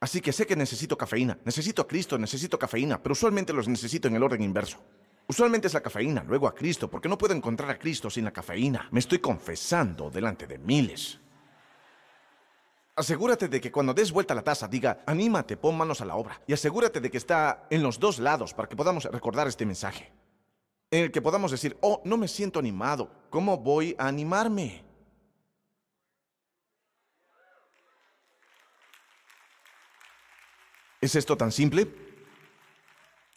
Así 0.00 0.20
que 0.20 0.32
sé 0.32 0.46
que 0.46 0.56
necesito 0.56 0.96
cafeína, 0.96 1.38
necesito 1.44 1.82
a 1.82 1.86
Cristo, 1.86 2.18
necesito 2.18 2.58
cafeína, 2.58 3.02
pero 3.02 3.12
usualmente 3.12 3.52
los 3.52 3.68
necesito 3.68 4.08
en 4.08 4.16
el 4.16 4.22
orden 4.22 4.42
inverso. 4.42 4.78
Usualmente 5.28 5.68
es 5.68 5.74
la 5.74 5.80
cafeína, 5.80 6.24
luego 6.24 6.48
a 6.48 6.54
Cristo, 6.54 6.90
porque 6.90 7.08
no 7.08 7.16
puedo 7.16 7.34
encontrar 7.34 7.70
a 7.70 7.78
Cristo 7.78 8.10
sin 8.10 8.24
la 8.24 8.32
cafeína. 8.32 8.88
Me 8.90 9.00
estoy 9.00 9.18
confesando 9.18 10.10
delante 10.10 10.46
de 10.46 10.58
miles. 10.58 11.20
Asegúrate 12.96 13.48
de 13.48 13.60
que 13.60 13.70
cuando 13.70 13.94
des 13.94 14.12
vuelta 14.12 14.34
la 14.34 14.42
taza 14.42 14.66
diga, 14.66 15.04
anímate, 15.06 15.56
pon 15.56 15.76
manos 15.76 16.00
a 16.00 16.04
la 16.04 16.16
obra. 16.16 16.42
Y 16.46 16.52
asegúrate 16.52 17.00
de 17.00 17.10
que 17.10 17.18
está 17.18 17.66
en 17.70 17.82
los 17.82 18.00
dos 18.00 18.18
lados 18.18 18.52
para 18.52 18.68
que 18.68 18.76
podamos 18.76 19.04
recordar 19.04 19.46
este 19.46 19.64
mensaje 19.64 20.12
en 20.92 21.04
el 21.04 21.10
que 21.10 21.22
podamos 21.22 21.50
decir, 21.50 21.76
oh, 21.80 22.02
no 22.04 22.18
me 22.18 22.28
siento 22.28 22.58
animado, 22.58 23.10
¿cómo 23.30 23.56
voy 23.56 23.96
a 23.98 24.08
animarme? 24.08 24.84
¿Es 31.00 31.16
esto 31.16 31.34
tan 31.36 31.50
simple? 31.50 32.11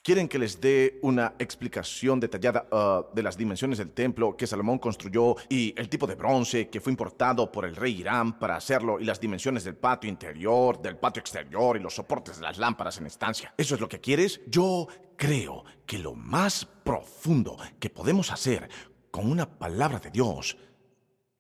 ¿Quieren 0.06 0.28
que 0.28 0.38
les 0.38 0.62
dé 0.62 1.00
una 1.02 1.34
explicación 1.40 2.20
detallada 2.20 2.68
uh, 2.72 3.12
de 3.12 3.24
las 3.24 3.36
dimensiones 3.36 3.80
del 3.80 3.90
templo 3.90 4.38
que 4.38 4.46
Salomón 4.46 4.78
construyó 4.78 5.36
y 5.50 5.74
el 5.76 5.90
tipo 5.90 6.06
de 6.06 6.14
bronce 6.14 6.70
que 6.70 6.80
fue 6.80 6.92
importado 6.92 7.52
por 7.52 7.66
el 7.66 7.76
rey 7.76 8.02
Irán 8.02 8.38
para 8.38 8.56
hacerlo 8.56 9.00
y 9.00 9.04
las 9.04 9.20
dimensiones 9.20 9.64
del 9.64 9.78
patio 9.78 10.08
interior, 10.08 10.80
del 10.80 10.98
patio 10.98 11.22
exterior 11.22 11.76
y 11.76 11.80
los 11.80 11.96
soportes 11.96 12.36
de 12.36 12.44
las 12.44 12.60
lámparas 12.60 13.00
en 13.00 13.08
estancia? 13.08 13.56
¿Eso 13.58 13.74
es 13.74 13.82
lo 13.82 13.90
que 13.90 14.00
quieres? 14.00 14.42
Yo 14.46 14.88
creo 15.18 15.64
que 15.88 15.98
lo 15.98 16.14
más 16.14 16.66
profundo 16.66 17.58
que 17.80 17.90
podemos 17.90 18.32
hacer 18.32 18.70
con 19.10 19.28
una 19.28 19.58
palabra 19.58 19.98
de 19.98 20.12
Dios 20.12 20.56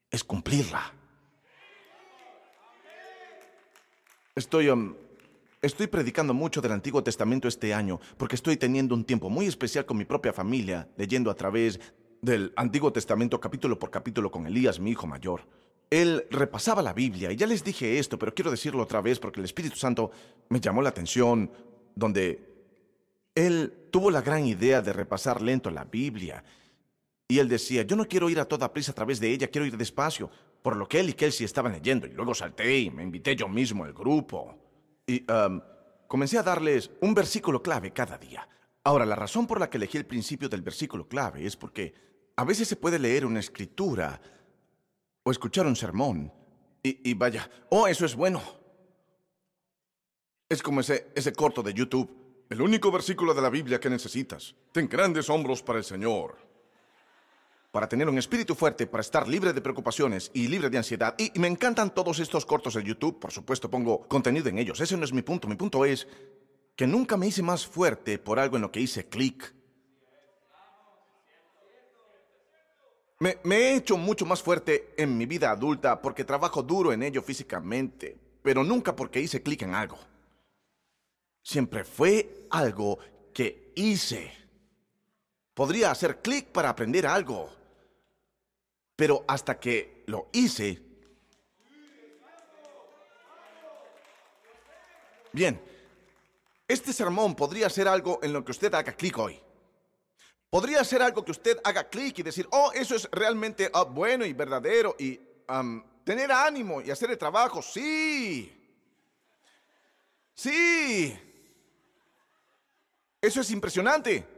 es 0.10 0.24
cumplirla. 0.24 0.92
Estoy 4.34 4.70
Estoy 5.66 5.88
predicando 5.88 6.32
mucho 6.36 6.62
del 6.62 6.74
Antiguo 6.74 7.02
Testamento 7.02 7.48
este 7.48 7.74
año 7.74 8.00
porque 8.18 8.36
estoy 8.36 8.56
teniendo 8.56 8.94
un 8.94 9.04
tiempo 9.04 9.32
muy 9.32 9.48
especial 9.48 9.84
con 9.84 9.98
mi 9.98 10.06
propia 10.06 10.32
familia, 10.32 10.88
leyendo 10.96 11.32
a 11.32 11.34
través 11.34 11.80
del 12.22 12.54
Antiguo 12.56 12.94
Testamento 12.94 13.40
capítulo 13.40 13.80
por 13.80 13.90
capítulo 13.90 14.30
con 14.30 14.46
Elías, 14.46 14.80
mi 14.80 14.92
hijo 14.92 15.08
mayor. 15.08 15.42
Él 15.90 16.28
repasaba 16.30 16.84
la 16.84 16.94
Biblia 16.94 17.32
y 17.32 17.36
ya 17.36 17.48
les 17.48 17.64
dije 17.64 17.98
esto, 17.98 18.20
pero 18.20 18.36
quiero 18.36 18.52
decirlo 18.52 18.84
otra 18.84 19.02
vez 19.02 19.18
porque 19.18 19.40
el 19.40 19.46
Espíritu 19.46 19.76
Santo 19.76 20.12
me 20.50 20.60
llamó 20.60 20.84
la 20.84 20.90
atención, 20.90 21.50
donde 21.96 22.48
él 23.34 23.74
tuvo 23.90 24.12
la 24.12 24.22
gran 24.22 24.46
idea 24.46 24.84
de 24.84 24.94
repasar 24.94 25.42
lento 25.42 25.72
la 25.72 25.86
Biblia. 25.86 26.44
Y 27.28 27.40
él 27.40 27.50
decía, 27.50 27.82
yo 27.82 27.96
no 27.96 28.06
quiero 28.06 28.30
ir 28.30 28.40
a 28.40 28.46
toda 28.46 28.72
prisa 28.72 28.92
a 28.92 28.96
través 28.96 29.20
de 29.20 29.32
ella, 29.32 29.48
quiero 29.48 29.66
ir 29.66 29.76
despacio, 29.78 30.30
por 30.62 30.76
lo 30.76 30.88
que 30.88 31.00
él 31.00 31.10
y 31.10 31.14
Kelsey 31.14 31.44
estaban 31.44 31.72
leyendo. 31.72 32.06
Y 32.06 32.12
luego 32.12 32.36
salté 32.36 32.82
y 32.82 32.92
me 32.92 33.02
invité 33.02 33.36
yo 33.36 33.48
mismo 33.48 33.84
al 33.84 33.94
grupo. 33.94 34.65
Y 35.08 35.26
um, 35.32 35.62
comencé 36.08 36.38
a 36.38 36.44
darles 36.44 36.92
un 37.02 37.14
versículo 37.14 37.62
clave 37.62 37.92
cada 37.92 38.18
día. 38.18 38.48
Ahora, 38.84 39.06
la 39.06 39.16
razón 39.16 39.48
por 39.48 39.60
la 39.60 39.70
que 39.70 39.78
elegí 39.78 39.98
el 39.98 40.06
principio 40.06 40.50
del 40.50 40.62
versículo 40.62 41.08
clave 41.08 41.46
es 41.46 41.56
porque 41.56 41.94
a 42.36 42.44
veces 42.44 42.68
se 42.68 42.76
puede 42.76 43.00
leer 43.00 43.26
una 43.26 43.40
escritura 43.40 44.22
o 45.24 45.32
escuchar 45.32 45.66
un 45.66 45.76
sermón 45.76 46.32
y, 46.84 47.16
vaya, 47.16 47.50
oh, 47.70 47.88
eso 47.88 48.06
es 48.06 48.16
bueno. 48.16 48.44
Es 50.48 50.62
como 50.62 50.82
ese, 50.82 51.12
ese 51.16 51.34
corto 51.34 51.64
de 51.64 51.74
YouTube. 51.74 52.46
El 52.48 52.62
único 52.62 52.92
versículo 52.92 53.34
de 53.34 53.42
la 53.42 53.50
Biblia 53.50 53.80
que 53.80 53.90
necesitas. 53.90 54.54
Ten 54.72 54.88
grandes 54.88 55.28
hombros 55.32 55.64
para 55.64 55.80
el 55.80 55.86
Señor 55.86 56.46
para 57.76 57.90
tener 57.90 58.08
un 58.08 58.18
espíritu 58.18 58.56
fuerte, 58.56 58.88
para 58.88 59.02
estar 59.02 59.28
libre 59.28 59.52
de 59.52 59.60
preocupaciones 59.60 60.32
y 60.34 60.48
libre 60.48 60.70
de 60.70 60.78
ansiedad. 60.78 61.14
Y, 61.18 61.38
me 61.38 61.50
encantan 61.50 61.94
todos 61.94 62.20
estos 62.20 62.46
cortos 62.46 62.76
de 62.76 62.84
YouTube, 62.86 63.20
por 63.20 63.34
supuesto 63.34 63.70
pongo 63.70 64.08
contenido 64.08 64.48
en 64.48 64.60
ellos. 64.60 64.80
Ese 64.80 64.96
no 64.96 65.04
es 65.04 65.12
mi 65.12 65.24
punto. 65.24 65.50
Mi 65.50 65.56
punto 65.58 65.84
es 65.84 66.08
que 66.74 66.88
nunca 66.88 67.18
me 67.18 67.28
hice 67.28 67.44
más 67.44 67.68
fuerte 67.68 68.18
por 68.18 68.40
algo 68.40 68.56
en 68.56 68.62
lo 68.62 68.72
que 68.72 68.80
hice 68.80 69.10
clic. 69.10 69.54
Me, 73.20 73.40
me, 73.44 73.58
he 73.58 73.76
hecho 73.76 73.98
mucho 73.98 74.26
más 74.26 74.42
fuerte 74.42 74.94
en 74.96 75.18
mi 75.18 75.26
vida 75.26 75.52
adulta 75.52 76.02
porque 76.02 76.24
trabajo 76.24 76.64
duro 76.64 76.94
en 76.94 77.04
ello 77.04 77.22
físicamente, 77.22 78.18
pero 78.42 78.64
nunca 78.64 78.96
porque 78.96 79.20
hice 79.20 79.44
clic 79.44 79.64
en 79.64 79.76
algo. 79.76 79.98
Siempre 81.44 81.84
fue 81.84 82.48
algo 82.52 83.00
que 83.34 83.74
hice. 83.76 84.32
Podría 85.54 85.92
hacer 85.92 86.22
clic 86.22 86.46
para 86.54 86.70
aprender 86.70 87.06
algo. 87.06 87.65
Pero 88.96 89.26
hasta 89.28 89.60
que 89.60 90.04
lo 90.08 90.30
hice... 90.32 90.82
Bien, 95.32 95.62
Este 96.68 96.94
sermón 96.94 97.36
podría 97.36 97.70
ser 97.70 97.88
algo 97.88 98.20
en 98.24 98.34
lo 98.34 98.44
que 98.44 98.52
usted 98.52 98.74
haga 98.74 98.94
clic 98.94 99.18
hoy. 99.18 99.40
Podría 100.50 100.84
ser 100.84 101.02
algo 101.02 101.24
que 101.24 101.32
usted 101.32 101.60
haga 101.64 101.90
clic 101.90 102.20
y 102.20 102.24
decir, 102.24 102.48
oh, 102.52 102.72
eso 102.74 102.96
es 102.96 103.08
realmente 103.12 103.70
ah, 103.74 103.84
bueno 103.84 104.26
y 104.26 104.34
verdadero 104.34 104.96
y 104.98 105.20
tener 106.04 106.32
ánimo 106.32 106.82
y 106.82 106.90
hacer 106.90 107.12
el 107.12 107.18
trabajo. 107.18 107.62
Sí. 107.62 108.52
Sí. 110.34 111.20
Eso 113.22 113.42
es 113.42 113.52
impresionante. 113.52 114.35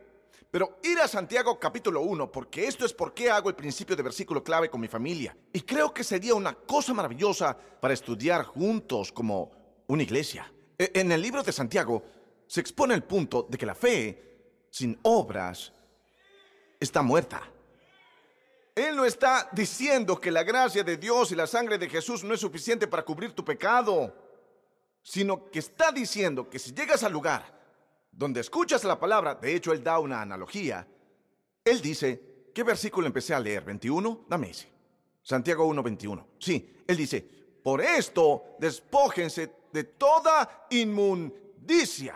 Pero 0.58 0.80
ir 0.82 0.98
a 1.00 1.08
Santiago 1.08 1.60
capítulo 1.60 2.02
1, 2.02 2.32
porque 2.32 2.66
esto 2.66 2.84
es 2.84 2.92
por 2.92 3.14
qué 3.14 3.30
hago 3.30 3.48
el 3.48 3.54
principio 3.54 3.96
de 3.96 4.02
versículo 4.02 4.44
clave 4.44 4.72
con 4.72 4.82
mi 4.82 4.88
familia. 4.88 5.38
Y 5.54 5.62
creo 5.62 5.94
que 5.94 6.04
sería 6.04 6.34
una 6.34 6.56
cosa 6.56 6.96
maravillosa 6.96 7.56
para 7.56 7.94
estudiar 7.94 8.44
juntos 8.44 9.12
como 9.12 9.52
una 9.86 10.02
iglesia. 10.02 10.52
E, 10.76 10.90
en 10.96 11.12
el 11.12 11.22
libro 11.22 11.44
de 11.44 11.52
Santiago 11.52 12.04
se 12.48 12.60
expone 12.60 12.96
el 12.96 13.04
punto 13.04 13.46
de 13.48 13.56
que 13.56 13.68
la 13.68 13.76
fe 13.76 14.66
sin 14.72 14.98
obras 15.04 15.72
está 16.80 17.04
muerta. 17.04 17.44
Él 18.74 18.96
no 18.96 19.06
está 19.06 19.50
diciendo 19.52 20.20
que 20.20 20.32
la 20.32 20.42
gracia 20.42 20.84
de 20.84 20.98
Dios 20.98 21.32
y 21.32 21.36
la 21.36 21.46
sangre 21.46 21.78
de 21.78 21.88
Jesús 21.88 22.24
no 22.24 22.34
es 22.34 22.40
suficiente 22.40 22.88
para 22.88 23.06
cubrir 23.06 23.34
tu 23.34 23.46
pecado, 23.46 24.12
sino 25.04 25.52
que 25.52 25.60
está 25.60 25.92
diciendo 25.92 26.50
que 26.50 26.58
si 26.58 26.74
llegas 26.74 27.04
al 27.04 27.14
lugar 27.14 27.57
donde 28.18 28.42
escuchas 28.42 28.84
la 28.84 29.00
palabra, 29.00 29.36
de 29.36 29.56
hecho 29.56 29.72
él 29.72 29.84
da 29.84 30.00
una 30.00 30.22
analogía, 30.22 30.88
él 31.64 31.82
dice, 31.82 32.50
¿qué 32.54 32.64
versículo 32.64 33.06
empecé 33.06 33.36
a 33.36 33.40
leer? 33.40 33.64
¿21? 33.64 34.26
Dame 34.28 34.50
ese. 34.50 34.68
Santiago 35.22 35.66
1, 35.66 35.84
21. 35.84 36.28
Sí, 36.40 36.84
él 36.88 36.98
dice, 36.98 37.22
por 37.64 37.80
esto 37.80 38.56
despójense 38.60 39.52
de 39.72 39.84
toda 39.84 40.66
inmundicia 40.72 42.16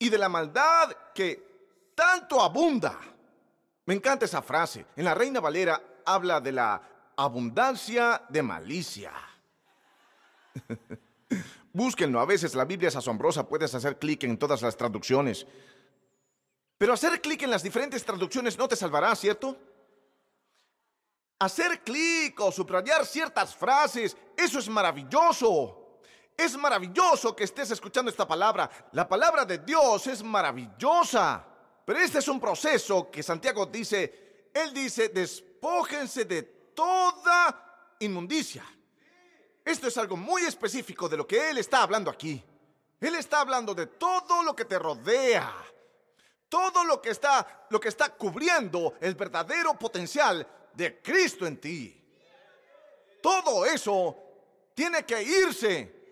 y 0.00 0.08
de 0.08 0.18
la 0.18 0.28
maldad 0.28 0.90
que 1.14 1.92
tanto 1.94 2.42
abunda. 2.42 2.98
Me 3.86 3.94
encanta 3.94 4.24
esa 4.24 4.42
frase. 4.42 4.86
En 4.96 5.04
la 5.04 5.14
Reina 5.14 5.38
Valera 5.38 5.80
habla 6.04 6.40
de 6.40 6.50
la 6.50 6.82
abundancia 7.16 8.24
de 8.28 8.42
malicia. 8.42 9.12
Búsquenlo, 11.72 12.20
a 12.20 12.26
veces 12.26 12.54
la 12.54 12.64
Biblia 12.64 12.88
es 12.88 12.96
asombrosa, 12.96 13.48
puedes 13.48 13.74
hacer 13.74 13.98
clic 13.98 14.24
en 14.24 14.36
todas 14.36 14.60
las 14.60 14.76
traducciones. 14.76 15.46
Pero 16.76 16.92
hacer 16.92 17.20
clic 17.20 17.42
en 17.42 17.50
las 17.50 17.62
diferentes 17.62 18.04
traducciones 18.04 18.58
no 18.58 18.68
te 18.68 18.76
salvará, 18.76 19.14
¿cierto? 19.14 19.56
Hacer 21.38 21.80
clic 21.82 22.38
o 22.40 22.52
subrayar 22.52 23.06
ciertas 23.06 23.54
frases, 23.54 24.16
eso 24.36 24.58
es 24.58 24.68
maravilloso. 24.68 26.00
Es 26.36 26.56
maravilloso 26.56 27.34
que 27.34 27.44
estés 27.44 27.70
escuchando 27.70 28.10
esta 28.10 28.26
palabra. 28.26 28.68
La 28.92 29.08
palabra 29.08 29.44
de 29.44 29.58
Dios 29.58 30.06
es 30.06 30.22
maravillosa. 30.22 31.46
Pero 31.84 31.98
este 31.98 32.18
es 32.18 32.28
un 32.28 32.40
proceso 32.40 33.10
que 33.10 33.22
Santiago 33.22 33.66
dice, 33.66 34.50
él 34.52 34.72
dice, 34.72 35.08
despójense 35.08 36.24
de 36.24 36.42
toda 36.74 37.94
inmundicia. 38.00 38.64
Esto 39.64 39.88
es 39.88 39.96
algo 39.96 40.16
muy 40.16 40.42
específico 40.42 41.08
de 41.08 41.16
lo 41.16 41.26
que 41.26 41.50
Él 41.50 41.58
está 41.58 41.82
hablando 41.82 42.10
aquí. 42.10 42.42
Él 43.00 43.14
está 43.16 43.40
hablando 43.40 43.74
de 43.74 43.86
todo 43.86 44.42
lo 44.42 44.54
que 44.54 44.64
te 44.64 44.78
rodea. 44.78 45.52
Todo 46.48 46.84
lo 46.84 47.00
que 47.00 47.10
está, 47.10 47.66
lo 47.70 47.80
que 47.80 47.88
está 47.88 48.14
cubriendo 48.14 48.94
el 49.00 49.14
verdadero 49.14 49.78
potencial 49.78 50.46
de 50.74 51.00
Cristo 51.00 51.46
en 51.46 51.58
ti. 51.58 51.98
Todo 53.22 53.64
eso 53.64 54.16
tiene 54.74 55.04
que 55.04 55.22
irse. 55.22 56.02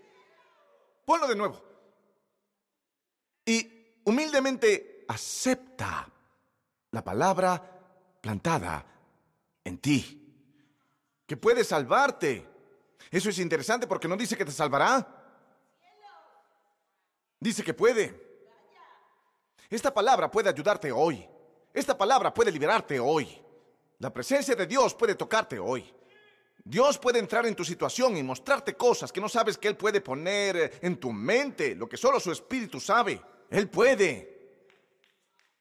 Ponlo 1.04 1.26
de 1.26 1.36
nuevo. 1.36 1.62
Y 3.44 4.00
humildemente 4.04 5.04
acepta 5.08 6.08
la 6.92 7.04
palabra 7.04 7.80
plantada 8.20 8.84
en 9.64 9.78
ti, 9.78 11.24
que 11.26 11.36
puede 11.36 11.64
salvarte 11.64 12.49
eso 13.10 13.30
es 13.30 13.38
interesante 13.38 13.86
porque 13.86 14.06
no 14.06 14.16
dice 14.16 14.36
que 14.36 14.44
te 14.44 14.52
salvará. 14.52 15.06
Dice 17.40 17.62
que 17.64 17.74
puede. 17.74 18.28
Esta 19.68 19.92
palabra 19.92 20.30
puede 20.30 20.48
ayudarte 20.48 20.92
hoy. 20.92 21.26
Esta 21.72 21.96
palabra 21.96 22.32
puede 22.32 22.52
liberarte 22.52 23.00
hoy. 23.00 23.40
La 23.98 24.12
presencia 24.12 24.54
de 24.54 24.66
Dios 24.66 24.94
puede 24.94 25.14
tocarte 25.14 25.58
hoy. 25.58 25.92
Dios 26.64 26.98
puede 26.98 27.18
entrar 27.18 27.46
en 27.46 27.54
tu 27.54 27.64
situación 27.64 28.16
y 28.16 28.22
mostrarte 28.22 28.74
cosas 28.74 29.10
que 29.10 29.20
no 29.20 29.28
sabes 29.28 29.56
que 29.56 29.68
Él 29.68 29.76
puede 29.76 30.00
poner 30.00 30.78
en 30.82 30.98
tu 30.98 31.12
mente, 31.12 31.74
lo 31.74 31.88
que 31.88 31.96
solo 31.96 32.20
su 32.20 32.30
espíritu 32.30 32.78
sabe. 32.78 33.20
Él 33.50 33.68
puede. 33.68 34.40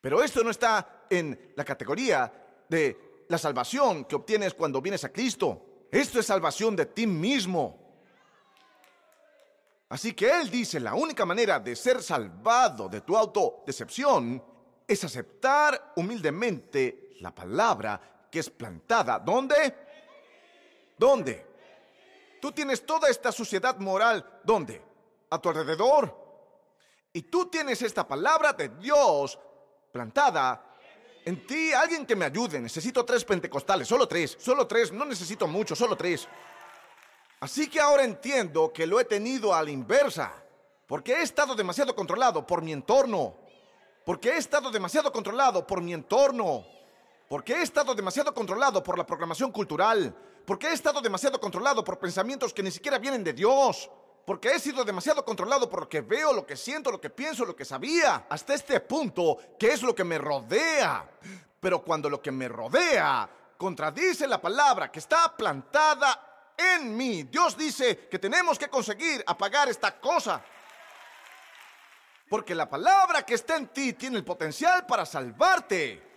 Pero 0.02 0.22
esto 0.22 0.44
no 0.44 0.52
está 0.52 1.06
en 1.10 1.54
la 1.56 1.66
categoría 1.66 2.32
de 2.68 3.26
la 3.28 3.38
salvación 3.38 4.06
que 4.06 4.16
obtienes 4.16 4.54
cuando 4.54 4.82
vienes 4.82 5.04
a 5.04 5.12
Cristo. 5.12 5.69
Esto 5.92 6.20
es 6.20 6.26
salvación 6.26 6.76
de 6.76 6.86
ti 6.86 7.08
mismo. 7.08 7.78
Así 9.90 10.14
que 10.14 10.30
Él 10.30 10.50
dice, 10.52 10.80
la 10.80 10.94
única 10.94 11.26
manera 11.26 11.60
de 11.60 11.76
ser 11.76 12.04
salvado 12.04 12.88
de 12.88 13.02
tu 13.02 13.18
autodecepción 13.18 14.44
es 14.88 15.04
aceptar 15.04 15.94
humildemente 15.96 17.16
la 17.22 17.34
palabra 17.34 18.28
que 18.30 18.40
es 18.40 18.50
plantada. 18.50 19.18
¿Dónde? 19.18 19.76
¿Dónde? 20.98 21.46
Tú 22.40 22.52
tienes 22.52 22.86
toda 22.86 23.10
esta 23.10 23.32
suciedad 23.32 23.78
moral. 23.78 24.42
¿Dónde? 24.44 24.82
A 25.32 25.40
tu 25.40 25.50
alrededor. 25.50 26.16
Y 27.12 27.24
tú 27.24 27.48
tienes 27.48 27.82
esta 27.82 28.08
palabra 28.08 28.54
de 28.54 28.70
Dios 28.70 29.40
plantada 29.92 30.69
en 31.30 31.46
ti, 31.46 31.72
alguien 31.72 32.06
que 32.06 32.16
me 32.16 32.26
ayude. 32.26 32.60
Necesito 32.60 33.06
tres 33.06 33.24
pentecostales, 33.24 33.88
solo 33.88 34.08
tres, 34.08 34.36
solo 34.40 34.68
tres, 34.68 34.92
no 34.92 35.06
necesito 35.06 35.48
mucho, 35.48 35.76
solo 35.76 35.96
tres. 35.96 36.28
Así 37.40 37.70
que 37.70 37.80
ahora 37.80 38.04
entiendo 38.04 38.74
que 38.74 38.86
lo 38.86 39.00
he 39.00 39.06
tenido 39.06 39.54
a 39.54 39.64
la 39.64 39.70
inversa, 39.70 40.34
porque 40.88 41.14
he 41.14 41.22
estado 41.22 41.56
demasiado 41.56 41.96
controlado 41.96 42.46
por 42.46 42.62
mi 42.62 42.74
entorno, 42.74 43.38
porque 44.06 44.30
he 44.30 44.38
estado 44.38 44.72
demasiado 44.72 45.12
controlado 45.12 45.66
por 45.66 45.82
mi 45.82 45.94
entorno, 45.94 46.66
porque 47.30 47.54
he 47.54 47.62
estado 47.62 47.94
demasiado 47.94 48.34
controlado 48.34 48.84
por 48.84 48.98
la 48.98 49.06
programación 49.06 49.52
cultural, 49.52 50.14
porque 50.46 50.68
he 50.68 50.74
estado 50.74 51.00
demasiado 51.00 51.40
controlado 51.40 51.84
por 51.84 52.00
pensamientos 52.00 52.54
que 52.54 52.64
ni 52.64 52.72
siquiera 52.72 52.98
vienen 52.98 53.24
de 53.24 53.34
Dios 53.34 53.90
porque 54.30 54.50
he 54.50 54.60
sido 54.60 54.86
demasiado 54.86 55.26
controlado 55.26 55.68
por 55.68 55.80
lo 55.80 55.90
que 55.90 56.02
veo, 56.02 56.32
lo 56.32 56.46
que 56.46 56.56
siento, 56.56 56.92
lo 56.92 57.02
que 57.02 57.10
pienso, 57.10 57.46
lo 57.46 57.56
que 57.56 57.66
sabía, 57.66 58.28
hasta 58.30 58.54
este 58.54 58.80
punto, 58.80 59.40
que 59.58 59.74
es 59.74 59.82
lo 59.82 59.96
que 59.96 60.04
me 60.04 60.20
rodea. 60.20 61.04
Pero 61.60 61.82
cuando 61.82 62.12
lo 62.12 62.22
que 62.22 62.32
me 62.32 62.48
rodea 62.48 63.28
contradice 63.58 64.28
la 64.28 64.40
palabra 64.40 64.92
que 64.92 65.00
está 65.00 65.36
plantada 65.36 66.54
en 66.56 66.96
mí, 66.96 67.24
Dios 67.24 67.58
dice 67.58 68.08
que 68.08 68.20
tenemos 68.20 68.60
que 68.60 68.70
conseguir 68.70 69.24
apagar 69.26 69.68
esta 69.68 70.00
cosa. 70.00 70.46
Porque 72.30 72.54
la 72.54 72.70
palabra 72.70 73.26
que 73.26 73.34
está 73.34 73.56
en 73.56 73.70
ti 73.70 73.94
tiene 73.94 74.18
el 74.18 74.24
potencial 74.24 74.86
para 74.86 75.08
salvarte. 75.08 76.09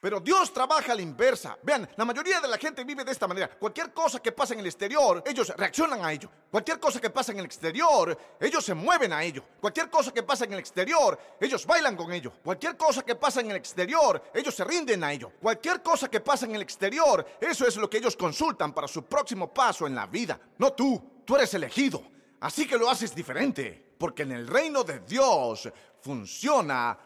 Pero 0.00 0.20
Dios 0.20 0.52
trabaja 0.52 0.92
a 0.92 0.94
la 0.94 1.02
inversa. 1.02 1.58
Vean, 1.60 1.88
la 1.96 2.04
mayoría 2.04 2.40
de 2.40 2.46
la 2.46 2.56
gente 2.56 2.84
vive 2.84 3.04
de 3.04 3.10
esta 3.10 3.26
manera. 3.26 3.48
Cualquier 3.48 3.92
cosa 3.92 4.20
que 4.20 4.30
pasa 4.30 4.54
en 4.54 4.60
el 4.60 4.66
exterior, 4.66 5.24
ellos 5.26 5.52
reaccionan 5.56 6.04
a 6.04 6.12
ello. 6.12 6.30
Cualquier 6.50 6.78
cosa 6.78 7.00
que 7.00 7.10
pasa 7.10 7.32
en 7.32 7.40
el 7.40 7.44
exterior, 7.44 8.16
ellos 8.40 8.64
se 8.64 8.74
mueven 8.74 9.12
a 9.12 9.24
ello. 9.24 9.42
Cualquier 9.60 9.90
cosa 9.90 10.12
que 10.12 10.22
pasa 10.22 10.44
en 10.44 10.52
el 10.52 10.60
exterior, 10.60 11.18
ellos 11.40 11.66
bailan 11.66 11.96
con 11.96 12.12
ello. 12.12 12.32
Cualquier 12.44 12.76
cosa 12.76 13.02
que 13.02 13.16
pasa 13.16 13.40
en 13.40 13.50
el 13.50 13.56
exterior, 13.56 14.22
ellos 14.32 14.54
se 14.54 14.64
rinden 14.64 15.02
a 15.02 15.12
ello. 15.12 15.32
Cualquier 15.42 15.82
cosa 15.82 16.08
que 16.08 16.20
pasa 16.20 16.46
en 16.46 16.54
el 16.54 16.62
exterior, 16.62 17.26
eso 17.40 17.66
es 17.66 17.76
lo 17.76 17.90
que 17.90 17.98
ellos 17.98 18.16
consultan 18.16 18.72
para 18.72 18.86
su 18.86 19.04
próximo 19.04 19.52
paso 19.52 19.88
en 19.88 19.96
la 19.96 20.06
vida. 20.06 20.38
No 20.58 20.74
tú, 20.74 21.22
tú 21.24 21.34
eres 21.34 21.52
elegido. 21.54 22.04
Así 22.40 22.68
que 22.68 22.78
lo 22.78 22.88
haces 22.88 23.12
diferente. 23.16 23.96
Porque 23.98 24.22
en 24.22 24.30
el 24.30 24.46
reino 24.46 24.84
de 24.84 25.00
Dios 25.00 25.68
funciona 26.00 26.96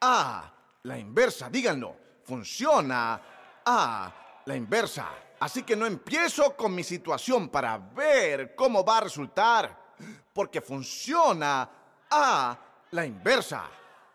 a 0.00 0.52
la 0.82 0.98
inversa. 0.98 1.48
Díganlo 1.48 2.09
funciona 2.30 3.20
a 3.66 4.12
la 4.44 4.54
inversa. 4.54 5.08
Así 5.40 5.64
que 5.64 5.74
no 5.74 5.84
empiezo 5.84 6.56
con 6.56 6.72
mi 6.72 6.84
situación 6.84 7.48
para 7.48 7.76
ver 7.76 8.54
cómo 8.54 8.84
va 8.84 8.98
a 8.98 9.00
resultar, 9.00 9.94
porque 10.32 10.60
funciona 10.60 11.68
a 12.08 12.56
la 12.92 13.04
inversa. 13.04 13.64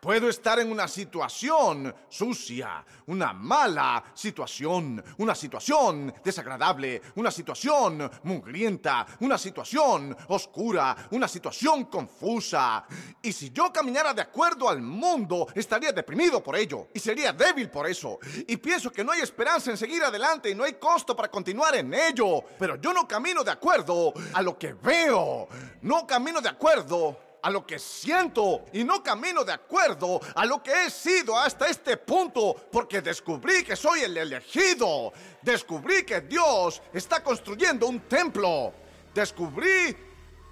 Puedo 0.06 0.28
estar 0.28 0.60
en 0.60 0.70
una 0.70 0.86
situación 0.86 1.92
sucia, 2.08 2.86
una 3.06 3.32
mala 3.32 4.04
situación, 4.14 5.02
una 5.18 5.34
situación 5.34 6.14
desagradable, 6.22 7.02
una 7.16 7.32
situación 7.32 8.08
mugrienta, 8.22 9.04
una 9.18 9.36
situación 9.36 10.16
oscura, 10.28 11.08
una 11.10 11.26
situación 11.26 11.86
confusa. 11.86 12.86
Y 13.20 13.32
si 13.32 13.50
yo 13.50 13.72
caminara 13.72 14.14
de 14.14 14.22
acuerdo 14.22 14.68
al 14.68 14.80
mundo, 14.80 15.48
estaría 15.52 15.90
deprimido 15.90 16.40
por 16.40 16.54
ello 16.54 16.86
y 16.94 17.00
sería 17.00 17.32
débil 17.32 17.68
por 17.68 17.88
eso. 17.88 18.20
Y 18.46 18.58
pienso 18.58 18.92
que 18.92 19.02
no 19.02 19.10
hay 19.10 19.22
esperanza 19.22 19.72
en 19.72 19.76
seguir 19.76 20.04
adelante 20.04 20.48
y 20.48 20.54
no 20.54 20.62
hay 20.62 20.74
costo 20.74 21.16
para 21.16 21.28
continuar 21.28 21.74
en 21.74 21.92
ello. 21.92 22.44
Pero 22.60 22.76
yo 22.76 22.92
no 22.92 23.08
camino 23.08 23.42
de 23.42 23.50
acuerdo 23.50 24.14
a 24.34 24.40
lo 24.40 24.56
que 24.56 24.72
veo, 24.72 25.48
no 25.82 26.06
camino 26.06 26.40
de 26.40 26.50
acuerdo 26.50 27.25
a 27.46 27.50
lo 27.50 27.64
que 27.64 27.78
siento 27.78 28.64
y 28.72 28.82
no 28.82 29.04
camino 29.04 29.44
de 29.44 29.52
acuerdo 29.52 30.20
a 30.34 30.44
lo 30.44 30.60
que 30.60 30.86
he 30.86 30.90
sido 30.90 31.38
hasta 31.38 31.68
este 31.68 31.96
punto, 31.96 32.56
porque 32.72 33.00
descubrí 33.00 33.62
que 33.62 33.76
soy 33.76 34.00
el 34.00 34.16
elegido. 34.16 35.12
Descubrí 35.42 36.04
que 36.04 36.22
Dios 36.22 36.82
está 36.92 37.22
construyendo 37.22 37.86
un 37.86 38.00
templo. 38.00 38.72
Descubrí 39.14 39.96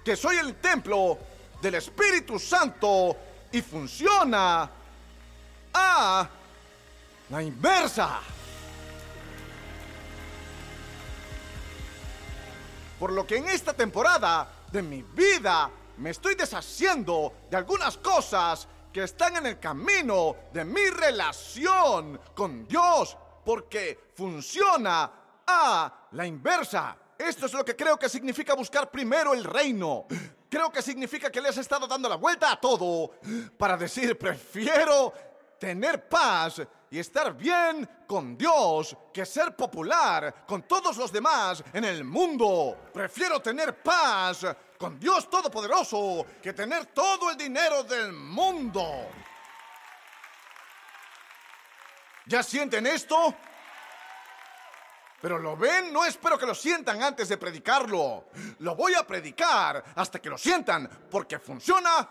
que 0.05 0.15
soy 0.15 0.37
el 0.37 0.55
templo 0.55 1.17
del 1.61 1.75
Espíritu 1.75 2.39
Santo 2.39 3.17
y 3.51 3.61
funciona 3.61 4.71
a 5.73 6.29
la 7.29 7.43
inversa. 7.43 8.21
Por 12.97 13.11
lo 13.11 13.27
que 13.27 13.35
en 13.35 13.49
esta 13.49 13.73
temporada 13.73 14.47
de 14.71 14.81
mi 14.81 15.01
vida 15.01 15.69
me 15.97 16.09
estoy 16.09 16.35
deshaciendo 16.35 17.33
de 17.49 17.57
algunas 17.57 17.97
cosas 17.97 18.67
que 18.91 19.03
están 19.03 19.35
en 19.37 19.45
el 19.45 19.59
camino 19.59 20.35
de 20.53 20.63
mi 20.63 20.89
relación 20.89 22.19
con 22.33 22.65
Dios, 22.67 23.17
porque 23.43 24.11
funciona 24.15 25.11
a 25.45 26.07
la 26.11 26.25
inversa. 26.25 26.97
Esto 27.17 27.45
es 27.45 27.53
lo 27.53 27.63
que 27.63 27.75
creo 27.75 27.97
que 27.97 28.09
significa 28.09 28.53
buscar 28.53 28.89
primero 28.89 29.33
el 29.33 29.43
reino. 29.43 30.05
Creo 30.49 30.71
que 30.71 30.81
significa 30.81 31.29
que 31.29 31.41
le 31.41 31.49
has 31.49 31.57
estado 31.57 31.87
dando 31.87 32.07
la 32.07 32.15
vuelta 32.15 32.51
a 32.51 32.59
todo 32.59 33.11
para 33.57 33.75
decir, 33.75 34.17
prefiero 34.17 35.13
tener 35.59 36.07
paz 36.07 36.61
y 36.89 36.99
estar 36.99 37.35
bien 37.35 37.89
con 38.07 38.37
Dios 38.37 38.95
que 39.13 39.25
ser 39.25 39.55
popular 39.55 40.45
con 40.47 40.63
todos 40.63 40.95
los 40.97 41.11
demás 41.11 41.63
en 41.73 41.83
el 41.83 42.03
mundo. 42.03 42.77
Prefiero 42.93 43.41
tener 43.41 43.81
paz 43.81 44.45
con 44.85 44.99
Dios 44.99 45.27
Todopoderoso 45.31 46.27
que 46.43 46.53
tener 46.53 46.85
todo 46.85 47.31
el 47.31 47.37
dinero 47.37 47.81
del 47.81 48.13
mundo. 48.13 49.09
¿Ya 52.27 52.43
sienten 52.43 52.85
esto? 52.85 53.33
Pero 55.19 55.39
lo 55.39 55.57
ven, 55.57 55.91
no 55.91 56.05
espero 56.05 56.37
que 56.37 56.45
lo 56.45 56.53
sientan 56.53 57.01
antes 57.01 57.29
de 57.29 57.37
predicarlo. 57.37 58.25
Lo 58.59 58.75
voy 58.75 58.93
a 58.93 59.07
predicar 59.07 59.83
hasta 59.95 60.21
que 60.21 60.29
lo 60.29 60.37
sientan, 60.37 60.87
porque 61.09 61.39
funciona 61.39 62.07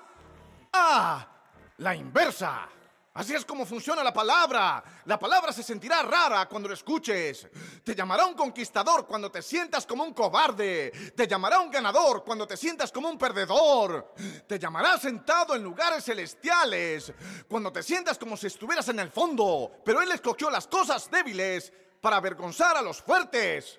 a 0.72 1.28
la 1.76 1.94
inversa. 1.94 2.68
Así 3.14 3.32
es 3.32 3.44
como 3.44 3.64
funciona 3.64 4.02
la 4.02 4.12
palabra. 4.12 4.82
La 5.04 5.16
palabra 5.16 5.52
se 5.52 5.62
sentirá 5.62 6.02
rara 6.02 6.48
cuando 6.48 6.68
lo 6.68 6.74
escuches. 6.74 7.46
Te 7.84 7.94
llamará 7.94 8.26
un 8.26 8.34
conquistador 8.34 9.06
cuando 9.06 9.30
te 9.30 9.40
sientas 9.40 9.86
como 9.86 10.02
un 10.02 10.12
cobarde. 10.12 10.90
Te 11.14 11.28
llamará 11.28 11.60
un 11.60 11.70
ganador 11.70 12.24
cuando 12.24 12.44
te 12.44 12.56
sientas 12.56 12.90
como 12.90 13.08
un 13.08 13.16
perdedor. 13.16 14.14
Te 14.48 14.58
llamará 14.58 14.98
sentado 14.98 15.54
en 15.54 15.62
lugares 15.62 16.04
celestiales 16.04 17.12
cuando 17.48 17.70
te 17.70 17.84
sientas 17.84 18.18
como 18.18 18.36
si 18.36 18.48
estuvieras 18.48 18.88
en 18.88 18.98
el 18.98 19.12
fondo. 19.12 19.70
Pero 19.84 20.02
Él 20.02 20.10
escogió 20.10 20.50
las 20.50 20.66
cosas 20.66 21.08
débiles 21.08 21.72
para 22.00 22.16
avergonzar 22.16 22.76
a 22.76 22.82
los 22.82 23.00
fuertes. 23.00 23.78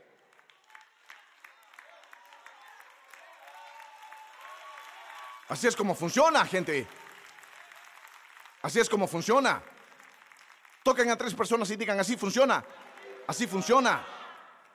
Así 5.49 5.67
es 5.67 5.75
como 5.75 5.93
funciona, 5.93 6.45
gente. 6.45 6.87
Así 8.65 8.79
es 8.79 8.89
como 8.89 9.05
funciona. 9.05 9.61
Toquen 10.83 11.11
a 11.11 11.15
tres 11.15 11.35
personas 11.35 11.69
y 11.69 11.75
digan, 11.75 11.99
así 11.99 12.17
funciona. 12.17 12.65
Así 13.27 13.45
funciona. 13.45 14.03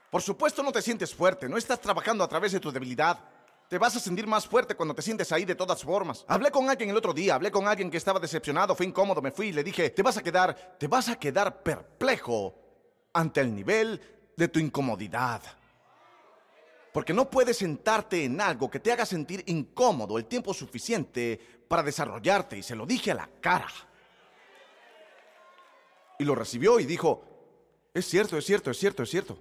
Por 0.08 0.22
supuesto 0.22 0.62
no 0.62 0.70
te 0.70 0.80
sientes 0.80 1.12
fuerte, 1.12 1.48
no 1.48 1.56
estás 1.56 1.80
trabajando 1.80 2.22
a 2.22 2.28
través 2.28 2.52
de 2.52 2.60
tu 2.60 2.70
debilidad. 2.70 3.18
Te 3.68 3.78
vas 3.78 3.96
a 3.96 3.98
sentir 3.98 4.28
más 4.28 4.46
fuerte 4.46 4.76
cuando 4.76 4.94
te 4.94 5.02
sientes 5.02 5.32
ahí 5.32 5.44
de 5.44 5.56
todas 5.56 5.82
formas. 5.82 6.24
Hablé 6.28 6.52
con 6.52 6.70
alguien 6.70 6.90
el 6.90 6.96
otro 6.96 7.12
día, 7.12 7.34
hablé 7.34 7.50
con 7.50 7.66
alguien 7.66 7.90
que 7.90 7.96
estaba 7.96 8.20
decepcionado, 8.20 8.76
fue 8.76 8.86
incómodo, 8.86 9.20
me 9.20 9.32
fui 9.32 9.48
y 9.48 9.52
le 9.52 9.64
dije, 9.64 9.90
te 9.90 10.04
vas 10.04 10.16
a 10.16 10.22
quedar, 10.22 10.76
te 10.78 10.86
vas 10.86 11.08
a 11.08 11.16
quedar 11.16 11.60
perplejo 11.64 12.54
ante 13.12 13.40
el 13.40 13.52
nivel 13.52 14.00
de 14.36 14.46
tu 14.46 14.60
incomodidad. 14.60 15.42
Porque 16.92 17.12
no 17.12 17.30
puedes 17.30 17.58
sentarte 17.58 18.24
en 18.24 18.40
algo 18.40 18.70
que 18.70 18.80
te 18.80 18.92
haga 18.92 19.06
sentir 19.06 19.44
incómodo 19.46 20.18
el 20.18 20.24
tiempo 20.24 20.52
suficiente 20.52 21.38
para 21.68 21.82
desarrollarte 21.82 22.58
y 22.58 22.62
se 22.62 22.74
lo 22.74 22.84
dije 22.84 23.12
a 23.12 23.14
la 23.14 23.28
cara. 23.40 23.68
Y 26.18 26.24
lo 26.24 26.34
recibió 26.34 26.80
y 26.80 26.84
dijo, 26.84 27.22
es 27.94 28.06
cierto, 28.06 28.36
es 28.36 28.44
cierto, 28.44 28.70
es 28.70 28.78
cierto, 28.78 29.02
es 29.02 29.10
cierto. 29.10 29.38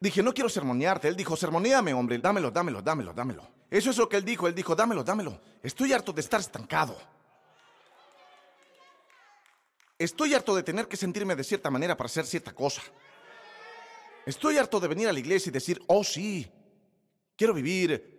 Dije, 0.00 0.22
no 0.22 0.34
quiero 0.34 0.48
sermonearte. 0.48 1.08
Él 1.08 1.16
dijo, 1.16 1.36
sermoneame, 1.36 1.94
hombre, 1.94 2.18
dámelo, 2.18 2.50
dámelo, 2.50 2.82
dámelo, 2.82 3.12
dámelo. 3.12 3.48
Eso 3.70 3.90
es 3.90 3.96
lo 3.96 4.08
que 4.08 4.16
él 4.16 4.24
dijo. 4.24 4.48
Él 4.48 4.54
dijo, 4.54 4.74
dámelo, 4.74 5.04
dámelo. 5.04 5.40
Estoy 5.62 5.92
harto 5.92 6.12
de 6.12 6.20
estar 6.20 6.40
estancado. 6.40 6.96
Estoy 9.98 10.34
harto 10.34 10.54
de 10.56 10.62
tener 10.62 10.88
que 10.88 10.96
sentirme 10.96 11.36
de 11.36 11.44
cierta 11.44 11.70
manera 11.70 11.96
para 11.96 12.06
hacer 12.06 12.26
cierta 12.26 12.52
cosa. 12.52 12.82
Estoy 14.26 14.56
harto 14.56 14.80
de 14.80 14.88
venir 14.88 15.08
a 15.08 15.12
la 15.12 15.18
iglesia 15.18 15.50
y 15.50 15.52
decir, 15.52 15.82
oh 15.86 16.02
sí, 16.02 16.50
quiero 17.36 17.52
vivir 17.52 18.14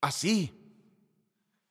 así. 0.00 0.52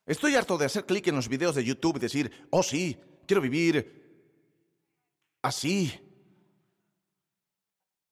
Estoy 0.06 0.36
harto 0.36 0.58
de 0.58 0.66
hacer 0.66 0.86
clic 0.86 1.08
en 1.08 1.16
los 1.16 1.28
videos 1.28 1.56
de 1.56 1.64
YouTube 1.64 1.98
y 1.98 2.00
decir, 2.00 2.48
oh 2.50 2.64
sí, 2.64 2.98
quiero 3.28 3.42
vivir 3.42 5.40
así. 5.42 5.92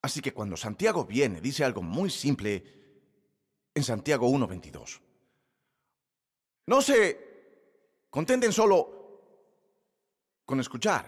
Así 0.01 0.21
que 0.21 0.33
cuando 0.33 0.55
Santiago 0.55 1.05
viene, 1.05 1.41
dice 1.41 1.63
algo 1.63 1.81
muy 1.81 2.09
simple 2.09 2.63
en 3.73 3.83
Santiago 3.83 4.29
1.22. 4.29 5.01
No 6.67 6.81
se 6.81 8.05
contenten 8.09 8.53
solo 8.53 8.99
con 10.45 10.59
escuchar 10.59 11.05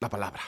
la 0.00 0.08
palabra. 0.08 0.42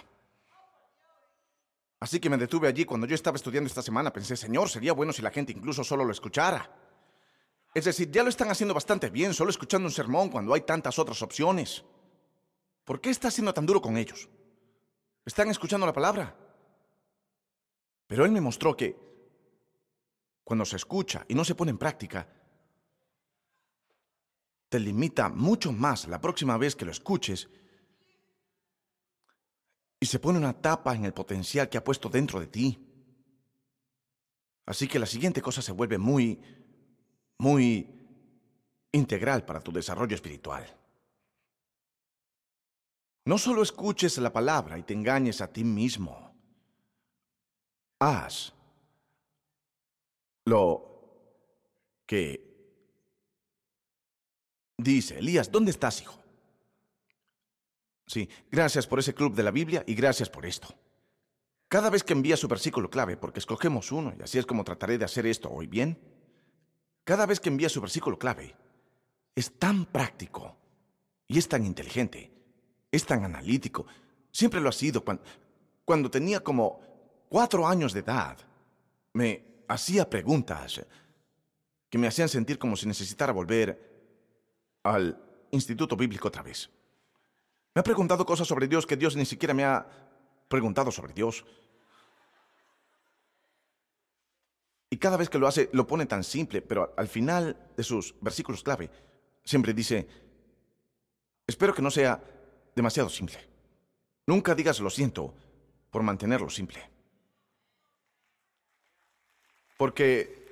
Así 2.05 2.20
que 2.20 2.28
me 2.28 2.36
detuve 2.36 2.68
allí 2.68 2.84
cuando 2.84 3.07
yo 3.07 3.14
estaba 3.14 3.36
estudiando 3.36 3.66
esta 3.66 3.80
semana. 3.80 4.12
Pensé, 4.12 4.36
Señor, 4.36 4.68
sería 4.68 4.92
bueno 4.92 5.11
si 5.11 5.22
la 5.22 5.30
gente 5.30 5.52
incluso 5.52 5.82
solo 5.82 6.05
lo 6.05 6.12
escuchara. 6.12 6.70
Es 7.74 7.86
decir, 7.86 8.11
ya 8.11 8.22
lo 8.22 8.28
están 8.28 8.50
haciendo 8.50 8.74
bastante 8.74 9.09
bien 9.09 9.32
solo 9.32 9.48
escuchando 9.48 9.88
un 9.88 9.90
sermón 9.90 10.28
cuando 10.28 10.52
hay 10.52 10.61
tantas 10.61 10.98
otras 10.98 11.22
opciones. 11.22 11.82
¿Por 12.84 13.00
qué 13.00 13.09
está 13.09 13.30
siendo 13.30 13.55
tan 13.55 13.64
duro 13.64 13.80
con 13.80 13.96
ellos? 13.96 14.28
Están 15.24 15.48
escuchando 15.48 15.86
la 15.86 15.94
palabra. 15.94 16.36
Pero 18.07 18.26
él 18.26 18.32
me 18.32 18.42
mostró 18.42 18.76
que 18.76 18.94
cuando 20.44 20.66
se 20.66 20.76
escucha 20.76 21.24
y 21.26 21.34
no 21.34 21.42
se 21.42 21.55
pone 21.55 21.70
en 21.70 21.78
práctica, 21.78 22.28
te 24.68 24.78
limita 24.78 25.30
mucho 25.30 25.72
más 25.72 26.07
la 26.07 26.20
próxima 26.20 26.59
vez 26.59 26.76
que 26.76 26.84
lo 26.84 26.90
escuches 26.90 27.48
y 30.05 30.07
se 30.07 30.18
pone 30.18 30.36
una 30.38 30.52
tapa 30.52 30.94
en 30.94 31.07
el 31.07 31.14
potencial 31.14 31.70
que 31.70 31.78
ha 31.78 31.82
puesto 31.82 32.11
dentro 32.11 32.38
de 32.38 32.46
ti. 32.46 32.78
Así 34.66 34.86
que 34.86 34.98
la 34.98 35.07
siguiente 35.07 35.40
cosa 35.40 35.62
se 35.62 35.72
vuelve 35.72 35.96
muy 35.96 36.38
muy 37.38 37.88
integral 38.92 39.46
para 39.46 39.62
tu 39.62 39.72
desarrollo 39.72 40.14
espiritual. 40.14 40.66
No 43.24 43.38
solo 43.38 43.62
escuches 43.62 44.18
la 44.18 44.30
palabra 44.30 44.76
y 44.76 44.82
te 44.82 44.92
engañes 44.92 45.40
a 45.40 45.50
ti 45.50 45.64
mismo. 45.64 46.36
Haz 47.98 48.52
lo 50.44 51.32
que 52.05 52.44
dice 54.76 55.18
Elías. 55.18 55.50
¿Dónde 55.50 55.70
estás, 55.70 56.02
hijo? 56.02 56.24
Sí, 58.07 58.28
gracias 58.50 58.86
por 58.86 58.98
ese 58.98 59.14
club 59.14 59.34
de 59.34 59.42
la 59.42 59.50
Biblia 59.50 59.84
y 59.86 59.94
gracias 59.94 60.28
por 60.28 60.46
esto. 60.46 60.68
Cada 61.68 61.90
vez 61.90 62.05
que 62.05 62.12
envía 62.12 62.36
su 62.36 62.48
versículo 62.48 62.90
clave, 62.90 63.16
porque 63.16 63.40
escogemos 63.40 63.90
uno, 63.90 64.14
y 64.18 64.22
así 64.22 64.38
es 64.38 64.46
como 64.46 64.64
trataré 64.64 64.98
de 64.98 65.05
hacer 65.05 65.26
esto 65.26 65.50
hoy, 65.50 65.66
¿bien? 65.66 65.98
cada 67.05 67.26
vez 67.26 67.38
que 67.38 67.50
envía 67.50 67.68
su 67.68 67.80
versículo 67.80 68.18
clave, 68.18 68.55
es 69.34 69.59
tan 69.59 69.84
práctico 69.84 70.57
y 71.28 71.38
es 71.38 71.48
tan 71.48 71.64
inteligente, 71.64 72.32
es 72.90 73.05
tan 73.05 73.24
analítico. 73.24 73.86
Siempre 74.30 74.61
lo 74.61 74.70
ha 74.70 74.72
sido. 74.72 75.05
Cuando, 75.05 75.22
cuando 75.84 76.11
tenía 76.11 76.40
como 76.40 76.80
cuatro 77.28 77.66
años 77.66 77.92
de 77.92 78.00
edad, 78.00 78.38
me 79.12 79.44
hacía 79.68 80.09
preguntas 80.09 80.84
que 81.90 81.98
me 81.98 82.07
hacían 82.07 82.28
sentir 82.28 82.59
como 82.59 82.76
si 82.76 82.86
necesitara 82.86 83.32
volver 83.32 83.92
al 84.82 85.20
instituto 85.50 85.96
bíblico 85.96 86.28
otra 86.28 86.42
vez. 86.42 86.70
Me 87.75 87.81
ha 87.81 87.83
preguntado 87.83 88.25
cosas 88.25 88.47
sobre 88.47 88.68
Dios 88.68 88.87
que 88.87 88.97
Dios 88.97 89.16
ni 89.16 89.25
siquiera 89.25 89.53
me 89.53 89.64
ha 89.64 89.85
preguntado 90.49 90.93
sobre 90.93 91.12
Dios. 91.12 91.45
Y 94.91 94.97
cada 94.97 95.16
vez 95.16 95.29
que 95.29 95.39
lo 95.39 95.49
hace, 95.49 95.70
lo 95.72 95.85
pone 95.85 96.07
tan 96.07 96.22
simple, 96.22 96.62
pero 96.62 96.95
al 96.97 97.09
final 97.09 97.57
de 97.77 97.83
sus 97.83 98.14
versículos 98.20 98.62
clave, 98.62 98.89
siempre 99.45 99.75
dice, 99.75 100.07
espero 101.49 101.75
que 101.75 101.83
no 101.83 101.91
sea 101.91 102.22
demasiado 102.77 103.09
simple. 103.09 103.41
Nunca 104.27 104.55
digas 104.55 104.79
lo 104.79 104.89
siento 104.89 105.35
por 105.91 106.05
mantenerlo 106.05 106.49
simple. 106.49 106.79
Porque, 109.77 110.47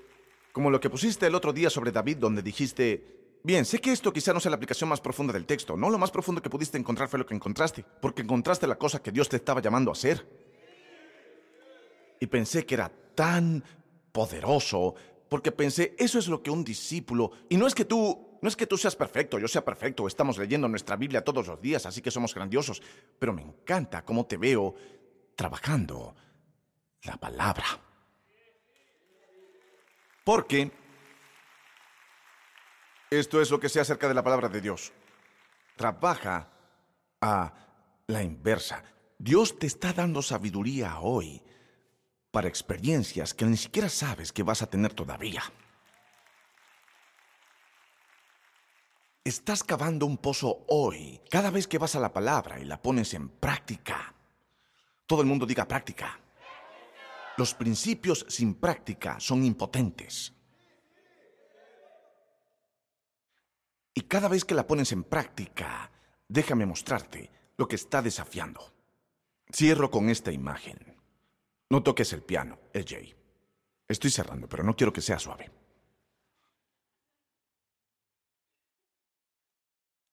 como 0.52 0.70
lo 0.70 0.80
que 0.80 0.90
pusiste 0.90 1.28
el 1.28 1.36
otro 1.36 1.52
día 1.52 1.70
sobre 1.70 1.92
David, 1.92 2.16
donde 2.16 2.42
dijiste, 2.42 3.21
bien, 3.42 3.64
sé 3.64 3.80
que 3.80 3.92
esto 3.92 4.12
quizá 4.12 4.32
no 4.32 4.40
sea 4.40 4.50
la 4.50 4.56
aplicación 4.56 4.88
más 4.88 5.00
profunda 5.00 5.32
del 5.32 5.46
texto, 5.46 5.76
no 5.76 5.90
lo 5.90 5.98
más 5.98 6.10
profundo 6.10 6.42
que 6.42 6.50
pudiste 6.50 6.78
encontrar 6.78 7.08
fue 7.08 7.18
lo 7.18 7.26
que 7.26 7.34
encontraste, 7.34 7.84
porque 8.00 8.22
encontraste 8.22 8.66
la 8.66 8.76
cosa 8.76 9.02
que 9.02 9.12
Dios 9.12 9.28
te 9.28 9.36
estaba 9.36 9.60
llamando 9.60 9.90
a 9.90 9.92
hacer. 9.92 10.26
Y 12.20 12.26
pensé 12.26 12.64
que 12.64 12.74
era 12.74 12.90
tan 13.14 13.64
poderoso, 14.12 14.94
porque 15.28 15.50
pensé, 15.52 15.94
eso 15.98 16.18
es 16.18 16.28
lo 16.28 16.42
que 16.42 16.50
un 16.50 16.64
discípulo, 16.64 17.32
y 17.48 17.56
no 17.56 17.66
es 17.66 17.74
que 17.74 17.84
tú, 17.84 18.38
no 18.40 18.48
es 18.48 18.56
que 18.56 18.66
tú 18.66 18.76
seas 18.76 18.94
perfecto, 18.94 19.38
yo 19.38 19.48
sea 19.48 19.64
perfecto, 19.64 20.06
estamos 20.06 20.38
leyendo 20.38 20.68
nuestra 20.68 20.96
Biblia 20.96 21.24
todos 21.24 21.46
los 21.46 21.60
días, 21.60 21.86
así 21.86 22.00
que 22.00 22.10
somos 22.10 22.34
grandiosos, 22.34 22.82
pero 23.18 23.32
me 23.32 23.42
encanta 23.42 24.04
cómo 24.04 24.26
te 24.26 24.36
veo 24.36 24.74
trabajando 25.34 26.14
la 27.02 27.16
palabra. 27.16 27.66
Porque 30.24 30.70
esto 33.18 33.40
es 33.42 33.50
lo 33.50 33.60
que 33.60 33.68
sé 33.68 33.80
acerca 33.80 34.08
de 34.08 34.14
la 34.14 34.22
palabra 34.22 34.48
de 34.48 34.60
Dios. 34.60 34.92
Trabaja 35.76 36.48
a 37.20 37.52
la 38.06 38.22
inversa. 38.22 38.82
Dios 39.18 39.58
te 39.58 39.66
está 39.66 39.92
dando 39.92 40.22
sabiduría 40.22 40.98
hoy 41.00 41.42
para 42.30 42.48
experiencias 42.48 43.34
que 43.34 43.44
ni 43.44 43.56
siquiera 43.56 43.88
sabes 43.88 44.32
que 44.32 44.42
vas 44.42 44.62
a 44.62 44.66
tener 44.66 44.94
todavía. 44.94 45.42
Estás 49.24 49.62
cavando 49.62 50.06
un 50.06 50.16
pozo 50.16 50.64
hoy 50.68 51.20
cada 51.30 51.50
vez 51.50 51.68
que 51.68 51.78
vas 51.78 51.94
a 51.94 52.00
la 52.00 52.12
palabra 52.12 52.58
y 52.58 52.64
la 52.64 52.80
pones 52.80 53.14
en 53.14 53.28
práctica. 53.28 54.14
Todo 55.06 55.20
el 55.20 55.28
mundo 55.28 55.46
diga 55.46 55.68
práctica. 55.68 56.18
Los 57.36 57.54
principios 57.54 58.26
sin 58.28 58.54
práctica 58.54 59.20
son 59.20 59.44
impotentes. 59.44 60.32
Y 63.94 64.02
cada 64.02 64.28
vez 64.28 64.44
que 64.44 64.54
la 64.54 64.66
pones 64.66 64.92
en 64.92 65.04
práctica, 65.04 65.90
déjame 66.28 66.66
mostrarte 66.66 67.30
lo 67.56 67.68
que 67.68 67.76
está 67.76 68.00
desafiando. 68.02 68.72
Cierro 69.52 69.90
con 69.90 70.08
esta 70.08 70.32
imagen. 70.32 70.78
No 71.68 71.82
toques 71.82 72.12
el 72.12 72.22
piano, 72.22 72.58
Jay. 72.72 73.14
Estoy 73.86 74.10
cerrando, 74.10 74.48
pero 74.48 74.64
no 74.64 74.74
quiero 74.74 74.92
que 74.92 75.02
sea 75.02 75.18
suave. 75.18 75.50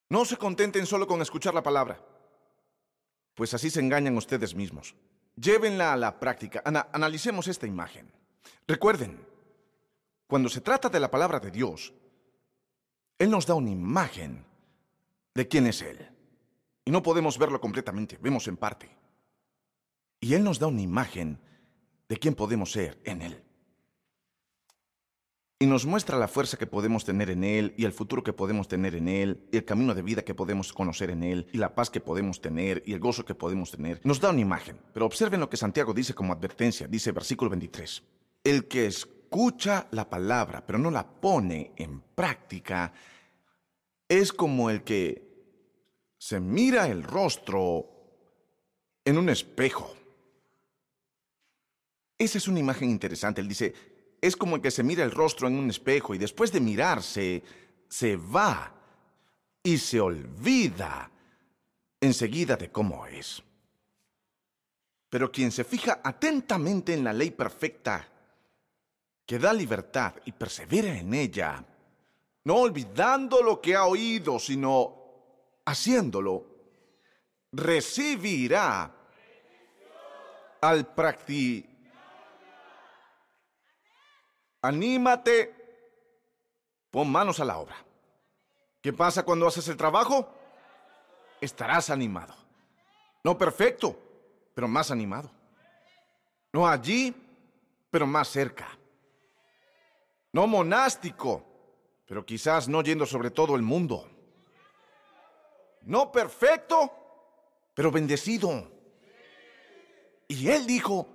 No 0.09 0.25
se 0.25 0.37
contenten 0.37 0.85
solo 0.85 1.07
con 1.07 1.21
escuchar 1.21 1.53
la 1.53 1.61
palabra, 1.61 2.03
pues 3.35 3.53
así 3.53 3.69
se 3.69 3.79
engañan 3.79 4.17
ustedes 4.17 4.55
mismos. 4.55 4.95
Llévenla 5.35 5.93
a 5.93 5.97
la 5.97 6.19
práctica. 6.19 6.61
analicemos 6.91 7.47
esta 7.47 7.67
imagen. 7.67 8.11
Recuerden, 8.67 9.25
cuando 10.27 10.49
se 10.49 10.61
trata 10.61 10.89
de 10.89 10.99
la 10.99 11.09
palabra 11.11 11.39
de 11.39 11.51
Dios, 11.51 11.93
Él 13.19 13.29
nos 13.29 13.45
da 13.45 13.53
una 13.53 13.69
imagen 13.69 14.45
de 15.35 15.47
quién 15.47 15.67
es 15.67 15.81
Él. 15.81 16.09
Y 16.85 16.91
no 16.91 17.03
podemos 17.03 17.37
verlo 17.37 17.61
completamente, 17.61 18.17
vemos 18.21 18.47
en 18.47 18.57
parte. 18.57 18.89
Y 20.21 20.33
Él 20.33 20.43
nos 20.43 20.57
da 20.57 20.67
una 20.67 20.81
imagen 20.81 21.39
de 22.07 22.17
quién 22.17 22.33
podemos 22.33 22.71
ser 22.71 22.99
en 23.03 23.21
Él. 23.21 23.43
Y 25.61 25.65
nos 25.65 25.85
muestra 25.85 26.17
la 26.17 26.29
fuerza 26.29 26.55
que 26.55 26.67
podemos 26.67 27.03
tener 27.03 27.29
en 27.29 27.43
Él 27.43 27.73
y 27.77 27.83
el 27.83 27.91
futuro 27.91 28.23
que 28.23 28.31
podemos 28.31 28.69
tener 28.69 28.95
en 28.95 29.09
Él 29.09 29.45
y 29.51 29.57
el 29.57 29.65
camino 29.65 29.93
de 29.93 30.01
vida 30.01 30.21
que 30.21 30.33
podemos 30.33 30.71
conocer 30.71 31.09
en 31.09 31.21
Él 31.21 31.47
y 31.51 31.57
la 31.57 31.75
paz 31.75 31.89
que 31.89 31.99
podemos 31.99 32.39
tener 32.39 32.81
y 32.85 32.93
el 32.93 32.99
gozo 33.01 33.25
que 33.25 33.35
podemos 33.35 33.71
tener. 33.71 33.99
Nos 34.05 34.21
da 34.21 34.29
una 34.29 34.39
imagen, 34.39 34.79
pero 34.93 35.05
observen 35.05 35.41
lo 35.41 35.49
que 35.49 35.57
Santiago 35.57 35.93
dice 35.93 36.13
como 36.13 36.31
advertencia, 36.31 36.87
dice 36.87 37.11
versículo 37.11 37.49
23. 37.49 38.01
El 38.45 38.69
que 38.69 38.85
escucha 39.29 39.87
la 39.91 40.09
palabra 40.09 40.65
pero 40.65 40.79
no 40.79 40.89
la 40.89 41.07
pone 41.07 41.73
en 41.75 42.01
práctica 42.01 42.91
es 44.07 44.33
como 44.33 44.69
el 44.69 44.83
que 44.83 45.29
se 46.17 46.39
mira 46.39 46.87
el 46.87 47.03
rostro 47.03 47.85
en 49.05 49.17
un 49.17 49.29
espejo 49.29 49.95
esa 52.19 52.37
es 52.37 52.49
una 52.49 52.59
imagen 52.59 52.89
interesante. 52.89 53.39
Él 53.39 53.47
dice, 53.47 53.73
es 54.21 54.35
como 54.35 54.57
el 54.57 54.61
que 54.61 54.71
se 54.71 54.83
mira 54.83 55.05
el 55.05 55.11
rostro 55.11 55.47
en 55.47 55.55
un 55.55 55.69
espejo 55.69 56.13
y 56.13 56.17
después 56.17 56.51
de 56.51 56.59
mirarse, 56.59 57.41
se 57.87 58.17
va 58.17 58.75
y 59.63 59.77
se 59.77 60.01
olvida 60.01 61.09
enseguida 62.01 62.57
de 62.57 62.69
cómo 62.69 63.07
es. 63.07 63.41
Pero 65.09 65.31
quien 65.31 65.51
se 65.51 65.63
fija 65.63 66.01
atentamente 66.03 66.93
en 66.93 67.05
la 67.05 67.13
ley 67.13 67.31
perfecta, 67.31 68.07
que 69.29 69.37
da 69.37 69.53
libertad 69.53 70.15
y 70.25 70.31
persevera 70.31 70.97
en 70.97 71.13
ella, 71.13 71.63
no 72.45 72.55
olvidando 72.55 73.43
lo 73.43 73.61
que 73.61 73.75
ha 73.75 73.85
oído, 73.85 74.39
sino 74.39 74.95
haciéndolo, 75.65 76.47
recibirá 77.51 78.91
al 80.61 80.95
practicar 80.95 81.69
Anímate. 84.63 85.55
Pon 86.89 87.11
manos 87.11 87.39
a 87.39 87.45
la 87.45 87.59
obra. 87.59 87.75
¿Qué 88.81 88.91
pasa 88.93 89.23
cuando 89.23 89.45
haces 89.45 89.67
el 89.67 89.77
trabajo? 89.77 90.27
Estarás 91.39 91.91
animado. 91.91 92.33
No 93.23 93.37
perfecto, 93.37 93.95
pero 94.55 94.67
más 94.67 94.89
animado. 94.89 95.29
No 96.51 96.67
allí, 96.67 97.15
pero 97.91 98.07
más 98.07 98.27
cerca. 98.27 98.78
No 100.31 100.47
monástico, 100.47 101.43
pero 102.05 102.25
quizás 102.25 102.67
no 102.67 102.81
yendo 102.81 103.05
sobre 103.05 103.31
todo 103.31 103.55
el 103.55 103.61
mundo. 103.61 104.09
No 105.81 106.11
perfecto, 106.11 106.91
pero 107.73 107.91
bendecido. 107.91 108.71
Y 110.27 110.49
él 110.49 110.67
dijo 110.67 111.07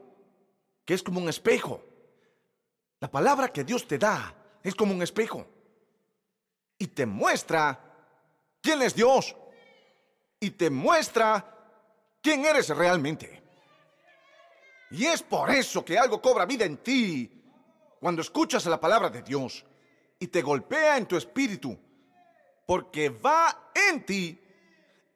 que 0.84 0.94
es 0.94 1.02
como 1.02 1.20
un 1.20 1.28
espejo. 1.28 1.82
La 3.00 3.10
palabra 3.10 3.48
que 3.48 3.64
Dios 3.64 3.86
te 3.86 3.98
da 3.98 4.34
es 4.62 4.74
como 4.74 4.92
un 4.92 5.02
espejo 5.02 5.46
y 6.78 6.86
te 6.88 7.06
muestra 7.06 7.78
quién 8.60 8.82
es 8.82 8.94
Dios 8.94 9.36
y 10.40 10.50
te 10.50 10.70
muestra 10.70 11.44
quién 12.20 12.44
eres 12.44 12.68
realmente. 12.70 13.42
Y 14.90 15.06
es 15.06 15.22
por 15.22 15.50
eso 15.50 15.84
que 15.84 15.98
algo 15.98 16.20
cobra 16.20 16.46
vida 16.46 16.64
en 16.64 16.78
ti 16.78 17.33
cuando 18.04 18.20
escuchas 18.20 18.66
la 18.66 18.78
palabra 18.78 19.08
de 19.08 19.22
Dios 19.22 19.64
y 20.18 20.26
te 20.26 20.42
golpea 20.42 20.98
en 20.98 21.06
tu 21.06 21.16
espíritu, 21.16 21.74
porque 22.66 23.08
va 23.08 23.70
en 23.74 24.04
ti 24.04 24.38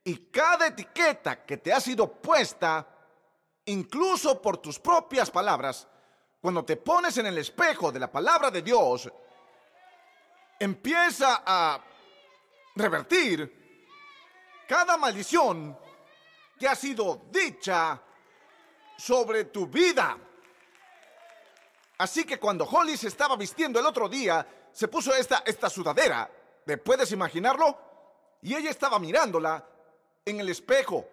y 0.05 0.17
cada 0.31 0.69
etiqueta 0.69 1.45
que 1.45 1.59
te 1.59 1.71
ha 1.71 1.81
sido 1.81 2.11
puesta, 2.11 2.89
incluso 3.67 4.41
por 4.41 4.57
tus 4.57 4.79
propias 4.79 5.31
palabras, 5.31 5.87
cuando 6.41 6.65
te 6.65 6.79
pones 6.79 7.19
en 7.19 7.27
el 7.27 7.37
espejo 7.37 7.93
de 7.93 8.01
la 8.01 8.11
palabra 8.11 8.51
de 8.51 8.63
Dios, 8.63 9.13
empieza 10.59 11.43
a 11.45 11.85
revertir 12.75 14.65
cada 14.67 14.97
maldición 14.97 15.79
que 16.59 16.67
ha 16.67 16.75
sido 16.75 17.27
dicha 17.31 18.01
sobre 18.97 19.45
tu 19.45 19.67
vida. 19.67 20.17
Así 21.99 22.25
que 22.25 22.39
cuando 22.39 22.65
Holly 22.65 22.97
se 22.97 23.09
estaba 23.09 23.37
vistiendo 23.37 23.81
el 23.81 23.87
otro 23.87 24.09
día, 24.09 24.47
se 24.73 24.89
puso 24.89 25.15
esta, 25.15 25.43
esta 25.45 25.69
sudadera. 25.69 26.31
¿Puedes 26.85 27.11
imaginarlo? 27.13 27.79
Y 28.43 28.55
ella 28.55 28.71
estaba 28.71 28.99
mirándola 28.99 29.65
en 30.25 30.41
el 30.41 30.49
espejo. 30.49 31.09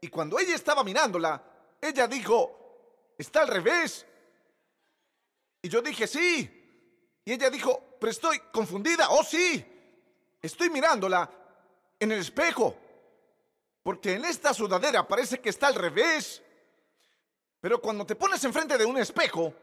Y 0.00 0.08
cuando 0.08 0.38
ella 0.38 0.54
estaba 0.54 0.82
mirándola, 0.82 1.42
ella 1.80 2.06
dijo, 2.06 3.14
está 3.16 3.42
al 3.42 3.48
revés. 3.48 4.06
Y 5.62 5.68
yo 5.68 5.80
dije, 5.80 6.06
sí. 6.06 7.20
Y 7.24 7.32
ella 7.32 7.48
dijo, 7.50 7.96
pero 8.00 8.10
estoy 8.10 8.38
confundida. 8.52 9.08
Oh, 9.10 9.22
sí. 9.22 9.64
Estoy 10.42 10.68
mirándola 10.70 11.30
en 11.98 12.12
el 12.12 12.20
espejo. 12.20 12.76
Porque 13.82 14.14
en 14.14 14.24
esta 14.24 14.52
sudadera 14.52 15.06
parece 15.06 15.40
que 15.40 15.50
está 15.50 15.68
al 15.68 15.74
revés. 15.74 16.42
Pero 17.60 17.80
cuando 17.80 18.04
te 18.04 18.14
pones 18.14 18.42
enfrente 18.44 18.76
de 18.76 18.84
un 18.84 18.98
espejo, 18.98 19.54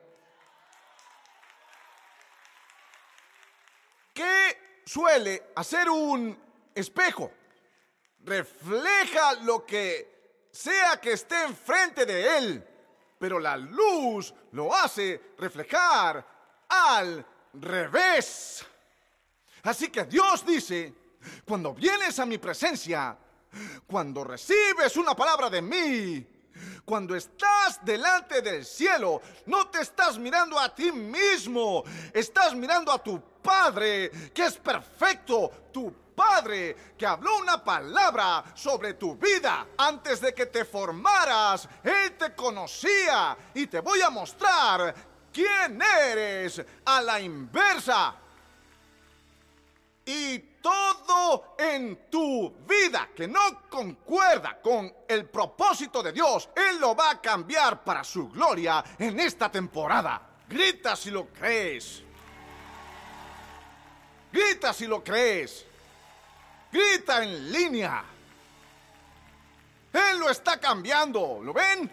¿qué 4.14 4.81
suele 4.92 5.52
hacer 5.56 5.90
un 5.90 6.38
espejo. 6.76 7.32
Refleja 8.20 9.36
lo 9.44 9.66
que 9.66 10.50
sea 10.52 11.00
que 11.00 11.14
esté 11.14 11.44
enfrente 11.44 12.06
de 12.06 12.38
él. 12.38 12.68
Pero 13.18 13.40
la 13.40 13.56
luz 13.56 14.34
lo 14.52 14.76
hace 14.76 15.34
reflejar 15.38 16.26
al 16.68 17.26
revés. 17.54 18.66
Así 19.64 19.88
que 19.90 20.04
Dios 20.06 20.46
dice, 20.46 20.94
cuando 21.46 21.74
vienes 21.74 22.20
a 22.20 22.26
mi 22.26 22.38
presencia, 22.38 23.18
cuando 23.88 24.26
recibes 24.26 24.98
una 24.98 25.16
palabra 25.16 25.50
de 25.50 25.62
mí, 25.62 26.28
cuando 26.84 27.16
estás 27.16 27.80
delante 27.86 28.42
del 28.42 28.66
cielo, 28.66 29.22
no 29.46 29.70
te 29.70 29.82
estás 29.82 30.18
mirando 30.18 30.60
a 30.60 30.76
ti 30.76 30.92
mismo, 30.92 31.84
estás 32.14 32.54
mirando 32.56 32.92
a 32.92 33.02
tu 33.02 33.31
Padre, 33.42 34.12
que 34.34 34.46
es 34.46 34.58
perfecto, 34.58 35.52
tu 35.72 35.94
Padre, 36.16 36.94
que 36.98 37.06
habló 37.06 37.38
una 37.38 37.64
palabra 37.64 38.44
sobre 38.54 38.94
tu 38.94 39.16
vida 39.16 39.68
antes 39.78 40.22
de 40.22 40.34
que 40.34 40.46
te 40.46 40.66
formaras. 40.66 41.68
Él 41.84 42.16
te 42.18 42.36
conocía 42.36 43.38
y 43.54 43.68
te 43.68 43.80
voy 43.80 44.02
a 44.02 44.10
mostrar 44.10 44.94
quién 45.34 45.82
eres 45.82 46.62
a 46.86 47.02
la 47.02 47.20
inversa. 47.20 48.16
Y 50.06 50.40
todo 50.62 51.56
en 51.58 52.10
tu 52.10 52.54
vida 52.68 53.10
que 53.16 53.28
no 53.28 53.68
concuerda 53.70 54.60
con 54.62 54.94
el 55.08 55.26
propósito 55.30 56.04
de 56.04 56.12
Dios, 56.12 56.50
Él 56.56 56.80
lo 56.80 56.96
va 56.96 57.12
a 57.12 57.22
cambiar 57.22 57.84
para 57.84 58.04
su 58.04 58.30
gloria 58.30 58.84
en 59.00 59.20
esta 59.20 59.50
temporada. 59.50 60.22
Grita 60.48 60.96
si 60.96 61.10
lo 61.12 61.28
crees. 61.28 62.04
Grita 64.32 64.74
si 64.74 64.88
lo 64.88 65.04
crees. 65.04 65.66
Grita 66.72 67.24
en 67.24 67.52
línea. 67.52 68.04
Él 69.94 70.20
lo 70.20 70.30
está 70.30 70.60
cambiando, 70.60 71.42
¿lo 71.44 71.54
ven? 71.54 71.92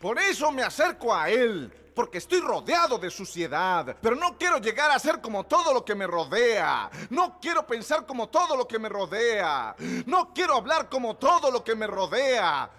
Por 0.00 0.18
eso 0.18 0.50
me 0.50 0.62
acerco 0.62 1.14
a 1.14 1.28
Él 1.28 1.72
porque 1.94 2.18
estoy 2.18 2.40
rodeado 2.40 2.98
de 2.98 3.10
suciedad. 3.10 3.96
Pero 4.00 4.16
no 4.16 4.36
quiero 4.36 4.58
llegar 4.58 4.90
a 4.90 4.98
ser 4.98 5.20
como 5.20 5.44
todo 5.44 5.72
lo 5.72 5.84
que 5.84 5.94
me 5.94 6.06
rodea. 6.06 6.90
No 7.10 7.38
quiero 7.40 7.66
pensar 7.66 8.04
como 8.04 8.28
todo 8.28 8.56
lo 8.56 8.66
que 8.66 8.78
me 8.78 8.88
rodea. 8.88 9.74
No 10.06 10.32
quiero 10.34 10.56
hablar 10.56 10.88
como 10.88 11.16
todo 11.16 11.50
lo 11.50 11.62
que 11.62 11.74
me 11.74 11.86
rodea. 11.86 12.70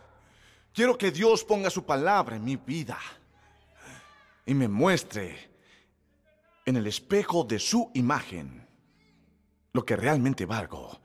Quiero 0.74 0.98
que 0.98 1.12
Dios 1.12 1.44
ponga 1.44 1.70
su 1.70 1.86
palabra 1.86 2.36
en 2.36 2.44
mi 2.44 2.58
vida 2.58 3.00
y 4.46 4.54
me 4.54 4.68
muestre 4.68 5.55
en 6.66 6.76
el 6.76 6.88
espejo 6.88 7.44
de 7.44 7.60
su 7.60 7.92
imagen 7.94 8.68
lo 9.72 9.86
que 9.86 9.96
realmente 9.96 10.46
valgo 10.46 11.00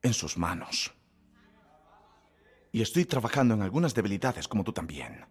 en 0.00 0.14
sus 0.14 0.36
manos. 0.36 0.92
Y 2.72 2.80
estoy 2.80 3.04
trabajando 3.04 3.54
en 3.54 3.62
algunas 3.62 3.94
debilidades 3.94 4.48
como 4.48 4.64
tú 4.64 4.72
también. 4.72 5.26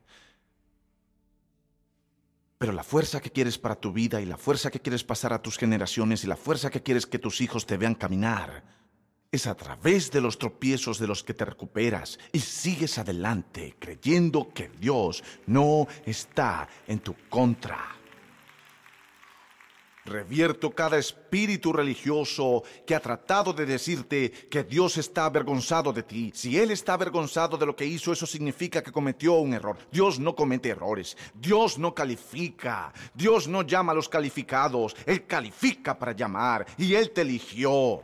Pero 2.60 2.74
la 2.74 2.84
fuerza 2.84 3.20
que 3.20 3.32
quieres 3.32 3.58
para 3.58 3.76
tu 3.76 3.92
vida 3.92 4.22
y 4.22 4.26
la 4.26 4.38
fuerza 4.38 4.70
que 4.70 4.80
quieres 4.80 5.04
pasar 5.04 5.34
a 5.34 5.42
tus 5.42 5.58
generaciones 5.58 6.24
y 6.24 6.28
la 6.28 6.36
fuerza 6.36 6.70
que 6.70 6.84
quieres 6.84 7.08
que 7.08 7.18
tus 7.18 7.42
hijos 7.42 7.66
te 7.66 7.78
vean 7.78 7.96
caminar 7.96 8.64
es 9.32 9.48
a 9.48 9.56
través 9.56 10.12
de 10.12 10.22
los 10.22 10.38
tropiezos 10.38 11.00
de 11.00 11.08
los 11.08 11.24
que 11.24 11.34
te 11.34 11.46
recuperas 11.46 12.20
y 12.32 12.40
sigues 12.40 13.00
adelante 13.00 13.78
creyendo 13.80 14.50
que 14.54 14.70
Dios 14.70 15.24
no 15.48 15.88
está 16.06 16.68
en 16.86 17.00
tu 17.00 17.16
contra. 17.30 18.01
Revierto 20.04 20.72
cada 20.72 20.98
espíritu 20.98 21.72
religioso 21.72 22.64
que 22.88 22.96
ha 22.96 23.00
tratado 23.00 23.54
de 23.54 23.68
decirte 23.68 24.32
que 24.32 24.64
Dios 24.64 24.98
está 24.98 25.26
avergonzado 25.26 25.94
de 25.94 26.02
ti. 26.02 26.32
Si 26.34 26.58
Él 26.58 26.72
está 26.72 26.94
avergonzado 26.94 27.56
de 27.56 27.68
lo 27.68 27.76
que 27.76 27.86
hizo, 27.86 28.12
eso 28.12 28.26
significa 28.26 28.82
que 28.82 28.92
cometió 28.92 29.34
un 29.34 29.54
error. 29.54 29.78
Dios 29.92 30.20
no 30.20 30.36
comete 30.36 30.70
errores. 30.70 31.16
Dios 31.36 31.78
no 31.78 31.94
califica. 31.94 32.92
Dios 33.14 33.48
no 33.48 33.62
llama 33.62 33.92
a 33.92 33.96
los 33.96 34.10
calificados. 34.10 34.96
Él 35.06 35.28
califica 35.28 35.98
para 35.98 36.14
llamar 36.14 36.66
y 36.80 36.96
Él 36.96 37.12
te 37.12 37.22
eligió. 37.22 38.04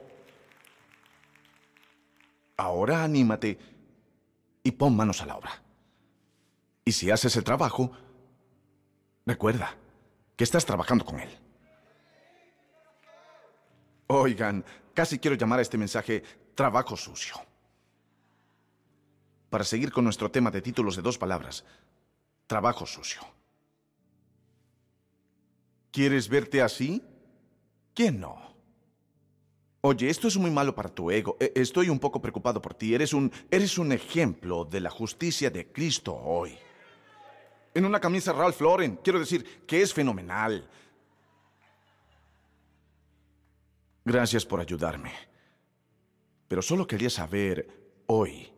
Ahora 2.57 3.03
anímate 3.03 3.57
y 4.61 4.71
pon 4.71 4.95
manos 4.95 5.21
a 5.23 5.25
la 5.25 5.37
obra. 5.37 5.63
Y 6.85 6.91
si 6.91 7.09
haces 7.09 7.35
el 7.37 7.43
trabajo, 7.43 7.91
recuerda 9.25 9.75
que 10.35 10.43
estás 10.43 10.63
trabajando 10.63 11.03
con 11.03 11.19
Él. 11.19 11.46
Oigan, 14.07 14.63
casi 14.93 15.19
quiero 15.19 15.35
llamar 15.35 15.59
a 15.59 15.61
este 15.61 15.77
mensaje 15.77 16.23
trabajo 16.55 16.95
sucio. 16.95 17.35
Para 19.49 19.63
seguir 19.63 19.91
con 19.91 20.03
nuestro 20.03 20.31
tema 20.31 20.51
de 20.51 20.61
títulos 20.61 20.95
de 20.95 21.01
dos 21.01 21.17
palabras, 21.17 21.63
trabajo 22.47 22.85
sucio. 22.85 23.21
¿Quieres 25.91 26.29
verte 26.29 26.61
así? 26.61 27.03
¿Quién 27.93 28.19
no? 28.19 28.47
Oye, 29.81 30.09
esto 30.09 30.27
es 30.27 30.37
muy 30.37 30.51
malo 30.51 30.75
para 30.75 30.89
tu 30.89 31.11
ego. 31.11 31.37
E, 31.39 31.53
estoy 31.55 31.89
un 31.89 31.99
poco 31.99 32.21
preocupado 32.21 32.61
por 32.61 32.73
ti. 32.73 32.93
Eres 32.93 33.13
un, 33.13 33.31
eres 33.49 33.77
un 33.77 33.91
ejemplo 33.91 34.65
de 34.65 34.81
la 34.81 34.89
justicia 34.89 35.49
de 35.49 35.71
Cristo 35.71 36.15
hoy. 36.15 36.57
En 37.73 37.85
una 37.85 37.99
camisa 37.99 38.33
Ralph 38.33 38.59
Lauren, 38.59 38.99
quiero 39.03 39.19
decir 39.19 39.65
que 39.65 39.81
es 39.81 39.93
fenomenal. 39.93 40.67
Gracias 44.07 44.45
por 44.45 44.61
ayudarme. 44.61 45.11
Pero 46.47 46.61
solo 46.61 46.87
quería 46.87 47.09
saber 47.09 47.67
hoy. 48.05 48.49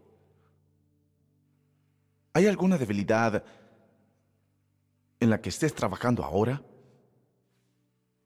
¿Hay 2.34 2.46
alguna 2.46 2.78
debilidad 2.78 3.44
en 5.20 5.30
la 5.32 5.42
que 5.42 5.50
estés 5.50 5.74
trabajando 5.74 6.24
ahora? 6.24 6.62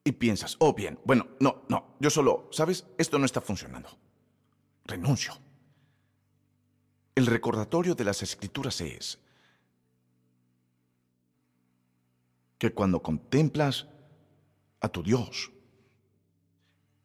Y 0.03 0.11
piensas, 0.11 0.57
oh 0.59 0.73
bien, 0.73 0.99
bueno, 1.05 1.29
no, 1.39 1.63
no, 1.69 1.95
yo 2.01 2.09
solo, 2.09 2.49
¿sabes? 2.51 2.85
Esto 2.97 3.17
no 3.17 3.25
está 3.25 3.39
funcionando. 3.39 3.97
Renuncio. 4.83 5.33
El 7.15 7.25
recordatorio 7.25 7.95
de 7.95 8.03
las 8.03 8.21
escrituras 8.21 8.81
es 8.81 9.17
que 12.57 12.73
cuando 12.73 13.01
contemplas 13.01 13.87
a 14.81 14.89
tu 14.89 15.01
Dios, 15.01 15.53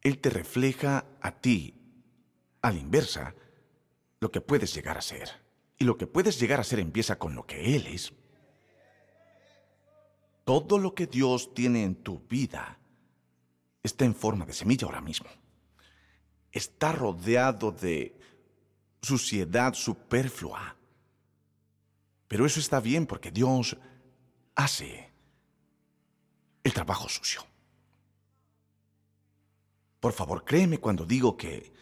él 0.01 0.19
te 0.19 0.29
refleja 0.29 1.05
a 1.21 1.31
ti, 1.31 1.75
a 2.61 2.71
la 2.71 2.79
inversa, 2.79 3.35
lo 4.19 4.31
que 4.31 4.41
puedes 4.41 4.73
llegar 4.73 4.97
a 4.97 5.01
ser. 5.01 5.29
Y 5.77 5.85
lo 5.85 5.97
que 5.97 6.07
puedes 6.07 6.39
llegar 6.39 6.59
a 6.59 6.63
ser 6.63 6.79
empieza 6.79 7.17
con 7.17 7.35
lo 7.35 7.45
que 7.45 7.75
Él 7.75 7.87
es. 7.87 8.13
Todo 10.43 10.77
lo 10.77 10.93
que 10.93 11.07
Dios 11.07 11.53
tiene 11.53 11.83
en 11.83 11.95
tu 11.95 12.19
vida 12.27 12.79
está 13.83 14.03
en 14.03 14.15
forma 14.15 14.45
de 14.45 14.53
semilla 14.53 14.87
ahora 14.87 15.01
mismo. 15.01 15.29
Está 16.51 16.91
rodeado 16.91 17.71
de 17.71 18.19
suciedad 19.01 19.73
superflua. 19.73 20.75
Pero 22.27 22.45
eso 22.45 22.59
está 22.59 22.79
bien 22.79 23.05
porque 23.05 23.31
Dios 23.31 23.77
hace 24.55 25.11
el 26.63 26.73
trabajo 26.73 27.07
sucio. 27.07 27.45
Por 29.99 30.13
favor, 30.13 30.45
créeme 30.45 30.79
cuando 30.79 31.05
digo 31.05 31.35
que 31.35 31.73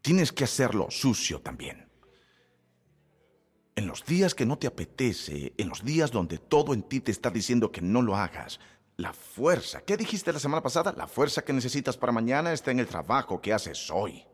tienes 0.00 0.32
que 0.32 0.44
hacerlo 0.44 0.86
sucio 0.90 1.40
también. 1.40 1.88
En 3.74 3.86
los 3.86 4.04
días 4.04 4.34
que 4.34 4.46
no 4.46 4.56
te 4.56 4.66
apetece, 4.66 5.52
en 5.58 5.68
los 5.68 5.84
días 5.84 6.10
donde 6.10 6.38
todo 6.38 6.72
en 6.72 6.82
ti 6.82 7.00
te 7.00 7.10
está 7.10 7.30
diciendo 7.30 7.72
que 7.72 7.82
no 7.82 8.02
lo 8.02 8.16
hagas, 8.16 8.60
la 8.96 9.12
fuerza, 9.12 9.82
¿qué 9.82 9.96
dijiste 9.96 10.32
la 10.32 10.38
semana 10.38 10.62
pasada? 10.62 10.94
La 10.96 11.06
fuerza 11.06 11.42
que 11.42 11.52
necesitas 11.52 11.96
para 11.96 12.12
mañana 12.12 12.52
está 12.52 12.70
en 12.70 12.80
el 12.80 12.86
trabajo 12.86 13.42
que 13.42 13.52
haces 13.52 13.90
hoy. 13.90 14.24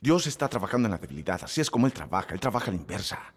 Dios 0.00 0.26
está 0.26 0.48
trabajando 0.48 0.86
en 0.86 0.92
la 0.92 0.98
debilidad, 0.98 1.40
así 1.44 1.60
es 1.60 1.70
como 1.70 1.86
Él 1.86 1.92
trabaja, 1.92 2.32
Él 2.32 2.40
trabaja 2.40 2.70
a 2.70 2.74
la 2.74 2.80
inversa. 2.80 3.34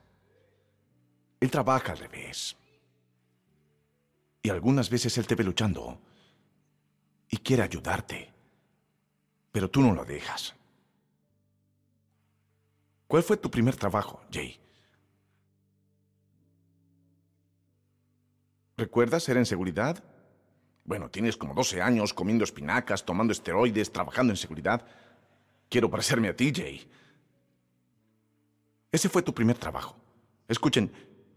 Él 1.40 1.52
trabaja 1.52 1.92
al 1.92 1.98
revés. 1.98 2.56
Y 4.42 4.50
algunas 4.50 4.90
veces 4.90 5.18
Él 5.18 5.28
te 5.28 5.36
ve 5.36 5.44
luchando 5.44 6.00
y 7.30 7.38
quiere 7.38 7.64
ayudarte, 7.64 8.34
pero 9.52 9.70
tú 9.70 9.82
no 9.82 9.94
lo 9.94 10.06
dejas. 10.06 10.56
¿Cuál 13.08 13.24
fue 13.24 13.38
tu 13.38 13.50
primer 13.50 13.76
trabajo, 13.76 14.22
Jay? 14.32 14.60
¿Recuerdas 18.78 19.24
ser 19.24 19.38
en 19.38 19.46
seguridad? 19.46 20.04
Bueno, 20.84 21.10
tienes 21.10 21.38
como 21.38 21.54
12 21.54 21.82
años 21.82 22.14
comiendo 22.14 22.44
espinacas, 22.44 23.06
tomando 23.06 23.32
esteroides, 23.32 23.92
trabajando 23.92 24.34
en 24.34 24.38
seguridad. 24.38 24.86
Quiero 25.70 25.90
parecerme 25.90 26.28
a 26.28 26.36
ti, 26.36 26.52
Jay. 26.54 26.88
Ese 28.92 29.10
fue 29.10 29.22
tu 29.22 29.34
primer 29.34 29.58
trabajo. 29.58 29.96
Escuchen, 30.48 30.92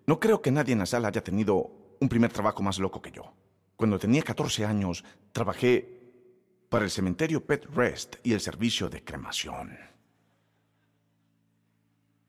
no 0.07 0.21
creo 0.21 0.43
que 0.43 0.51
nadie 0.51 0.73
en 0.73 0.81
la 0.81 0.87
sala 0.87 1.09
haya 1.09 1.25
tenido 1.25 1.71
un 2.01 2.09
primer 2.09 2.33
trabajo 2.33 2.63
más 2.63 2.79
loco 2.79 3.01
que 3.01 3.11
yo. 3.11 3.33
Cuando 3.79 3.97
tenía 3.97 4.23
14 4.23 4.65
años, 4.67 5.05
trabajé 5.31 6.03
para 6.69 6.85
el 6.85 6.91
cementerio 6.91 7.47
Pet 7.47 7.65
Rest 7.67 8.17
y 8.25 8.33
el 8.33 8.41
servicio 8.41 8.89
de 8.89 9.05
cremación. 9.05 9.79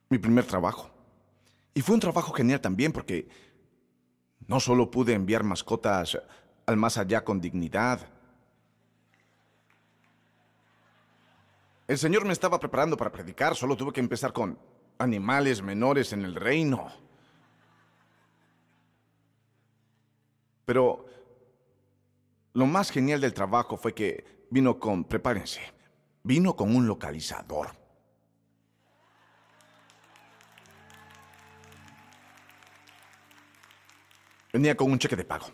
Mi 0.09 0.19
primer 0.19 0.45
trabajo. 0.45 0.91
Y 1.73 1.81
fue 1.81 1.95
un 1.95 2.01
trabajo 2.01 2.33
genial 2.33 2.61
también 2.61 2.91
porque 2.91 3.27
no 4.45 4.59
solo 4.59 4.91
pude 4.91 5.13
enviar 5.13 5.43
mascotas 5.43 6.19
al 6.67 6.77
más 6.77 6.99
allá 6.99 7.23
con 7.23 7.41
dignidad, 7.41 8.07
el 11.87 11.97
Señor 11.97 12.25
me 12.25 12.33
estaba 12.33 12.59
preparando 12.59 12.95
para 12.95 13.11
predicar, 13.11 13.55
solo 13.55 13.75
tuve 13.75 13.91
que 13.91 13.99
empezar 13.99 14.33
con 14.33 14.59
animales 14.99 15.63
menores 15.63 16.13
en 16.13 16.25
el 16.25 16.35
reino. 16.35 16.91
Pero 20.65 21.07
lo 22.59 22.65
más 22.65 22.91
genial 22.91 23.21
del 23.21 23.33
trabajo 23.33 23.77
fue 23.77 23.93
que 23.93 24.45
vino 24.49 24.77
con, 24.77 25.05
prepárense, 25.05 25.61
vino 26.23 26.57
con 26.57 26.75
un 26.75 26.85
localizador. 26.85 27.69
Venía 34.51 34.75
con 34.75 34.91
un 34.91 34.99
cheque 34.99 35.15
de 35.15 35.23
pago. 35.23 35.45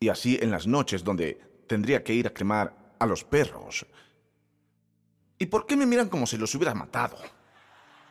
Y 0.00 0.08
así 0.08 0.36
en 0.42 0.50
las 0.50 0.66
noches 0.66 1.04
donde 1.04 1.40
tendría 1.68 2.02
que 2.02 2.14
ir 2.14 2.26
a 2.26 2.34
cremar 2.34 2.96
a 2.98 3.06
los 3.06 3.22
perros. 3.22 3.86
¿Y 5.38 5.46
por 5.46 5.66
qué 5.66 5.76
me 5.76 5.86
miran 5.86 6.08
como 6.08 6.26
si 6.26 6.36
los 6.36 6.52
hubiera 6.56 6.74
matado? 6.74 7.16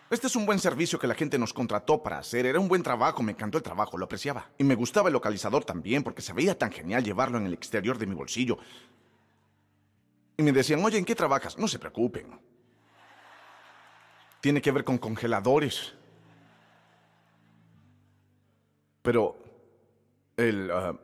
Este 0.09 0.27
es 0.27 0.35
un 0.35 0.45
buen 0.45 0.59
servicio 0.59 0.99
que 0.99 1.07
la 1.07 1.15
gente 1.15 1.39
nos 1.39 1.53
contrató 1.53 2.03
para 2.03 2.19
hacer. 2.19 2.45
Era 2.45 2.59
un 2.59 2.67
buen 2.67 2.83
trabajo, 2.83 3.23
me 3.23 3.31
encantó 3.31 3.57
el 3.57 3.63
trabajo, 3.63 3.97
lo 3.97 4.05
apreciaba. 4.05 4.49
Y 4.57 4.63
me 4.63 4.75
gustaba 4.75 5.09
el 5.09 5.13
localizador 5.13 5.65
también, 5.65 6.03
porque 6.03 6.21
se 6.21 6.33
veía 6.33 6.57
tan 6.57 6.71
genial 6.71 7.03
llevarlo 7.03 7.37
en 7.37 7.45
el 7.45 7.53
exterior 7.53 7.97
de 7.97 8.05
mi 8.05 8.13
bolsillo. 8.13 8.57
Y 10.37 10.43
me 10.43 10.51
decían, 10.51 10.83
oye, 10.83 10.97
¿en 10.97 11.05
qué 11.05 11.15
trabajas? 11.15 11.57
No 11.57 11.67
se 11.67 11.79
preocupen. 11.79 12.39
Tiene 14.41 14.61
que 14.61 14.71
ver 14.71 14.83
con 14.83 14.97
congeladores. 14.97 15.93
Pero 19.01 19.37
el, 20.37 20.69
ah, 20.71 20.95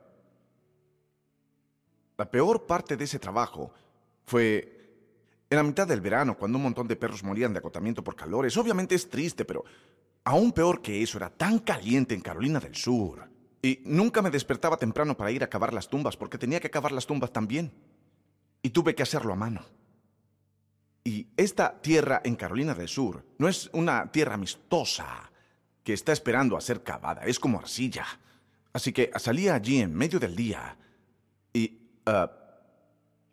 la 2.17 2.29
peor 2.29 2.65
parte 2.65 2.97
de 2.97 3.05
ese 3.05 3.17
trabajo 3.17 3.73
fue 4.25 4.78
en 5.49 5.55
la 5.55 5.63
mitad 5.63 5.87
del 5.87 6.01
verano, 6.01 6.37
cuando 6.37 6.57
un 6.57 6.63
montón 6.63 6.87
de 6.87 6.95
perros 6.95 7.23
morían 7.23 7.53
de 7.53 7.59
agotamiento 7.59 8.03
por 8.03 8.15
calores, 8.15 8.55
obviamente 8.57 8.93
es 8.93 9.09
triste, 9.09 9.45
pero 9.45 9.63
aún 10.23 10.51
peor 10.51 10.81
que 10.81 11.01
eso, 11.01 11.17
era 11.17 11.29
tan 11.29 11.59
caliente 11.59 12.13
en 12.13 12.21
Carolina 12.21 12.59
del 12.59 12.75
Sur. 12.75 13.27
Y 13.61 13.81
nunca 13.85 14.21
me 14.21 14.29
despertaba 14.29 14.77
temprano 14.77 15.17
para 15.17 15.31
ir 15.31 15.43
a 15.43 15.49
cavar 15.49 15.73
las 15.73 15.89
tumbas, 15.89 16.15
porque 16.15 16.37
tenía 16.37 16.59
que 16.59 16.69
cavar 16.69 16.91
las 16.91 17.07
tumbas 17.07 17.33
también. 17.33 17.71
Y 18.61 18.69
tuve 18.69 18.93
que 18.93 19.03
hacerlo 19.03 19.33
a 19.33 19.35
mano. 19.35 19.61
Y 21.03 21.27
esta 21.35 21.81
tierra 21.81 22.21
en 22.23 22.35
Carolina 22.35 22.75
del 22.75 22.87
Sur 22.87 23.25
no 23.39 23.47
es 23.47 23.69
una 23.73 24.11
tierra 24.11 24.35
amistosa 24.35 25.31
que 25.83 25.93
está 25.93 26.11
esperando 26.11 26.55
a 26.57 26.61
ser 26.61 26.83
cavada, 26.83 27.21
es 27.21 27.39
como 27.39 27.57
arcilla. 27.57 28.05
Así 28.71 28.93
que 28.93 29.11
salía 29.17 29.55
allí 29.55 29.81
en 29.81 29.95
medio 29.95 30.19
del 30.19 30.35
día 30.35 30.77
y... 31.53 31.75
Ah, 32.05 32.35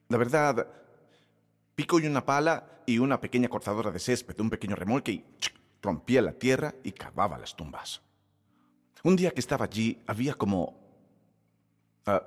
la 0.09 0.19
verdad, 0.19 0.69
pico 1.77 2.01
y 2.01 2.07
una 2.07 2.25
pala 2.25 2.83
y 2.87 2.99
una 2.99 3.21
pequeña 3.21 3.49
cortadora 3.49 3.91
de 3.91 3.99
césped, 4.01 4.41
un 4.41 4.51
pequeño 4.51 4.75
remolque 4.75 5.13
y 5.13 5.25
rompía 5.83 6.23
la 6.23 6.33
tierra 6.33 6.75
y 6.83 6.93
cavaba 6.93 7.39
las 7.39 7.55
tumbas. 7.55 8.03
Un 9.05 9.15
día 9.15 9.31
que 9.31 9.41
estaba 9.41 9.67
allí 9.67 10.03
había 10.07 10.35
como... 10.35 10.81
Ah, 12.07 12.27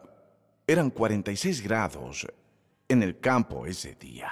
eran 0.68 0.92
46 0.92 1.64
grados 1.64 2.28
en 2.88 3.02
el 3.02 3.20
campo 3.20 3.66
ese 3.66 3.96
día. 3.96 4.32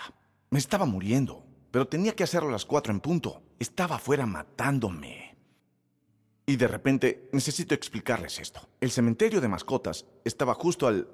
Me 0.51 0.59
estaba 0.59 0.86
muriendo, 0.86 1.43
pero 1.72 1.88
tenía 1.88 2.15
que 2.15 2.24
hacerlo 2.24 2.49
a 2.49 2.53
las 2.53 2.65
cuatro 2.65 2.93
en 2.93 2.99
punto. 2.99 3.41
Estaba 3.59 3.95
afuera 3.95 4.26
matándome. 4.28 5.36
Y 6.45 6.55
de 6.55 6.68
repente 6.68 7.28
necesito 7.34 7.74
explicarles 7.74 8.39
esto. 8.39 8.70
El 8.80 8.91
cementerio 8.91 9.41
de 9.41 9.47
mascotas 9.47 10.05
estaba 10.24 10.53
justo 10.53 10.88
al 10.88 11.07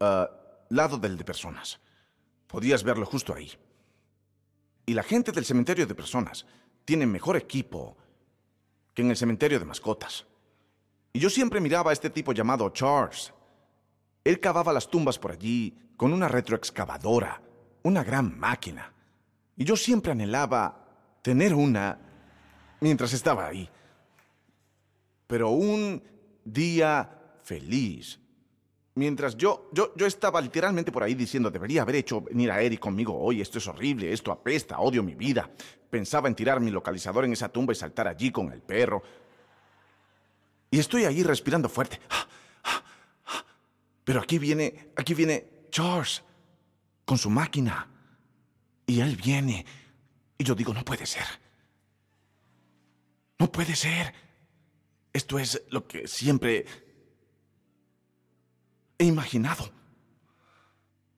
ah, 0.00 0.28
lado 0.70 0.98
del 0.98 1.16
de 1.16 1.24
personas. 1.24 1.80
Podías 2.54 2.84
verlo 2.84 3.04
justo 3.04 3.34
ahí. 3.34 3.50
Y 4.86 4.94
la 4.94 5.02
gente 5.02 5.32
del 5.32 5.44
cementerio 5.44 5.88
de 5.88 5.94
personas 5.96 6.46
tiene 6.84 7.04
mejor 7.04 7.36
equipo 7.36 7.96
que 8.94 9.02
en 9.02 9.10
el 9.10 9.16
cementerio 9.16 9.58
de 9.58 9.64
mascotas. 9.64 10.24
Y 11.12 11.18
yo 11.18 11.30
siempre 11.30 11.60
miraba 11.60 11.90
a 11.90 11.92
este 11.92 12.10
tipo 12.10 12.32
llamado 12.32 12.70
Charles. 12.70 13.34
Él 14.22 14.38
cavaba 14.38 14.72
las 14.72 14.88
tumbas 14.88 15.18
por 15.18 15.32
allí 15.32 15.76
con 15.96 16.12
una 16.12 16.28
retroexcavadora, 16.28 17.42
una 17.82 18.04
gran 18.04 18.38
máquina. 18.38 18.92
Y 19.56 19.64
yo 19.64 19.74
siempre 19.76 20.12
anhelaba 20.12 20.86
tener 21.22 21.54
una 21.54 21.98
mientras 22.78 23.14
estaba 23.14 23.48
ahí. 23.48 23.68
Pero 25.26 25.50
un 25.50 26.00
día 26.44 27.34
feliz 27.42 28.20
Mientras 28.96 29.36
yo, 29.36 29.70
yo, 29.72 29.92
yo 29.96 30.06
estaba 30.06 30.40
literalmente 30.40 30.92
por 30.92 31.02
ahí 31.02 31.14
diciendo, 31.14 31.50
debería 31.50 31.82
haber 31.82 31.96
hecho 31.96 32.20
venir 32.20 32.50
a 32.52 32.60
Eric 32.60 32.78
conmigo 32.78 33.18
hoy, 33.18 33.40
esto 33.40 33.58
es 33.58 33.66
horrible, 33.66 34.12
esto 34.12 34.30
apesta, 34.30 34.78
odio 34.78 35.02
mi 35.02 35.16
vida. 35.16 35.50
Pensaba 35.90 36.28
en 36.28 36.36
tirar 36.36 36.60
mi 36.60 36.70
localizador 36.70 37.24
en 37.24 37.32
esa 37.32 37.48
tumba 37.48 37.72
y 37.72 37.76
saltar 37.76 38.06
allí 38.06 38.30
con 38.30 38.52
el 38.52 38.62
perro. 38.62 39.02
Y 40.70 40.78
estoy 40.78 41.04
ahí 41.04 41.22
respirando 41.24 41.68
fuerte. 41.68 42.00
Pero 44.04 44.20
aquí 44.20 44.38
viene, 44.38 44.92
aquí 44.96 45.14
viene 45.14 45.66
Charles 45.70 46.22
con 47.04 47.18
su 47.18 47.30
máquina. 47.30 47.88
Y 48.86 49.00
él 49.00 49.16
viene. 49.16 49.64
Y 50.38 50.44
yo 50.44 50.54
digo, 50.54 50.74
no 50.74 50.84
puede 50.84 51.06
ser. 51.06 51.24
No 53.38 53.50
puede 53.50 53.74
ser. 53.74 54.12
Esto 55.12 55.38
es 55.38 55.62
lo 55.70 55.86
que 55.86 56.06
siempre 56.06 56.66
he 59.04 59.08
imaginado. 59.08 59.70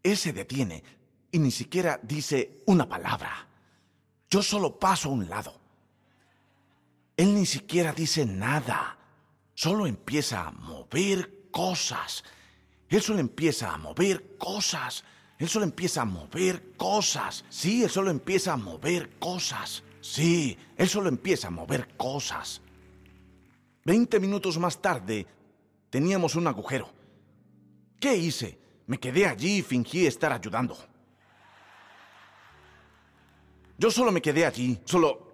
Él 0.02 0.16
se 0.16 0.32
detiene 0.32 0.82
y 1.30 1.38
ni 1.38 1.50
siquiera 1.50 1.98
dice 2.02 2.62
una 2.66 2.88
palabra. 2.88 3.48
Yo 4.28 4.42
solo 4.42 4.78
paso 4.78 5.08
a 5.08 5.12
un 5.12 5.28
lado. 5.28 5.60
Él 7.16 7.34
ni 7.34 7.46
siquiera 7.46 7.92
dice 7.92 8.26
nada. 8.26 8.98
Solo 9.54 9.86
empieza 9.86 10.46
a 10.46 10.50
mover 10.50 11.48
cosas. 11.50 12.24
Él 12.88 13.02
solo 13.02 13.20
empieza 13.20 13.72
a 13.72 13.78
mover 13.78 14.36
cosas. 14.36 15.04
Él 15.38 15.48
solo 15.48 15.64
empieza 15.64 16.02
a 16.02 16.04
mover 16.04 16.76
cosas. 16.76 17.44
Sí, 17.48 17.82
él 17.82 17.90
solo 17.90 18.10
empieza 18.10 18.52
a 18.52 18.56
mover 18.56 19.18
cosas. 19.18 19.82
Sí, 20.00 20.56
él 20.76 20.88
solo 20.88 21.08
empieza 21.08 21.48
a 21.48 21.50
mover 21.50 21.96
cosas. 21.96 22.60
Veinte 23.84 24.20
minutos 24.20 24.58
más 24.58 24.80
tarde, 24.80 25.26
teníamos 25.90 26.34
un 26.36 26.46
agujero. 26.46 26.95
¿Qué 28.00 28.16
hice? 28.16 28.58
Me 28.86 28.98
quedé 28.98 29.26
allí 29.26 29.58
y 29.58 29.62
fingí 29.62 30.06
estar 30.06 30.32
ayudando. 30.32 30.76
Yo 33.78 33.90
solo 33.90 34.12
me 34.12 34.22
quedé 34.22 34.46
allí, 34.46 34.80
solo... 34.84 35.32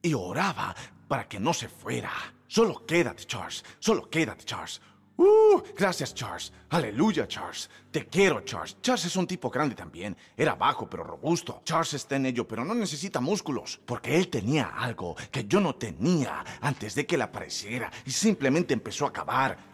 Y 0.00 0.12
oraba 0.12 0.74
para 1.08 1.26
que 1.26 1.40
no 1.40 1.54
se 1.54 1.68
fuera. 1.68 2.12
Solo 2.46 2.84
quédate, 2.86 3.24
Charles. 3.24 3.64
Solo 3.78 4.08
quédate, 4.08 4.44
Charles. 4.44 4.80
Uh, 5.16 5.62
gracias, 5.76 6.14
Charles. 6.14 6.52
Aleluya, 6.70 7.26
Charles. 7.26 7.70
Te 7.90 8.06
quiero, 8.06 8.40
Charles. 8.42 8.76
Charles 8.82 9.06
es 9.06 9.16
un 9.16 9.26
tipo 9.26 9.48
grande 9.48 9.74
también. 9.74 10.16
Era 10.36 10.54
bajo, 10.54 10.88
pero 10.88 11.04
robusto. 11.04 11.62
Charles 11.64 11.94
está 11.94 12.16
en 12.16 12.26
ello, 12.26 12.46
pero 12.46 12.64
no 12.64 12.74
necesita 12.74 13.20
músculos. 13.20 13.80
Porque 13.86 14.16
él 14.16 14.28
tenía 14.28 14.74
algo 14.76 15.16
que 15.30 15.46
yo 15.46 15.60
no 15.60 15.74
tenía 15.76 16.44
antes 16.60 16.94
de 16.94 17.06
que 17.06 17.14
él 17.14 17.22
apareciera. 17.22 17.90
Y 18.04 18.10
simplemente 18.10 18.74
empezó 18.74 19.06
a 19.06 19.12
cavar. 19.12 19.73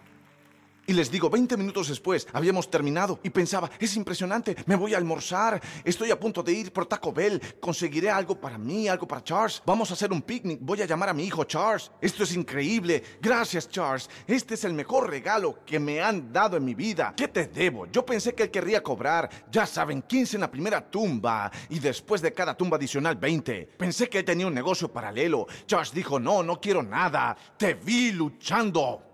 Y 0.87 0.93
les 0.93 1.11
digo, 1.11 1.31
20 1.31 1.57
minutos 1.57 1.89
después 1.89 2.27
habíamos 2.33 2.71
terminado 2.71 3.21
y 3.23 3.31
pensaba, 3.31 3.71
es 3.79 3.97
impresionante, 3.97 4.57
me 4.67 4.77
voy 4.77 4.95
a 4.95 4.99
almorzar, 4.99 5.61
estoy 5.85 6.11
a 6.11 6.19
punto 6.19 6.43
de 6.43 6.53
ir 6.53 6.73
por 6.73 6.87
Taco 6.87 7.13
Bell, 7.13 7.41
conseguiré 7.61 8.11
algo 8.11 8.41
para 8.41 8.59
mí, 8.59 8.89
algo 8.89 9.07
para 9.07 9.23
Charles, 9.23 9.63
vamos 9.65 9.91
a 9.91 9.95
hacer 9.95 10.13
un 10.13 10.23
picnic, 10.23 10.59
voy 10.61 10.83
a 10.83 10.87
llamar 10.87 11.11
a 11.11 11.15
mi 11.15 11.25
hijo 11.25 11.45
Charles, 11.45 11.91
esto 12.01 12.25
es 12.25 12.35
increíble, 12.35 13.03
gracias 13.21 13.69
Charles, 13.69 14.11
este 14.27 14.55
es 14.55 14.65
el 14.65 14.73
mejor 14.73 15.09
regalo 15.09 15.65
que 15.65 15.79
me 15.79 16.01
han 16.01 16.33
dado 16.33 16.57
en 16.57 16.65
mi 16.65 16.75
vida, 16.75 17.15
¿qué 17.17 17.29
te 17.29 17.47
debo? 17.47 17.87
Yo 17.87 18.05
pensé 18.05 18.35
que 18.35 18.45
él 18.45 18.51
querría 18.51 18.83
cobrar, 18.83 19.29
ya 19.51 19.67
saben, 19.67 20.03
15 20.03 20.37
en 20.37 20.41
la 20.41 20.51
primera 20.51 20.91
tumba 20.91 21.51
y 21.69 21.79
después 21.79 22.21
de 22.23 22.33
cada 22.33 22.57
tumba 22.57 22.77
adicional 22.77 23.17
20. 23.17 23.71
Pensé 23.77 24.09
que 24.09 24.19
él 24.19 24.25
tenía 24.25 24.47
un 24.47 24.55
negocio 24.55 24.93
paralelo. 24.93 25.47
Charles 25.67 25.93
dijo, 25.93 26.19
no, 26.19 26.43
no 26.43 26.61
quiero 26.61 26.83
nada, 26.83 27.37
te 27.57 27.75
vi 27.75 28.13
luchando. 28.13 29.10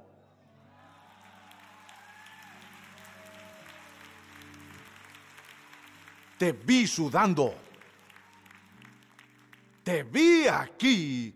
Te 6.38 6.52
vi 6.52 6.86
sudando. 6.86 7.54
Te 9.82 10.02
vi 10.02 10.46
aquí 10.46 11.34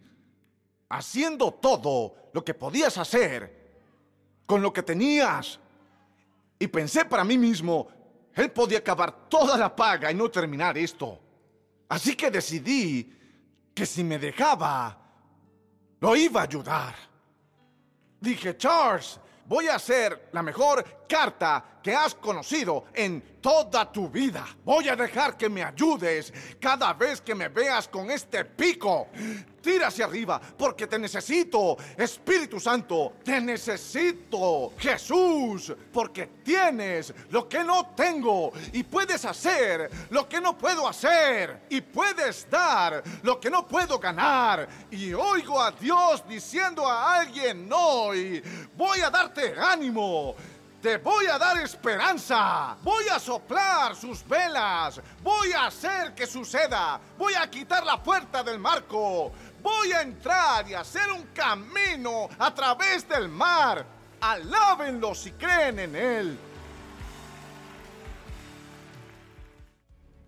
haciendo 0.89 1.53
todo 1.53 2.31
lo 2.33 2.45
que 2.45 2.55
podías 2.55 2.99
hacer 2.99 3.61
con 4.47 4.61
lo 4.61 4.73
que 4.73 4.83
tenías. 4.83 5.59
Y 6.59 6.67
pensé 6.67 7.05
para 7.05 7.25
mí 7.25 7.39
mismo, 7.39 7.89
Él 8.35 8.51
podía 8.51 8.79
acabar 8.79 9.29
toda 9.29 9.57
la 9.57 9.75
paga 9.75 10.11
y 10.11 10.15
no 10.15 10.31
terminar 10.31 10.77
esto. 10.77 11.19
Así 11.89 12.15
que 12.15 12.31
decidí 12.31 13.17
que 13.75 13.87
si 13.87 14.05
me 14.05 14.19
dejaba, 14.19 14.99
lo 16.01 16.17
iba 16.17 16.41
a 16.41 16.45
ayudar. 16.45 16.95
Dije, 18.21 18.57
Charles, 18.57 19.19
voy 19.47 19.69
a 19.69 19.77
hacer 19.77 20.29
la 20.33 20.43
mejor 20.43 20.85
carta 21.11 21.81
que 21.83 21.93
has 21.93 22.15
conocido 22.15 22.85
en 22.95 23.41
toda 23.41 23.91
tu 23.91 24.09
vida. 24.09 24.47
Voy 24.65 24.89
a 24.89 24.95
dejar 24.95 25.37
que 25.37 25.49
me 25.49 25.65
ayudes 25.65 26.33
cada 26.61 26.93
vez 26.93 27.21
que 27.21 27.35
me 27.35 27.49
veas 27.49 27.89
con 27.89 28.11
este 28.11 28.45
pico. 28.45 29.09
Tira 29.61 29.89
hacia 29.89 30.07
arriba 30.07 30.41
porque 30.41 30.87
te 30.87 30.99
necesito, 30.99 31.77
Espíritu 31.97 32.61
Santo. 32.61 33.15
Te 33.25 33.41
necesito, 33.41 34.73
Jesús, 34.79 35.75
porque 35.93 36.29
tienes 36.43 37.13
lo 37.31 37.49
que 37.49 37.63
no 37.65 37.93
tengo 37.95 38.53
y 38.73 38.83
puedes 38.83 39.25
hacer 39.25 39.91
lo 40.11 40.29
que 40.29 40.41
no 40.41 40.57
puedo 40.57 40.87
hacer 40.87 41.63
y 41.69 41.81
puedes 41.81 42.49
dar 42.49 43.03
lo 43.23 43.41
que 43.41 43.51
no 43.51 43.67
puedo 43.67 43.99
ganar. 43.99 44.69
Y 44.91 45.13
oigo 45.13 45.61
a 45.61 45.71
Dios 45.73 46.27
diciendo 46.29 46.87
a 46.87 47.21
alguien 47.21 47.69
hoy, 47.73 48.43
voy 48.77 49.01
a 49.01 49.11
darte 49.11 49.55
ánimo. 49.59 50.35
Te 50.81 50.97
voy 50.97 51.27
a 51.27 51.39
dar 51.39 51.59
esperanza. 51.59 52.75
Voy 52.83 53.05
a 53.09 53.19
soplar 53.19 53.95
sus 53.95 54.27
velas. 54.27 55.01
Voy 55.23 55.53
a 55.53 55.67
hacer 55.67 56.15
que 56.15 56.27
suceda. 56.27 56.99
Voy 57.19 57.35
a 57.35 57.51
quitar 57.51 57.85
la 57.85 58.03
puerta 58.03 58.43
del 58.43 58.59
marco. 58.59 59.31
Voy 59.63 59.93
a 59.93 60.01
entrar 60.01 60.67
y 60.69 60.73
hacer 60.73 61.11
un 61.13 61.25
camino 61.35 62.31
a 62.39 62.55
través 62.55 63.07
del 63.07 63.29
mar. 63.29 63.85
Alábenlo 64.23 65.15
si 65.15 65.33
creen 65.33 65.81
en 65.81 65.97
él. 65.97 66.39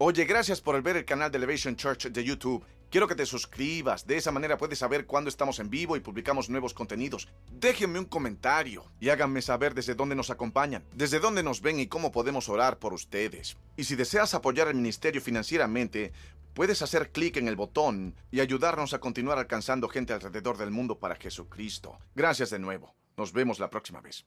Oye, 0.04 0.24
gracias 0.24 0.60
por 0.60 0.82
ver 0.82 0.96
el 0.98 1.04
canal 1.04 1.30
de 1.30 1.38
Elevation 1.38 1.76
Church 1.76 2.08
de 2.08 2.24
YouTube. 2.24 2.62
Quiero 2.92 3.08
que 3.08 3.14
te 3.14 3.24
suscribas, 3.24 4.06
de 4.06 4.18
esa 4.18 4.32
manera 4.32 4.58
puedes 4.58 4.80
saber 4.80 5.06
cuándo 5.06 5.30
estamos 5.30 5.58
en 5.60 5.70
vivo 5.70 5.96
y 5.96 6.00
publicamos 6.00 6.50
nuevos 6.50 6.74
contenidos. 6.74 7.26
Déjenme 7.50 7.98
un 7.98 8.04
comentario 8.04 8.84
y 9.00 9.08
háganme 9.08 9.40
saber 9.40 9.72
desde 9.72 9.94
dónde 9.94 10.14
nos 10.14 10.28
acompañan, 10.28 10.84
desde 10.94 11.18
dónde 11.18 11.42
nos 11.42 11.62
ven 11.62 11.80
y 11.80 11.86
cómo 11.86 12.12
podemos 12.12 12.50
orar 12.50 12.78
por 12.78 12.92
ustedes. 12.92 13.56
Y 13.78 13.84
si 13.84 13.96
deseas 13.96 14.34
apoyar 14.34 14.68
al 14.68 14.74
ministerio 14.74 15.22
financieramente, 15.22 16.12
puedes 16.52 16.82
hacer 16.82 17.12
clic 17.12 17.38
en 17.38 17.48
el 17.48 17.56
botón 17.56 18.14
y 18.30 18.40
ayudarnos 18.40 18.92
a 18.92 18.98
continuar 18.98 19.38
alcanzando 19.38 19.88
gente 19.88 20.12
alrededor 20.12 20.58
del 20.58 20.70
mundo 20.70 20.98
para 20.98 21.16
Jesucristo. 21.16 21.98
Gracias 22.14 22.50
de 22.50 22.58
nuevo. 22.58 22.94
Nos 23.16 23.32
vemos 23.32 23.58
la 23.58 23.70
próxima 23.70 24.02
vez. 24.02 24.26